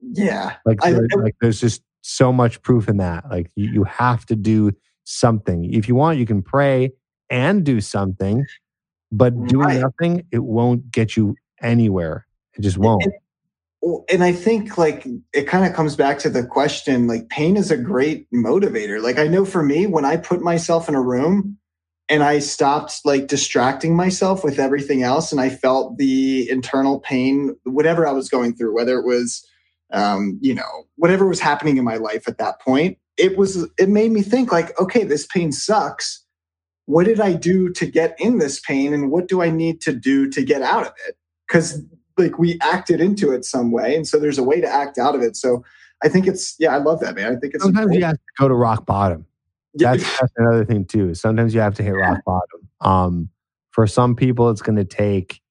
Yeah, 0.00 0.56
like, 0.64 0.78
I, 0.82 0.90
like 0.90 1.36
there's 1.40 1.60
just 1.60 1.82
so 2.08 2.32
much 2.32 2.62
proof 2.62 2.88
in 2.88 2.96
that. 2.96 3.28
Like 3.30 3.50
you, 3.54 3.70
you 3.70 3.84
have 3.84 4.24
to 4.26 4.36
do 4.36 4.72
something. 5.04 5.72
If 5.72 5.88
you 5.88 5.94
want, 5.94 6.18
you 6.18 6.26
can 6.26 6.42
pray 6.42 6.90
and 7.30 7.64
do 7.64 7.80
something, 7.80 8.46
but 9.12 9.34
doing 9.46 9.66
right. 9.66 9.80
nothing, 9.80 10.26
it 10.32 10.42
won't 10.42 10.90
get 10.90 11.16
you 11.16 11.36
anywhere. 11.60 12.26
It 12.54 12.62
just 12.62 12.78
won't. 12.78 13.04
And, 13.82 14.00
and 14.10 14.24
I 14.24 14.32
think 14.32 14.78
like 14.78 15.06
it 15.34 15.44
kind 15.44 15.66
of 15.66 15.74
comes 15.74 15.96
back 15.96 16.18
to 16.20 16.30
the 16.30 16.44
question 16.44 17.06
like 17.06 17.28
pain 17.28 17.56
is 17.56 17.70
a 17.70 17.76
great 17.76 18.26
motivator. 18.32 19.02
Like 19.02 19.18
I 19.18 19.26
know 19.26 19.44
for 19.44 19.62
me, 19.62 19.86
when 19.86 20.06
I 20.06 20.16
put 20.16 20.40
myself 20.40 20.88
in 20.88 20.94
a 20.94 21.02
room 21.02 21.58
and 22.08 22.22
I 22.22 22.38
stopped 22.38 23.00
like 23.04 23.26
distracting 23.26 23.94
myself 23.94 24.42
with 24.42 24.58
everything 24.58 25.02
else 25.02 25.30
and 25.30 25.40
I 25.42 25.50
felt 25.50 25.98
the 25.98 26.48
internal 26.48 27.00
pain, 27.00 27.54
whatever 27.64 28.06
I 28.06 28.12
was 28.12 28.30
going 28.30 28.56
through, 28.56 28.74
whether 28.74 28.98
it 28.98 29.04
was, 29.04 29.46
um, 29.92 30.38
you 30.40 30.54
know, 30.54 30.86
whatever 30.96 31.26
was 31.26 31.40
happening 31.40 31.76
in 31.76 31.84
my 31.84 31.96
life 31.96 32.28
at 32.28 32.38
that 32.38 32.60
point, 32.60 32.98
it 33.16 33.36
was, 33.36 33.68
it 33.78 33.88
made 33.88 34.12
me 34.12 34.22
think 34.22 34.52
like, 34.52 34.78
okay, 34.80 35.04
this 35.04 35.26
pain 35.26 35.52
sucks 35.52 36.24
what 36.88 37.04
did 37.04 37.20
I 37.20 37.34
do 37.34 37.68
to 37.74 37.84
get 37.84 38.16
in 38.18 38.38
this 38.38 38.60
pain 38.60 38.94
and 38.94 39.10
what 39.10 39.28
do 39.28 39.42
I 39.42 39.50
need 39.50 39.82
to 39.82 39.92
do 39.92 40.30
to 40.30 40.42
get 40.42 40.62
out 40.62 40.86
of 40.86 40.92
it? 41.06 41.18
Because 41.46 41.82
like 42.16 42.38
we 42.38 42.58
acted 42.62 42.98
into 42.98 43.30
it 43.30 43.44
some 43.44 43.72
way. 43.72 43.94
And 43.94 44.08
so 44.08 44.18
there's 44.18 44.38
a 44.38 44.42
way 44.42 44.62
to 44.62 44.66
act 44.66 44.96
out 44.96 45.14
of 45.14 45.20
it. 45.20 45.36
So 45.36 45.62
I 46.02 46.08
think 46.08 46.26
it's, 46.26 46.56
yeah, 46.58 46.74
I 46.74 46.78
love 46.78 47.00
that, 47.00 47.14
man. 47.14 47.26
I 47.26 47.36
think 47.38 47.52
it's 47.52 47.62
sometimes 47.62 47.92
important. 47.92 48.00
you 48.00 48.06
have 48.06 48.14
to 48.14 48.22
go 48.38 48.48
to 48.48 48.54
rock 48.54 48.86
bottom. 48.86 49.26
That's, 49.74 50.02
that's 50.18 50.32
another 50.38 50.64
thing 50.64 50.86
too. 50.86 51.12
Sometimes 51.12 51.52
you 51.52 51.60
have 51.60 51.74
to 51.74 51.82
hit 51.82 51.90
rock 51.90 52.20
bottom. 52.24 52.68
Um, 52.80 53.28
for 53.70 53.86
some 53.86 54.16
people, 54.16 54.48
it's 54.48 54.62
going 54.62 54.76
to 54.76 54.84
take 54.86 55.42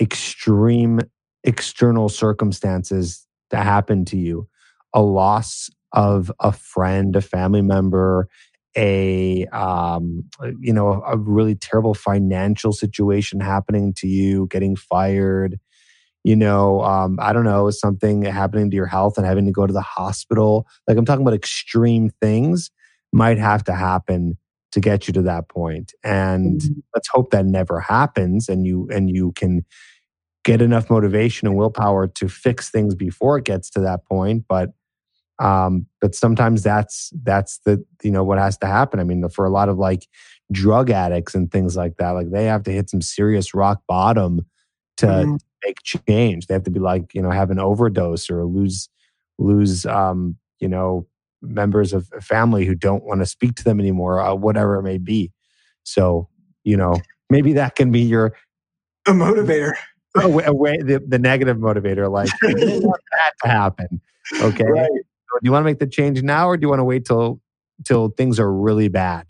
extreme 0.00 1.00
external 1.44 2.08
circumstances 2.08 3.26
to 3.50 3.56
happen 3.56 4.04
to 4.06 4.16
you. 4.16 4.48
A 4.94 5.02
loss 5.02 5.70
of 5.92 6.30
a 6.40 6.52
friend, 6.52 7.14
a 7.16 7.20
family 7.20 7.62
member, 7.62 8.28
a 8.76 9.46
um, 9.46 10.24
you 10.60 10.72
know 10.72 11.02
a 11.06 11.16
really 11.16 11.54
terrible 11.54 11.94
financial 11.94 12.72
situation 12.72 13.40
happening 13.40 13.92
to 13.94 14.06
you, 14.06 14.46
getting 14.50 14.76
fired, 14.76 15.58
you 16.24 16.36
know, 16.36 16.82
um, 16.82 17.18
I 17.20 17.32
don't 17.32 17.44
know, 17.44 17.70
something 17.70 18.22
happening 18.22 18.70
to 18.70 18.76
your 18.76 18.86
health 18.86 19.16
and 19.16 19.26
having 19.26 19.46
to 19.46 19.52
go 19.52 19.66
to 19.66 19.72
the 19.72 19.80
hospital. 19.80 20.66
Like 20.86 20.96
I'm 20.96 21.04
talking 21.04 21.22
about 21.22 21.34
extreme 21.34 22.10
things 22.20 22.70
might 23.12 23.38
have 23.38 23.64
to 23.64 23.74
happen 23.74 24.36
to 24.72 24.80
get 24.80 25.08
you 25.08 25.14
to 25.14 25.22
that 25.22 25.48
point. 25.48 25.94
And 26.04 26.60
mm-hmm. 26.60 26.80
let's 26.94 27.08
hope 27.08 27.30
that 27.30 27.46
never 27.46 27.80
happens 27.80 28.48
and 28.48 28.66
you 28.66 28.88
and 28.92 29.08
you 29.08 29.32
can 29.32 29.64
get 30.48 30.62
enough 30.62 30.88
motivation 30.88 31.46
and 31.46 31.56
willpower 31.58 32.06
to 32.06 32.26
fix 32.26 32.70
things 32.70 32.94
before 32.94 33.36
it 33.36 33.44
gets 33.44 33.68
to 33.68 33.80
that 33.80 34.06
point. 34.06 34.44
But 34.48 34.70
um, 35.38 35.86
but 36.00 36.14
sometimes 36.14 36.62
that's 36.62 37.12
that's 37.22 37.58
the 37.58 37.84
you 38.02 38.10
know 38.10 38.24
what 38.24 38.38
has 38.38 38.56
to 38.58 38.66
happen. 38.66 38.98
I 38.98 39.04
mean, 39.04 39.28
for 39.28 39.44
a 39.44 39.50
lot 39.50 39.68
of 39.68 39.76
like 39.76 40.08
drug 40.50 40.90
addicts 40.90 41.34
and 41.34 41.50
things 41.50 41.76
like 41.76 41.98
that, 41.98 42.10
like 42.12 42.30
they 42.30 42.46
have 42.46 42.62
to 42.64 42.72
hit 42.72 42.88
some 42.88 43.02
serious 43.02 43.54
rock 43.54 43.82
bottom 43.86 44.46
to 44.96 45.06
mm-hmm. 45.06 45.36
make 45.64 45.82
change. 45.82 46.46
They 46.46 46.54
have 46.54 46.64
to 46.64 46.70
be 46.70 46.80
like 46.80 47.14
you 47.14 47.20
know 47.20 47.30
have 47.30 47.50
an 47.50 47.60
overdose 47.60 48.30
or 48.30 48.44
lose 48.46 48.88
lose 49.38 49.84
um, 49.84 50.36
you 50.60 50.68
know 50.68 51.06
members 51.42 51.92
of 51.92 52.08
family 52.20 52.64
who 52.64 52.74
don't 52.74 53.04
want 53.04 53.20
to 53.20 53.26
speak 53.26 53.54
to 53.56 53.64
them 53.64 53.78
anymore, 53.78 54.20
uh, 54.20 54.34
whatever 54.34 54.76
it 54.76 54.82
may 54.82 54.98
be. 54.98 55.30
So 55.84 56.28
you 56.64 56.78
know 56.78 56.96
maybe 57.28 57.52
that 57.52 57.76
can 57.76 57.92
be 57.92 58.00
your 58.00 58.34
a 59.06 59.12
motivator. 59.12 59.74
Away, 60.16 60.44
away 60.44 60.78
the, 60.78 61.02
the 61.06 61.18
negative 61.18 61.58
motivator, 61.58 62.10
like 62.10 62.30
that 62.40 63.32
to 63.42 63.48
happen. 63.48 64.00
Okay. 64.40 64.64
Right. 64.64 64.90
Do 64.90 65.40
you 65.42 65.52
want 65.52 65.62
to 65.62 65.66
make 65.66 65.78
the 65.78 65.86
change 65.86 66.22
now 66.22 66.48
or 66.48 66.56
do 66.56 66.64
you 66.64 66.68
want 66.68 66.80
to 66.80 66.84
wait 66.84 67.04
till 67.04 67.40
till 67.84 68.08
things 68.10 68.40
are 68.40 68.52
really 68.52 68.88
bad? 68.88 69.26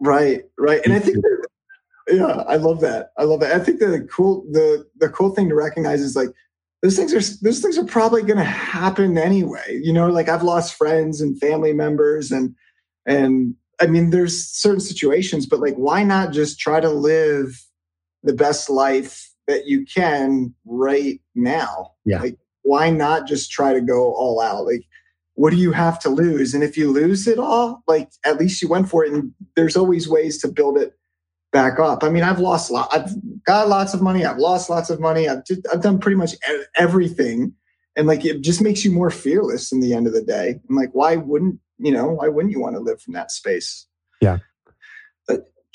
Right, 0.00 0.42
right. 0.58 0.80
And 0.84 0.92
I 0.92 0.98
think 0.98 1.16
that, 1.16 1.48
yeah, 2.08 2.44
I 2.46 2.56
love 2.56 2.80
that. 2.80 3.10
I 3.16 3.24
love 3.24 3.40
that. 3.40 3.54
I 3.54 3.64
think 3.64 3.80
that 3.80 3.86
the 3.86 4.00
cool 4.02 4.44
the 4.50 4.86
the 4.98 5.08
cool 5.08 5.30
thing 5.30 5.48
to 5.48 5.54
recognize 5.54 6.00
is 6.00 6.14
like 6.14 6.28
those 6.82 6.96
things 6.96 7.14
are 7.14 7.42
those 7.42 7.60
things 7.60 7.78
are 7.78 7.84
probably 7.84 8.22
going 8.22 8.38
to 8.38 8.44
happen 8.44 9.16
anyway. 9.16 9.80
You 9.82 9.92
know, 9.92 10.08
like 10.08 10.28
I've 10.28 10.42
lost 10.42 10.74
friends 10.74 11.20
and 11.20 11.38
family 11.38 11.72
members 11.72 12.30
and 12.30 12.54
and 13.06 13.54
I 13.80 13.86
mean 13.86 14.10
there's 14.10 14.44
certain 14.44 14.80
situations 14.80 15.46
but 15.46 15.60
like 15.60 15.74
why 15.74 16.02
not 16.02 16.32
just 16.32 16.58
try 16.58 16.80
to 16.80 16.90
live 16.90 17.62
the 18.22 18.32
best 18.32 18.68
life 18.68 19.25
that 19.46 19.66
you 19.66 19.84
can 19.84 20.54
right 20.64 21.20
now? 21.34 21.92
Yeah. 22.04 22.20
Like 22.20 22.38
why 22.62 22.90
not 22.90 23.26
just 23.26 23.50
try 23.50 23.72
to 23.72 23.80
go 23.80 24.12
all 24.14 24.40
out? 24.40 24.66
Like 24.66 24.84
what 25.34 25.50
do 25.50 25.56
you 25.56 25.72
have 25.72 25.98
to 26.00 26.08
lose? 26.08 26.54
And 26.54 26.64
if 26.64 26.76
you 26.76 26.90
lose 26.90 27.28
it 27.28 27.38
all, 27.38 27.82
like 27.86 28.08
at 28.24 28.38
least 28.38 28.60
you 28.62 28.68
went 28.68 28.88
for 28.88 29.04
it. 29.04 29.12
And 29.12 29.32
there's 29.54 29.76
always 29.76 30.08
ways 30.08 30.38
to 30.38 30.48
build 30.48 30.78
it 30.78 30.94
back 31.52 31.78
up. 31.78 32.02
I 32.02 32.08
mean, 32.08 32.22
I've 32.22 32.40
lost 32.40 32.70
a 32.70 32.72
lot. 32.72 32.88
I've 32.92 33.10
got 33.44 33.68
lots 33.68 33.94
of 33.94 34.02
money. 34.02 34.24
I've 34.24 34.38
lost 34.38 34.68
lots 34.70 34.90
of 34.90 34.98
money. 34.98 35.28
I've 35.28 35.44
just, 35.44 35.60
I've 35.72 35.82
done 35.82 35.98
pretty 35.98 36.16
much 36.16 36.34
everything. 36.76 37.54
And 37.96 38.06
like, 38.06 38.24
it 38.24 38.40
just 38.40 38.62
makes 38.62 38.84
you 38.84 38.90
more 38.90 39.10
fearless 39.10 39.72
in 39.72 39.80
the 39.80 39.94
end 39.94 40.06
of 40.06 40.12
the 40.12 40.22
day. 40.22 40.58
I'm 40.68 40.76
like, 40.76 40.90
why 40.92 41.16
wouldn't, 41.16 41.60
you 41.78 41.92
know, 41.92 42.08
why 42.08 42.28
wouldn't 42.28 42.52
you 42.52 42.60
want 42.60 42.76
to 42.76 42.80
live 42.80 43.00
from 43.00 43.14
that 43.14 43.30
space? 43.30 43.86
Yeah. 44.20 44.38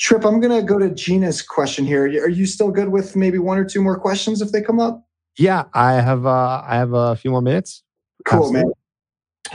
Tripp, 0.02 0.26
I'm 0.26 0.40
going 0.40 0.60
to 0.60 0.66
go 0.66 0.80
to 0.80 0.90
Gina's 0.90 1.44
question 1.44 1.86
here. 1.86 2.06
Are 2.06 2.28
you 2.28 2.48
still 2.48 2.72
good 2.72 2.90
with 2.90 3.16
maybe 3.16 3.38
one 3.38 3.60
or 3.60 3.64
two 3.64 3.84
more 3.84 4.00
questions 4.00 4.42
if 4.42 4.52
they 4.52 4.60
come 4.60 4.80
up? 4.80 5.08
Yeah, 5.38 5.66
I 5.76 5.94
have, 5.94 6.26
uh, 6.26 6.64
I 6.66 6.76
have 6.76 6.94
a 6.94 7.16
few 7.16 7.30
more 7.30 7.44
minutes. 7.44 7.84
Cool, 8.26 8.40
Absolutely. 8.40 8.64
man. 8.64 8.74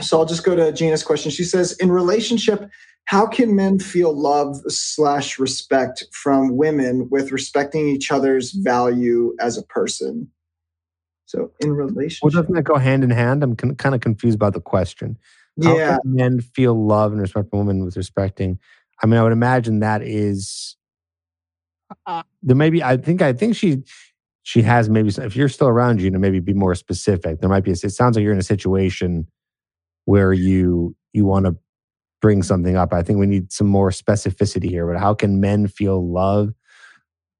So 0.03 0.17
I'll 0.17 0.25
just 0.25 0.45
go 0.45 0.55
to 0.55 0.71
Gina's 0.71 1.03
question. 1.03 1.31
She 1.31 1.43
says, 1.43 1.73
in 1.79 1.91
relationship, 1.91 2.69
how 3.05 3.25
can 3.27 3.57
men 3.57 3.77
feel 3.79 4.17
love 4.17 4.55
slash 4.69 5.37
respect 5.37 6.05
from 6.13 6.55
women 6.55 7.09
with 7.11 7.33
respecting 7.33 7.85
each 7.89 8.09
other's 8.09 8.51
value 8.51 9.35
as 9.41 9.57
a 9.57 9.63
person? 9.63 10.31
So 11.25 11.51
in 11.59 11.73
relationship, 11.73 12.23
well, 12.23 12.41
doesn't 12.41 12.55
that 12.55 12.63
go 12.63 12.77
hand 12.77 13.03
in 13.03 13.09
hand? 13.09 13.43
I'm 13.43 13.57
con- 13.57 13.75
kind 13.75 13.95
of 13.95 13.99
confused 13.99 14.35
about 14.35 14.53
the 14.53 14.61
question. 14.61 15.17
How 15.61 15.77
yeah, 15.77 15.97
men 16.05 16.39
feel 16.39 16.73
love 16.73 17.11
and 17.11 17.19
respect 17.19 17.49
from 17.49 17.59
women 17.59 17.83
with 17.83 17.97
respecting. 17.97 18.59
I 19.01 19.07
mean, 19.07 19.19
I 19.19 19.23
would 19.23 19.31
imagine 19.31 19.79
that 19.79 20.01
is 20.01 20.75
uh, 22.05 22.23
there. 22.41 22.55
Maybe 22.55 22.83
I 22.83 22.97
think 22.97 23.21
I 23.21 23.33
think 23.33 23.55
she 23.55 23.83
she 24.43 24.61
has 24.61 24.89
maybe 24.89 25.09
if 25.09 25.35
you're 25.35 25.49
still 25.49 25.67
around, 25.67 26.01
you 26.01 26.09
know, 26.09 26.19
maybe 26.19 26.39
be 26.39 26.53
more 26.53 26.75
specific. 26.75 27.39
There 27.39 27.49
might 27.49 27.63
be. 27.63 27.71
A, 27.71 27.73
it 27.73 27.91
sounds 27.91 28.15
like 28.15 28.23
you're 28.23 28.33
in 28.33 28.39
a 28.39 28.43
situation 28.43 29.27
where 30.05 30.33
you 30.33 30.95
you 31.13 31.25
want 31.25 31.45
to 31.45 31.55
bring 32.21 32.41
something 32.43 32.75
up. 32.75 32.93
I 32.93 33.03
think 33.03 33.19
we 33.19 33.27
need 33.27 33.51
some 33.51 33.67
more 33.67 33.91
specificity 33.91 34.69
here. 34.69 34.87
But 34.87 34.99
how 34.99 35.13
can 35.13 35.39
men 35.39 35.67
feel 35.67 36.11
love 36.11 36.53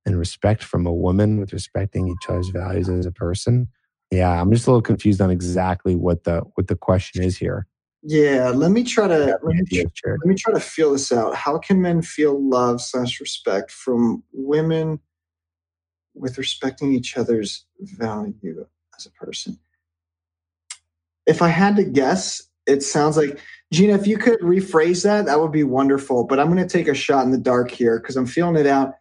and 0.06 0.18
respect 0.18 0.64
from 0.64 0.86
a 0.86 0.94
woman 0.94 1.40
with 1.40 1.54
respecting 1.54 2.08
each 2.08 2.30
other's 2.30 2.50
values 2.50 2.90
as 2.90 3.06
a 3.06 3.12
person? 3.12 3.68
Yeah, 4.12 4.40
I'm 4.40 4.52
just 4.52 4.68
a 4.68 4.72
little 4.72 4.82
confused 4.82 5.20
on 5.20 5.32
exactly 5.32 5.96
what 5.96 6.24
the 6.24 6.42
what 6.56 6.68
the 6.68 6.76
question 6.76 7.24
is 7.24 7.38
here. 7.38 7.68
Yeah, 8.04 8.52
let 8.52 8.72
me 8.72 8.84
try 8.84 9.08
to 9.08 9.40
let 9.42 9.44
me, 9.44 9.84
let 10.06 10.26
me 10.26 10.36
try 10.36 10.54
to 10.54 10.60
feel 10.60 10.94
this 10.94 11.12
out. 11.12 11.36
How 11.36 11.58
can 11.58 11.82
men 11.82 12.02
feel 12.02 12.42
love 12.42 12.82
slash 12.82 13.20
respect 13.20 13.72
from 13.72 14.24
women 14.32 15.00
with 16.16 16.38
respecting 16.38 16.94
each 16.94 17.18
other's 17.18 17.66
value 17.80 18.66
as 18.98 19.06
a 19.06 19.12
person? 19.12 19.60
If 21.26 21.42
I 21.42 21.50
had 21.50 21.76
to 21.78 21.84
guess, 21.84 22.42
it 22.66 22.84
sounds 22.84 23.18
like 23.18 23.40
Gina, 23.74 23.96
if 23.96 24.08
you 24.08 24.18
could 24.18 24.40
rephrase 24.40 25.04
that, 25.04 25.26
that 25.26 25.42
would 25.42 25.52
be 25.52 25.64
wonderful. 25.64 26.24
But 26.24 26.40
I'm 26.40 26.48
going 26.54 26.66
to 26.66 26.70
take 26.78 26.88
a 26.88 26.94
shot 26.94 27.26
in 27.26 27.32
the 27.32 27.38
dark 27.38 27.72
here 27.72 28.00
because 28.00 28.16
I'm 28.16 28.28
feeling 28.28 28.56
it 28.56 28.68
out. 28.68 28.94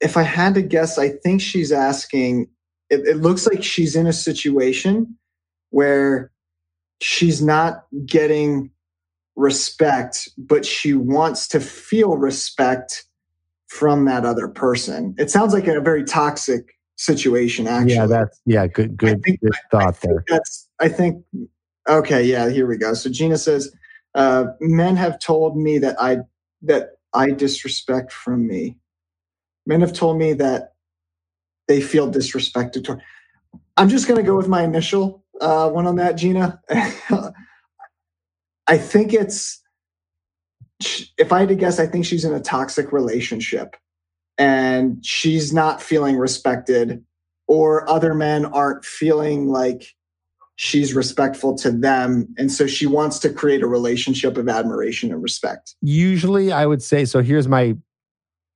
If 0.00 0.16
I 0.16 0.22
had 0.22 0.54
to 0.54 0.62
guess, 0.62 0.98
I 0.98 1.08
think 1.10 1.40
she's 1.40 1.72
asking. 1.72 2.48
It, 2.90 3.06
it 3.06 3.16
looks 3.16 3.46
like 3.46 3.64
she's 3.64 3.96
in 3.96 4.06
a 4.06 4.12
situation 4.12 5.16
where 5.70 6.30
she's 7.02 7.42
not 7.42 7.84
getting 8.06 8.70
respect, 9.36 10.28
but 10.38 10.64
she 10.64 10.94
wants 10.94 11.48
to 11.48 11.60
feel 11.60 12.16
respect 12.16 13.04
from 13.68 14.04
that 14.04 14.24
other 14.24 14.48
person. 14.48 15.14
It 15.18 15.30
sounds 15.30 15.54
like 15.54 15.66
a 15.66 15.80
very 15.80 16.04
toxic 16.04 16.76
situation, 16.96 17.66
actually. 17.66 17.94
Yeah, 17.94 18.06
that's 18.06 18.40
yeah, 18.46 18.66
good, 18.66 18.96
good, 18.96 19.22
think, 19.22 19.40
good 19.40 19.52
thought 19.70 20.00
there. 20.02 20.24
That's 20.28 20.68
I 20.80 20.88
think 20.88 21.24
Okay, 21.88 22.24
yeah, 22.24 22.48
here 22.48 22.66
we 22.66 22.76
go. 22.76 22.94
So 22.94 23.10
Gina 23.10 23.36
says, 23.36 23.74
uh, 24.14 24.46
"Men 24.60 24.96
have 24.96 25.18
told 25.18 25.56
me 25.56 25.78
that 25.78 26.00
I 26.00 26.18
that 26.62 26.90
I 27.12 27.30
disrespect 27.30 28.12
from 28.12 28.46
me. 28.46 28.78
Men 29.66 29.80
have 29.80 29.92
told 29.92 30.18
me 30.18 30.32
that 30.34 30.74
they 31.66 31.80
feel 31.80 32.10
disrespected 32.10 32.84
toward." 32.84 33.00
I'm 33.76 33.88
just 33.88 34.06
going 34.06 34.18
to 34.18 34.26
go 34.26 34.36
with 34.36 34.48
my 34.48 34.62
initial 34.62 35.21
uh, 35.42 35.68
one 35.68 35.86
on 35.86 35.96
that, 35.96 36.16
Gina. 36.16 36.60
I 38.68 38.78
think 38.78 39.12
it's 39.12 39.60
if 41.18 41.32
I 41.32 41.40
had 41.40 41.48
to 41.48 41.54
guess, 41.54 41.78
I 41.78 41.86
think 41.86 42.04
she's 42.04 42.24
in 42.24 42.32
a 42.32 42.40
toxic 42.40 42.92
relationship 42.92 43.76
and 44.38 45.04
she's 45.04 45.52
not 45.52 45.82
feeling 45.82 46.16
respected, 46.16 47.04
or 47.46 47.88
other 47.88 48.14
men 48.14 48.46
aren't 48.46 48.84
feeling 48.84 49.48
like 49.48 49.84
she's 50.56 50.94
respectful 50.94 51.56
to 51.56 51.70
them 51.70 52.28
and 52.36 52.52
so 52.52 52.66
she 52.66 52.86
wants 52.86 53.18
to 53.18 53.32
create 53.32 53.62
a 53.62 53.66
relationship 53.66 54.36
of 54.36 54.48
admiration 54.48 55.10
and 55.10 55.22
respect 55.22 55.74
usually 55.80 56.52
i 56.52 56.66
would 56.66 56.82
say 56.82 57.06
so 57.06 57.22
here's 57.22 57.48
my 57.48 57.74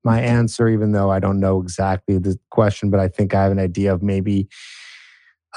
my 0.04 0.20
answer 0.20 0.68
even 0.68 0.92
though 0.92 1.10
i 1.10 1.18
don't 1.18 1.40
know 1.40 1.60
exactly 1.60 2.18
the 2.18 2.38
question 2.50 2.90
but 2.90 3.00
i 3.00 3.08
think 3.08 3.34
i 3.34 3.42
have 3.42 3.50
an 3.50 3.58
idea 3.58 3.92
of 3.92 4.02
maybe 4.02 4.46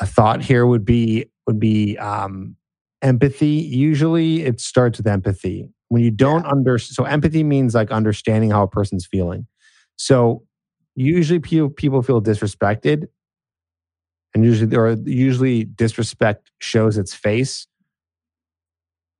a 0.01 0.05
thought 0.05 0.41
here 0.41 0.65
would 0.65 0.85
be 0.85 1.25
would 1.47 1.59
be 1.59 1.97
um 1.97 2.55
empathy 3.01 3.47
usually 3.47 4.43
it 4.43 4.59
starts 4.59 4.97
with 4.97 5.07
empathy 5.07 5.69
when 5.87 6.03
you 6.03 6.11
don't 6.11 6.43
yeah. 6.43 6.51
under 6.51 6.77
so 6.77 7.03
empathy 7.03 7.43
means 7.43 7.73
like 7.73 7.91
understanding 7.91 8.51
how 8.51 8.63
a 8.63 8.67
person's 8.67 9.05
feeling 9.05 9.47
so 9.95 10.43
usually 10.95 11.39
people 11.39 11.69
people 11.69 12.01
feel 12.01 12.21
disrespected 12.21 13.07
and 14.33 14.43
usually 14.43 14.75
or 14.75 14.91
usually 15.05 15.63
disrespect 15.63 16.51
shows 16.59 16.97
its 16.97 17.13
face 17.13 17.67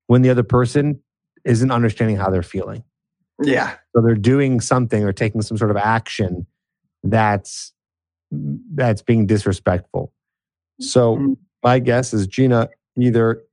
when 0.07 0.21
the 0.21 0.29
other 0.29 0.43
person 0.43 0.99
isn't 1.45 1.71
understanding 1.71 2.17
how 2.17 2.29
they're 2.29 2.43
feeling. 2.43 2.83
Yeah. 3.41 3.75
So 3.95 4.01
they're 4.01 4.15
doing 4.15 4.59
something 4.59 5.03
or 5.03 5.13
taking 5.13 5.41
some 5.41 5.57
sort 5.57 5.71
of 5.71 5.77
action 5.77 6.45
that's 7.03 7.73
that's 8.31 9.01
being 9.01 9.25
disrespectful. 9.25 10.11
So 10.79 11.15
mm-hmm. 11.15 11.33
my 11.63 11.79
guess 11.79 12.13
is 12.13 12.27
Gina 12.27 12.69
either 12.97 13.43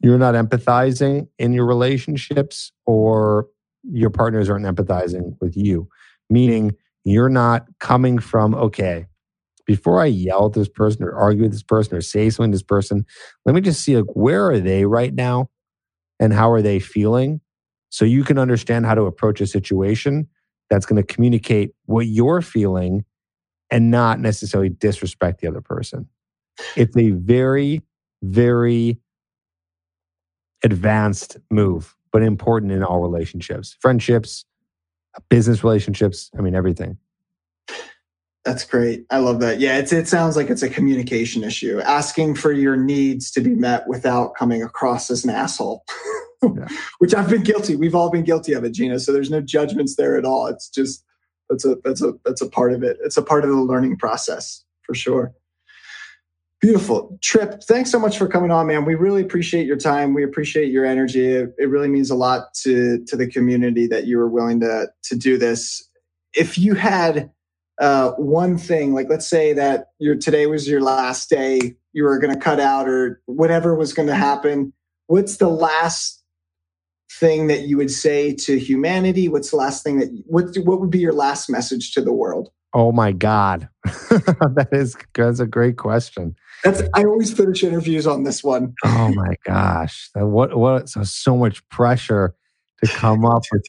you're 0.00 0.18
not 0.18 0.34
empathizing 0.34 1.28
in 1.38 1.52
your 1.52 1.66
relationships 1.66 2.72
or 2.86 3.48
your 3.82 4.10
partners 4.10 4.48
aren't 4.48 4.64
empathizing 4.64 5.36
with 5.40 5.56
you, 5.56 5.88
meaning 6.30 6.74
you're 7.04 7.28
not 7.28 7.66
coming 7.80 8.18
from 8.18 8.54
okay, 8.54 9.06
before 9.66 10.00
I 10.00 10.06
yell 10.06 10.46
at 10.46 10.52
this 10.52 10.68
person 10.68 11.04
or 11.04 11.14
argue 11.14 11.42
with 11.42 11.52
this 11.52 11.62
person 11.62 11.96
or 11.96 12.00
say 12.00 12.30
something 12.30 12.52
to 12.52 12.56
this 12.56 12.62
person, 12.62 13.04
let 13.44 13.54
me 13.54 13.60
just 13.60 13.82
see 13.82 13.96
like 13.96 14.10
where 14.14 14.48
are 14.50 14.60
they 14.60 14.84
right 14.84 15.14
now 15.14 15.50
and 16.20 16.32
how 16.32 16.50
are 16.50 16.62
they 16.62 16.78
feeling 16.78 17.40
so 17.90 18.04
you 18.04 18.24
can 18.24 18.38
understand 18.38 18.86
how 18.86 18.94
to 18.94 19.02
approach 19.02 19.40
a 19.40 19.46
situation 19.46 20.28
that's 20.70 20.86
going 20.86 21.02
to 21.02 21.14
communicate 21.14 21.72
what 21.86 22.06
you're 22.06 22.42
feeling 22.42 23.04
and 23.70 23.90
not 23.90 24.20
necessarily 24.20 24.68
disrespect 24.68 25.40
the 25.40 25.48
other 25.48 25.60
person. 25.60 26.08
It's 26.76 26.96
a 26.96 27.10
very, 27.10 27.82
very 28.22 28.98
advanced 30.64 31.36
move, 31.50 31.96
but 32.12 32.22
important 32.22 32.72
in 32.72 32.82
all 32.82 33.00
relationships, 33.00 33.76
friendships, 33.80 34.44
business 35.28 35.62
relationships. 35.62 36.30
I 36.36 36.40
mean, 36.40 36.54
everything. 36.54 36.98
That's 38.44 38.64
great. 38.64 39.04
I 39.10 39.18
love 39.18 39.40
that. 39.40 39.60
Yeah, 39.60 39.78
it's, 39.78 39.92
it 39.92 40.08
sounds 40.08 40.34
like 40.34 40.48
it's 40.48 40.62
a 40.62 40.70
communication 40.70 41.44
issue, 41.44 41.80
asking 41.80 42.36
for 42.36 42.50
your 42.50 42.76
needs 42.76 43.30
to 43.32 43.40
be 43.40 43.54
met 43.54 43.86
without 43.86 44.34
coming 44.36 44.62
across 44.62 45.10
as 45.10 45.22
an 45.22 45.30
asshole, 45.30 45.84
yeah. 46.42 46.66
which 46.98 47.14
I've 47.14 47.28
been 47.28 47.42
guilty. 47.42 47.76
We've 47.76 47.94
all 47.94 48.10
been 48.10 48.24
guilty 48.24 48.54
of 48.54 48.64
it, 48.64 48.72
Gina. 48.72 49.00
So 49.00 49.12
there's 49.12 49.30
no 49.30 49.42
judgments 49.42 49.96
there 49.96 50.16
at 50.16 50.24
all. 50.24 50.46
It's 50.46 50.70
just 50.70 51.04
that's 51.48 51.64
a 51.64 51.76
that's 51.84 52.02
a 52.02 52.14
that's 52.24 52.40
a 52.40 52.48
part 52.48 52.72
of 52.72 52.82
it. 52.82 52.98
It's 53.02 53.16
a 53.16 53.22
part 53.22 53.44
of 53.44 53.50
the 53.50 53.56
learning 53.56 53.96
process 53.96 54.64
for 54.82 54.94
sure. 54.94 55.34
Beautiful. 56.60 57.16
Tripp, 57.22 57.62
thanks 57.62 57.90
so 57.90 58.00
much 58.00 58.18
for 58.18 58.26
coming 58.26 58.50
on, 58.50 58.66
man. 58.66 58.84
We 58.84 58.96
really 58.96 59.22
appreciate 59.22 59.64
your 59.64 59.76
time. 59.76 60.12
We 60.12 60.24
appreciate 60.24 60.72
your 60.72 60.84
energy. 60.84 61.24
It, 61.24 61.54
it, 61.56 61.66
really 61.66 61.86
means 61.86 62.10
a 62.10 62.16
lot 62.16 62.52
to, 62.62 63.04
to 63.04 63.16
the 63.16 63.28
community 63.28 63.86
that 63.86 64.08
you 64.08 64.18
were 64.18 64.28
willing 64.28 64.58
to, 64.60 64.88
to 65.04 65.16
do 65.16 65.38
this. 65.38 65.88
If 66.34 66.58
you 66.58 66.74
had 66.74 67.30
uh, 67.80 68.10
one 68.12 68.58
thing, 68.58 68.92
like 68.92 69.08
let's 69.08 69.28
say 69.28 69.52
that 69.52 69.90
your 70.00 70.16
today 70.16 70.46
was 70.46 70.66
your 70.66 70.80
last 70.80 71.30
day, 71.30 71.76
you 71.92 72.02
were 72.02 72.18
going 72.18 72.34
to 72.34 72.40
cut 72.40 72.58
out 72.58 72.88
or 72.88 73.22
whatever 73.26 73.76
was 73.76 73.92
going 73.92 74.08
to 74.08 74.14
happen, 74.16 74.72
what's 75.06 75.36
the 75.36 75.48
last 75.48 76.17
thing 77.10 77.46
that 77.48 77.62
you 77.62 77.76
would 77.76 77.90
say 77.90 78.34
to 78.34 78.58
humanity? 78.58 79.28
What's 79.28 79.50
the 79.50 79.56
last 79.56 79.82
thing 79.82 79.98
that, 79.98 80.08
what, 80.26 80.56
what 80.64 80.80
would 80.80 80.90
be 80.90 80.98
your 80.98 81.12
last 81.12 81.48
message 81.48 81.92
to 81.92 82.00
the 82.00 82.12
world? 82.12 82.50
Oh 82.74 82.92
my 82.92 83.12
God. 83.12 83.68
that 83.84 84.68
is 84.72 84.96
that's 85.14 85.40
a 85.40 85.46
great 85.46 85.78
question. 85.78 86.36
That's 86.64 86.82
I 86.94 87.04
always 87.04 87.32
finish 87.32 87.64
interviews 87.64 88.06
on 88.06 88.24
this 88.24 88.44
one. 88.44 88.74
Oh 88.84 89.12
my 89.14 89.36
gosh. 89.44 90.10
What 90.14 90.56
what 90.56 90.88
so, 90.88 91.02
so 91.02 91.36
much 91.36 91.66
pressure 91.70 92.34
to 92.84 92.90
come 92.92 93.24
up 93.24 93.42
with 93.50 93.64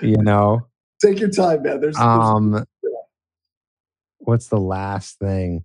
you 0.00 0.16
know. 0.16 0.66
Take 1.04 1.20
your 1.20 1.28
time, 1.28 1.62
man. 1.62 1.80
There's, 1.80 1.98
um 1.98 2.52
there's, 2.52 2.66
what's 4.18 4.48
the 4.48 4.60
last 4.60 5.18
thing? 5.18 5.64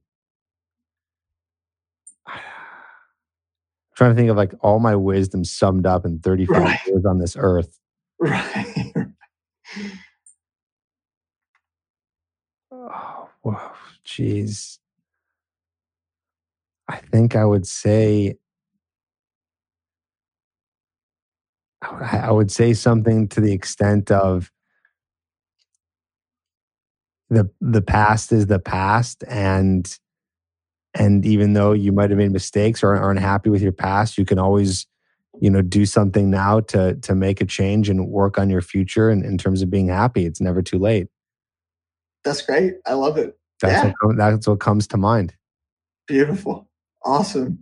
Trying 3.98 4.12
to 4.12 4.16
think 4.16 4.30
of 4.30 4.38
like 4.38 4.54
all 4.62 4.80
my 4.80 4.96
wisdom 4.96 5.44
summed 5.44 5.88
up 5.88 6.06
in 6.06 6.20
35 6.20 6.56
right. 6.56 6.80
years 6.86 7.06
on 7.06 7.20
this 7.20 7.36
earth. 7.38 7.78
Right. 8.20 8.94
oh, 12.72 13.30
whoa, 13.42 13.60
jeez. 14.04 14.80
I 16.88 16.98
think 16.98 17.36
I 17.36 17.46
would 17.46 17.68
say 17.68 18.38
I 21.84 22.32
would 22.32 22.52
say 22.52 22.74
something 22.74 23.28
to 23.30 23.42
the 23.42 23.52
extent 23.52 24.10
of 24.10 24.52
the 27.30 27.52
the 27.62 27.84
past 27.84 28.32
is 28.32 28.48
the 28.48 28.60
past 28.60 29.24
and 29.28 29.96
and 30.98 31.26
even 31.26 31.54
though 31.54 31.72
you 31.72 31.92
might 31.92 32.10
have 32.10 32.18
made 32.18 32.32
mistakes 32.32 32.84
or 32.84 32.96
aren't 32.96 33.20
happy 33.20 33.50
with 33.50 33.62
your 33.62 33.72
past 33.72 34.18
you 34.18 34.26
can 34.26 34.40
always 34.40 34.86
you 35.40 35.50
know 35.50 35.62
do 35.62 35.86
something 35.86 36.30
now 36.30 36.60
to 36.60 36.96
to 36.96 37.14
make 37.14 37.42
a 37.42 37.46
change 37.46 37.90
and 37.90 38.08
work 38.08 38.38
on 38.38 38.50
your 38.50 38.62
future 38.62 39.10
in, 39.10 39.24
in 39.24 39.38
terms 39.38 39.62
of 39.62 39.70
being 39.70 39.88
happy 39.88 40.26
it's 40.26 40.42
never 40.42 40.62
too 40.62 40.80
late 40.80 41.08
that's 42.24 42.42
great 42.42 42.76
i 42.86 42.94
love 42.94 43.18
it 43.18 43.38
that's 43.62 43.86
yeah. 43.86 43.94
what 44.02 44.18
that's 44.18 44.48
what 44.48 44.60
comes 44.60 44.88
to 44.88 44.98
mind 44.98 45.34
beautiful 46.08 46.68
Awesome. 47.08 47.60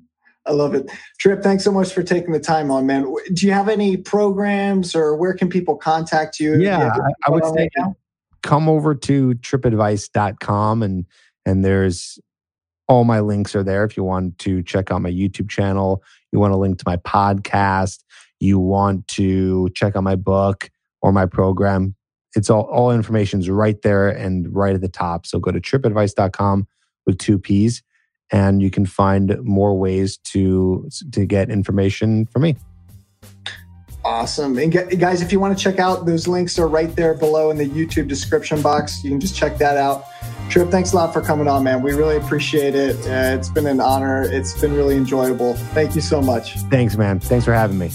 I 0.47 0.51
love 0.51 0.75
it. 0.75 0.91
Tripp, 1.19 1.41
thanks 1.41 1.63
so 1.63 1.71
much 1.71 1.91
for 1.91 2.03
taking 2.03 2.31
the 2.31 2.39
time 2.39 2.69
on, 2.69 2.85
man. 2.85 3.11
Do 3.33 3.45
you 3.45 3.51
have 3.51 3.67
any 3.69 3.97
programs 3.97 4.95
or 4.95 5.15
where 5.15 5.33
can 5.33 5.49
people 5.49 5.75
contact 5.75 6.39
you? 6.39 6.59
Yeah, 6.59 6.91
you 6.95 7.03
I, 7.25 7.29
would 7.31 7.45
say 7.45 7.69
right 7.77 7.93
come 8.43 8.69
over 8.69 8.93
to 8.93 9.33
trippadvice.com 9.35 10.83
and 10.83 11.05
and 11.47 11.65
there's 11.65 12.19
all 12.87 13.03
my 13.03 13.19
links 13.19 13.55
are 13.55 13.63
there 13.63 13.83
if 13.83 13.97
you 13.97 14.03
want 14.03 14.37
to 14.39 14.61
check 14.63 14.91
out 14.91 15.01
my 15.01 15.11
YouTube 15.11 15.49
channel, 15.49 16.03
you 16.31 16.39
want 16.39 16.53
to 16.53 16.57
link 16.57 16.77
to 16.79 16.83
my 16.85 16.97
podcast, 16.97 18.03
you 18.39 18.59
want 18.59 19.07
to 19.09 19.69
check 19.75 19.95
out 19.95 20.03
my 20.03 20.15
book 20.15 20.69
or 21.01 21.11
my 21.11 21.25
program. 21.25 21.95
It's 22.35 22.49
all 22.49 22.63
all 22.63 22.91
information's 22.91 23.49
right 23.49 23.81
there 23.81 24.09
and 24.09 24.53
right 24.53 24.75
at 24.75 24.81
the 24.81 24.89
top. 24.89 25.25
So 25.25 25.39
go 25.39 25.51
to 25.51 25.61
trippadvice.com 25.61 26.67
with 27.05 27.17
two 27.17 27.39
P's 27.39 27.81
and 28.31 28.61
you 28.61 28.71
can 28.71 28.85
find 28.85 29.37
more 29.43 29.77
ways 29.77 30.17
to 30.17 30.89
to 31.11 31.25
get 31.25 31.49
information 31.49 32.25
from 32.25 32.43
me. 32.43 32.57
Awesome. 34.03 34.59
And 34.59 34.71
guys, 34.99 35.23
if 35.23 35.31
you 35.31 35.39
want 35.39 35.57
to 35.57 35.63
check 35.63 35.79
out 35.79 36.05
those 36.05 36.27
links 36.27 36.59
are 36.59 36.67
right 36.67 36.95
there 36.95 37.15
below 37.15 37.49
in 37.49 37.57
the 37.57 37.65
YouTube 37.67 38.07
description 38.07 38.61
box. 38.61 39.03
You 39.03 39.09
can 39.09 39.19
just 39.19 39.35
check 39.35 39.57
that 39.57 39.77
out. 39.77 40.05
Tripp, 40.49 40.69
thanks 40.69 40.93
a 40.93 40.95
lot 40.95 41.11
for 41.11 41.21
coming 41.21 41.47
on, 41.47 41.63
man. 41.63 41.81
We 41.81 41.93
really 41.93 42.17
appreciate 42.17 42.75
it. 42.75 42.95
Uh, 43.07 43.35
it's 43.37 43.49
been 43.49 43.67
an 43.67 43.81
honor. 43.81 44.23
It's 44.23 44.59
been 44.59 44.73
really 44.73 44.95
enjoyable. 44.95 45.55
Thank 45.73 45.95
you 45.95 46.01
so 46.01 46.21
much. 46.21 46.57
Thanks, 46.69 46.95
man. 46.95 47.19
Thanks 47.19 47.45
for 47.45 47.53
having 47.53 47.77
me. 47.77 47.91